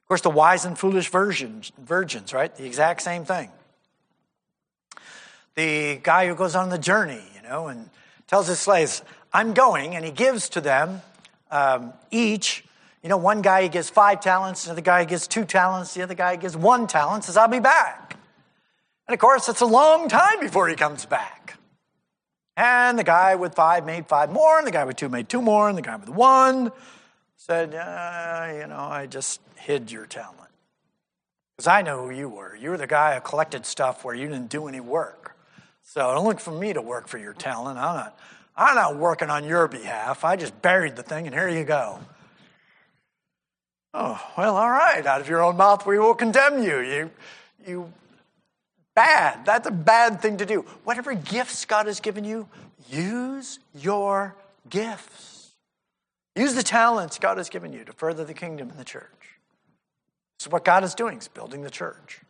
Of 0.03 0.07
course, 0.07 0.21
the 0.21 0.29
wise 0.29 0.63
and 0.63 0.77
foolish 0.77 1.09
virgins, 1.09 1.71
virgins, 1.77 2.31
right? 2.31 2.55
The 2.55 2.65
exact 2.65 3.01
same 3.01 3.25
thing. 3.25 3.49
The 5.55 5.99
guy 6.03 6.27
who 6.27 6.35
goes 6.35 6.55
on 6.55 6.69
the 6.69 6.77
journey, 6.77 7.23
you 7.35 7.41
know, 7.41 7.67
and 7.67 7.89
tells 8.27 8.47
his 8.47 8.59
slaves, 8.59 9.01
I'm 9.33 9.53
going, 9.53 9.95
and 9.95 10.03
he 10.03 10.11
gives 10.11 10.49
to 10.49 10.61
them 10.61 11.01
um, 11.51 11.93
each. 12.11 12.63
You 13.03 13.09
know, 13.09 13.17
one 13.17 13.41
guy 13.41 13.63
he 13.63 13.69
gives 13.69 13.89
five 13.89 14.21
talents, 14.21 14.65
another 14.65 14.79
other 14.79 14.85
guy 14.85 15.05
gives 15.05 15.27
two 15.27 15.45
talents, 15.45 15.93
the 15.93 16.01
other 16.01 16.15
guy 16.15 16.31
he 16.33 16.37
gives 16.37 16.57
one 16.57 16.87
talent, 16.87 17.23
says, 17.23 17.37
I'll 17.37 17.47
be 17.47 17.59
back. 17.59 18.17
And 19.07 19.13
of 19.13 19.19
course, 19.19 19.47
it's 19.47 19.61
a 19.61 19.65
long 19.65 20.09
time 20.09 20.39
before 20.39 20.67
he 20.67 20.75
comes 20.75 21.05
back. 21.05 21.57
And 22.57 22.97
the 22.97 23.03
guy 23.03 23.35
with 23.35 23.53
five 23.53 23.85
made 23.85 24.07
five 24.07 24.31
more, 24.31 24.57
and 24.57 24.65
the 24.65 24.71
guy 24.71 24.83
with 24.83 24.97
two 24.97 25.09
made 25.09 25.29
two 25.29 25.41
more, 25.41 25.69
and 25.69 25.77
the 25.77 25.81
guy 25.81 25.95
with 25.95 26.09
one 26.09 26.71
said, 27.35 27.75
uh, 27.75 28.51
You 28.59 28.67
know, 28.67 28.79
I 28.79 29.05
just 29.05 29.39
hid 29.55 29.91
your 29.91 30.05
talent. 30.05 30.37
Because 31.55 31.67
I 31.67 31.81
know 31.81 32.05
who 32.05 32.11
you 32.13 32.29
were. 32.29 32.55
You 32.55 32.71
were 32.71 32.77
the 32.77 32.87
guy 32.87 33.15
who 33.15 33.21
collected 33.21 33.65
stuff 33.65 34.03
where 34.03 34.13
you 34.13 34.27
didn't 34.27 34.49
do 34.49 34.67
any 34.67 34.79
work. 34.79 35.35
So 35.83 36.01
don't 36.13 36.25
look 36.25 36.39
for 36.39 36.51
me 36.51 36.73
to 36.73 36.81
work 36.81 37.07
for 37.07 37.17
your 37.17 37.33
talent. 37.33 37.79
I'm 37.79 37.95
not, 37.95 38.19
I'm 38.57 38.75
not 38.75 38.97
working 38.97 39.29
on 39.29 39.45
your 39.45 39.67
behalf. 39.67 40.25
I 40.25 40.35
just 40.35 40.59
buried 40.61 40.95
the 40.95 41.03
thing, 41.03 41.27
and 41.27 41.35
here 41.35 41.47
you 41.47 41.63
go. 41.63 41.99
Oh, 43.93 44.19
well, 44.37 44.57
all 44.57 44.69
right. 44.69 45.05
Out 45.05 45.21
of 45.21 45.29
your 45.29 45.43
own 45.43 45.57
mouth, 45.57 45.85
we 45.85 45.99
will 45.99 46.15
condemn 46.15 46.63
you. 46.63 46.79
You, 46.79 47.11
you, 47.65 47.93
bad. 48.95 49.45
That's 49.45 49.67
a 49.67 49.71
bad 49.71 50.21
thing 50.21 50.37
to 50.37 50.45
do. 50.45 50.61
Whatever 50.83 51.13
gifts 51.13 51.65
God 51.65 51.85
has 51.85 51.99
given 51.99 52.23
you, 52.23 52.47
use 52.89 53.59
your 53.75 54.35
gifts. 54.69 55.51
Use 56.35 56.55
the 56.55 56.63
talents 56.63 57.19
God 57.19 57.37
has 57.37 57.49
given 57.49 57.73
you 57.73 57.83
to 57.85 57.93
further 57.93 58.25
the 58.25 58.33
kingdom 58.33 58.69
and 58.69 58.79
the 58.79 58.85
church. 58.85 59.03
So, 60.39 60.49
what 60.49 60.63
God 60.65 60.83
is 60.83 60.93
doing 60.93 61.17
is 61.17 61.27
building 61.27 61.61
the 61.61 61.69
church. 61.69 62.21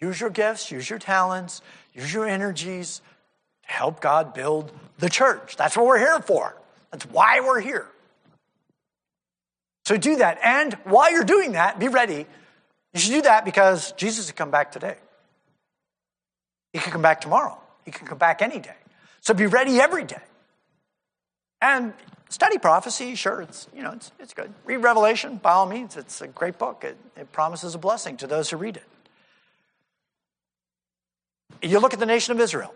Use 0.00 0.20
your 0.20 0.30
gifts, 0.30 0.70
use 0.70 0.88
your 0.88 0.98
talents, 0.98 1.62
use 1.94 2.12
your 2.12 2.26
energies 2.26 3.02
help 3.72 4.00
God 4.00 4.34
build 4.34 4.70
the 4.98 5.08
church. 5.08 5.56
That's 5.56 5.76
what 5.76 5.86
we're 5.86 5.98
here 5.98 6.20
for. 6.20 6.54
That's 6.90 7.06
why 7.06 7.40
we're 7.40 7.60
here. 7.60 7.88
So 9.84 9.96
do 9.96 10.16
that. 10.16 10.38
And 10.44 10.74
while 10.84 11.10
you're 11.10 11.24
doing 11.24 11.52
that, 11.52 11.78
be 11.78 11.88
ready 11.88 12.26
You 12.94 13.00
should 13.00 13.12
do 13.12 13.22
that 13.22 13.44
because 13.44 13.92
Jesus 13.92 14.26
could 14.26 14.36
come 14.36 14.50
back 14.50 14.70
today. 14.70 14.96
He 16.72 16.78
could 16.78 16.92
come 16.92 17.02
back 17.02 17.20
tomorrow. 17.20 17.58
He 17.84 17.90
can 17.90 18.06
come 18.06 18.18
back 18.18 18.42
any 18.42 18.60
day. 18.60 18.76
So 19.20 19.34
be 19.34 19.46
ready 19.46 19.80
every 19.80 20.04
day. 20.04 20.22
And 21.60 21.94
study 22.28 22.58
prophecy, 22.58 23.14
sure, 23.14 23.40
it's, 23.40 23.68
you 23.74 23.82
know, 23.82 23.92
it's, 23.92 24.12
it's 24.18 24.34
good. 24.34 24.52
Read 24.64 24.78
Revelation, 24.78 25.36
by 25.36 25.52
all 25.52 25.66
means. 25.66 25.96
It's 25.96 26.20
a 26.20 26.28
great 26.28 26.58
book. 26.58 26.84
It, 26.84 26.96
it 27.16 27.32
promises 27.32 27.74
a 27.74 27.78
blessing 27.78 28.16
to 28.18 28.26
those 28.26 28.50
who 28.50 28.56
read 28.56 28.76
it. 28.76 28.84
You 31.62 31.78
look 31.78 31.94
at 31.94 32.00
the 32.00 32.06
nation 32.06 32.32
of 32.32 32.40
Israel. 32.40 32.74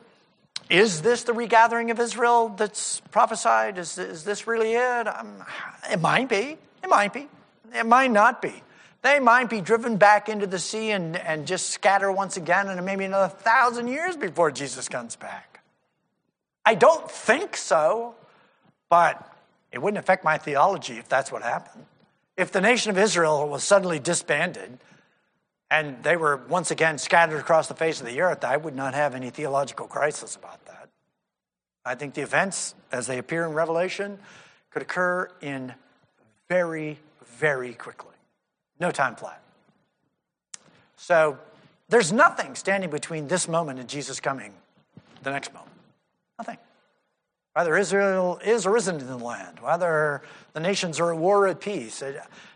Is 0.68 1.02
this 1.02 1.22
the 1.22 1.32
regathering 1.32 1.90
of 1.90 2.00
Israel 2.00 2.48
that's 2.48 3.00
prophesied? 3.10 3.78
Is, 3.78 3.98
is 3.98 4.24
this 4.24 4.46
really 4.46 4.72
it? 4.72 5.06
Um, 5.06 5.44
it 5.90 6.00
might 6.00 6.28
be. 6.28 6.58
It 6.82 6.88
might 6.88 7.12
be. 7.12 7.28
It 7.74 7.86
might 7.86 8.10
not 8.10 8.42
be. 8.42 8.62
They 9.02 9.20
might 9.20 9.48
be 9.48 9.60
driven 9.60 9.96
back 9.96 10.28
into 10.28 10.46
the 10.46 10.58
sea 10.58 10.90
and, 10.90 11.16
and 11.16 11.46
just 11.46 11.70
scatter 11.70 12.10
once 12.10 12.36
again, 12.36 12.68
and 12.68 12.84
maybe 12.84 13.04
another 13.04 13.28
thousand 13.28 13.86
years 13.86 14.16
before 14.16 14.50
Jesus 14.50 14.88
comes 14.88 15.14
back. 15.14 15.60
I 16.64 16.74
don't 16.74 17.08
think 17.08 17.56
so, 17.56 18.16
but 18.88 19.32
it 19.70 19.80
wouldn't 19.80 19.98
affect 19.98 20.24
my 20.24 20.38
theology 20.38 20.98
if 20.98 21.08
that's 21.08 21.30
what 21.30 21.42
happened. 21.42 21.86
If 22.36 22.50
the 22.50 22.60
nation 22.60 22.90
of 22.90 22.98
Israel 22.98 23.48
was 23.48 23.62
suddenly 23.62 24.00
disbanded 24.00 24.78
and 25.70 26.02
they 26.02 26.16
were 26.16 26.36
once 26.36 26.70
again 26.70 26.98
scattered 26.98 27.38
across 27.38 27.68
the 27.68 27.74
face 27.74 28.00
of 28.00 28.06
the 28.06 28.20
earth, 28.20 28.44
I 28.44 28.56
would 28.56 28.74
not 28.74 28.94
have 28.94 29.14
any 29.14 29.30
theological 29.30 29.86
crisis 29.86 30.36
about 30.36 30.64
that. 30.66 30.88
I 31.84 31.94
think 31.94 32.14
the 32.14 32.22
events, 32.22 32.74
as 32.92 33.06
they 33.06 33.18
appear 33.18 33.44
in 33.44 33.52
Revelation, 33.52 34.18
could 34.70 34.82
occur 34.82 35.30
in 35.40 35.74
very, 36.48 36.98
very 37.38 37.74
quickly. 37.74 38.14
No 38.78 38.90
time 38.90 39.16
flat. 39.16 39.42
So 40.96 41.38
there's 41.88 42.12
nothing 42.12 42.54
standing 42.54 42.90
between 42.90 43.28
this 43.28 43.48
moment 43.48 43.78
and 43.78 43.88
Jesus 43.88 44.20
coming 44.20 44.52
the 45.22 45.30
next 45.30 45.52
moment. 45.52 45.72
Nothing. 46.38 46.58
Whether 47.54 47.76
Israel 47.76 48.38
is 48.44 48.66
or 48.66 48.76
isn't 48.76 49.00
in 49.00 49.06
the 49.06 49.16
land, 49.16 49.60
whether 49.60 50.22
the 50.52 50.60
nations 50.60 51.00
are 51.00 51.12
at 51.12 51.18
war 51.18 51.44
or 51.44 51.48
at 51.48 51.60
peace, 51.60 52.02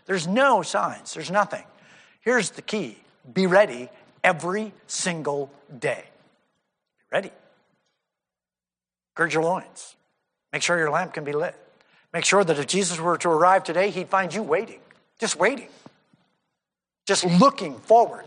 there's 0.05 0.27
no 0.27 0.61
signs, 0.61 1.13
there's 1.13 1.31
nothing. 1.31 1.63
Here's 2.21 2.51
the 2.51 2.61
key 2.61 2.97
be 3.31 3.45
ready 3.47 3.89
every 4.23 4.73
single 4.87 5.51
day. 5.77 6.03
Be 6.99 7.05
ready. 7.11 7.31
Gird 9.15 9.33
your 9.33 9.43
loins. 9.43 9.95
Make 10.53 10.61
sure 10.61 10.77
your 10.77 10.89
lamp 10.89 11.13
can 11.13 11.23
be 11.23 11.33
lit. 11.33 11.55
Make 12.13 12.25
sure 12.25 12.43
that 12.43 12.57
if 12.57 12.67
Jesus 12.67 12.99
were 12.99 13.17
to 13.19 13.29
arrive 13.29 13.63
today, 13.63 13.89
he'd 13.89 14.09
find 14.09 14.33
you 14.33 14.43
waiting, 14.43 14.79
just 15.19 15.37
waiting 15.37 15.69
just 17.05 17.25
looking 17.25 17.75
forward 17.75 18.25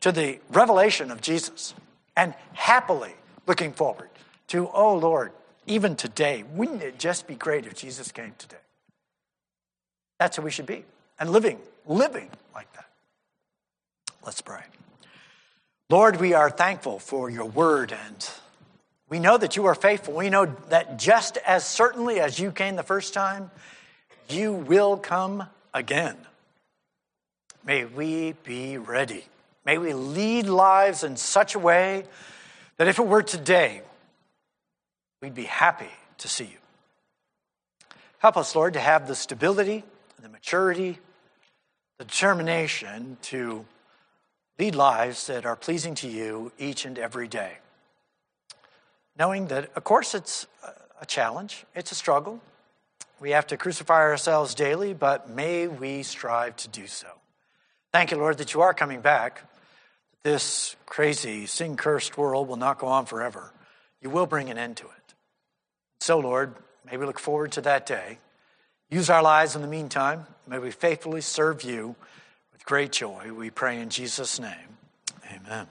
to 0.00 0.10
the 0.10 0.38
revelation 0.50 1.10
of 1.10 1.20
Jesus 1.20 1.74
and 2.16 2.34
happily 2.52 3.14
looking 3.46 3.72
forward 3.72 4.08
to, 4.48 4.68
oh 4.74 4.96
Lord, 4.96 5.32
even 5.66 5.96
today, 5.96 6.44
wouldn't 6.52 6.82
it 6.82 6.98
just 6.98 7.26
be 7.26 7.34
great 7.34 7.64
if 7.66 7.74
Jesus 7.74 8.10
came 8.12 8.34
today? 8.36 8.56
That's 10.18 10.36
who 10.36 10.42
we 10.42 10.50
should 10.50 10.66
be. 10.66 10.84
And 11.18 11.30
living, 11.30 11.58
living 11.86 12.28
like 12.54 12.72
that. 12.72 12.86
Let's 14.24 14.40
pray. 14.40 14.62
Lord, 15.90 16.18
we 16.18 16.32
are 16.32 16.48
thankful 16.48 16.98
for 16.98 17.28
your 17.28 17.44
word 17.44 17.92
and 17.92 18.30
we 19.10 19.18
know 19.18 19.36
that 19.36 19.54
you 19.54 19.66
are 19.66 19.74
faithful. 19.74 20.14
We 20.14 20.30
know 20.30 20.46
that 20.70 20.98
just 20.98 21.36
as 21.46 21.66
certainly 21.66 22.20
as 22.20 22.38
you 22.38 22.50
came 22.50 22.76
the 22.76 22.82
first 22.82 23.12
time, 23.12 23.50
you 24.30 24.54
will 24.54 24.96
come 24.96 25.46
again. 25.74 26.16
May 27.66 27.84
we 27.84 28.32
be 28.44 28.78
ready. 28.78 29.24
May 29.66 29.76
we 29.76 29.92
lead 29.92 30.46
lives 30.46 31.04
in 31.04 31.16
such 31.16 31.54
a 31.54 31.58
way 31.58 32.04
that 32.78 32.88
if 32.88 32.98
it 32.98 33.06
were 33.06 33.22
today, 33.22 33.82
we'd 35.20 35.34
be 35.34 35.44
happy 35.44 35.90
to 36.18 36.28
see 36.28 36.44
you. 36.44 37.96
Help 38.18 38.38
us, 38.38 38.56
Lord, 38.56 38.72
to 38.72 38.80
have 38.80 39.06
the 39.06 39.14
stability, 39.14 39.84
the 40.22 40.30
maturity, 40.30 40.98
the 41.98 42.06
determination 42.06 43.18
to 43.22 43.66
lead 44.58 44.74
lives 44.74 45.26
that 45.26 45.44
are 45.44 45.56
pleasing 45.56 45.94
to 45.96 46.08
you 46.08 46.52
each 46.58 46.84
and 46.84 46.98
every 46.98 47.28
day. 47.28 47.58
Knowing 49.18 49.46
that, 49.48 49.70
of 49.76 49.84
course, 49.84 50.14
it's 50.14 50.46
a 51.00 51.06
challenge, 51.06 51.64
it's 51.74 51.92
a 51.92 51.94
struggle. 51.94 52.40
We 53.20 53.30
have 53.30 53.46
to 53.48 53.56
crucify 53.56 54.00
ourselves 54.00 54.54
daily, 54.54 54.92
but 54.92 55.30
may 55.30 55.66
we 55.68 56.02
strive 56.02 56.56
to 56.56 56.68
do 56.68 56.86
so. 56.86 57.08
Thank 57.92 58.10
you, 58.10 58.16
Lord, 58.16 58.38
that 58.38 58.54
you 58.54 58.60
are 58.60 58.74
coming 58.74 59.00
back. 59.00 59.42
This 60.24 60.74
crazy, 60.86 61.46
sin 61.46 61.76
cursed 61.76 62.18
world 62.18 62.48
will 62.48 62.56
not 62.56 62.78
go 62.78 62.88
on 62.88 63.06
forever. 63.06 63.52
You 64.00 64.10
will 64.10 64.26
bring 64.26 64.50
an 64.50 64.58
end 64.58 64.76
to 64.78 64.84
it. 64.84 65.14
So, 66.00 66.18
Lord, 66.18 66.54
may 66.90 66.96
we 66.96 67.06
look 67.06 67.18
forward 67.18 67.52
to 67.52 67.60
that 67.62 67.86
day. 67.86 68.18
Use 68.90 69.10
our 69.10 69.22
lives 69.22 69.54
in 69.56 69.62
the 69.62 69.68
meantime. 69.68 70.26
May 70.46 70.58
we 70.58 70.70
faithfully 70.70 71.20
serve 71.20 71.62
you 71.62 71.94
great 72.64 72.92
joy. 72.92 73.32
We 73.32 73.50
pray 73.50 73.80
in 73.80 73.90
Jesus' 73.90 74.38
name. 74.38 74.78
Amen. 75.30 75.66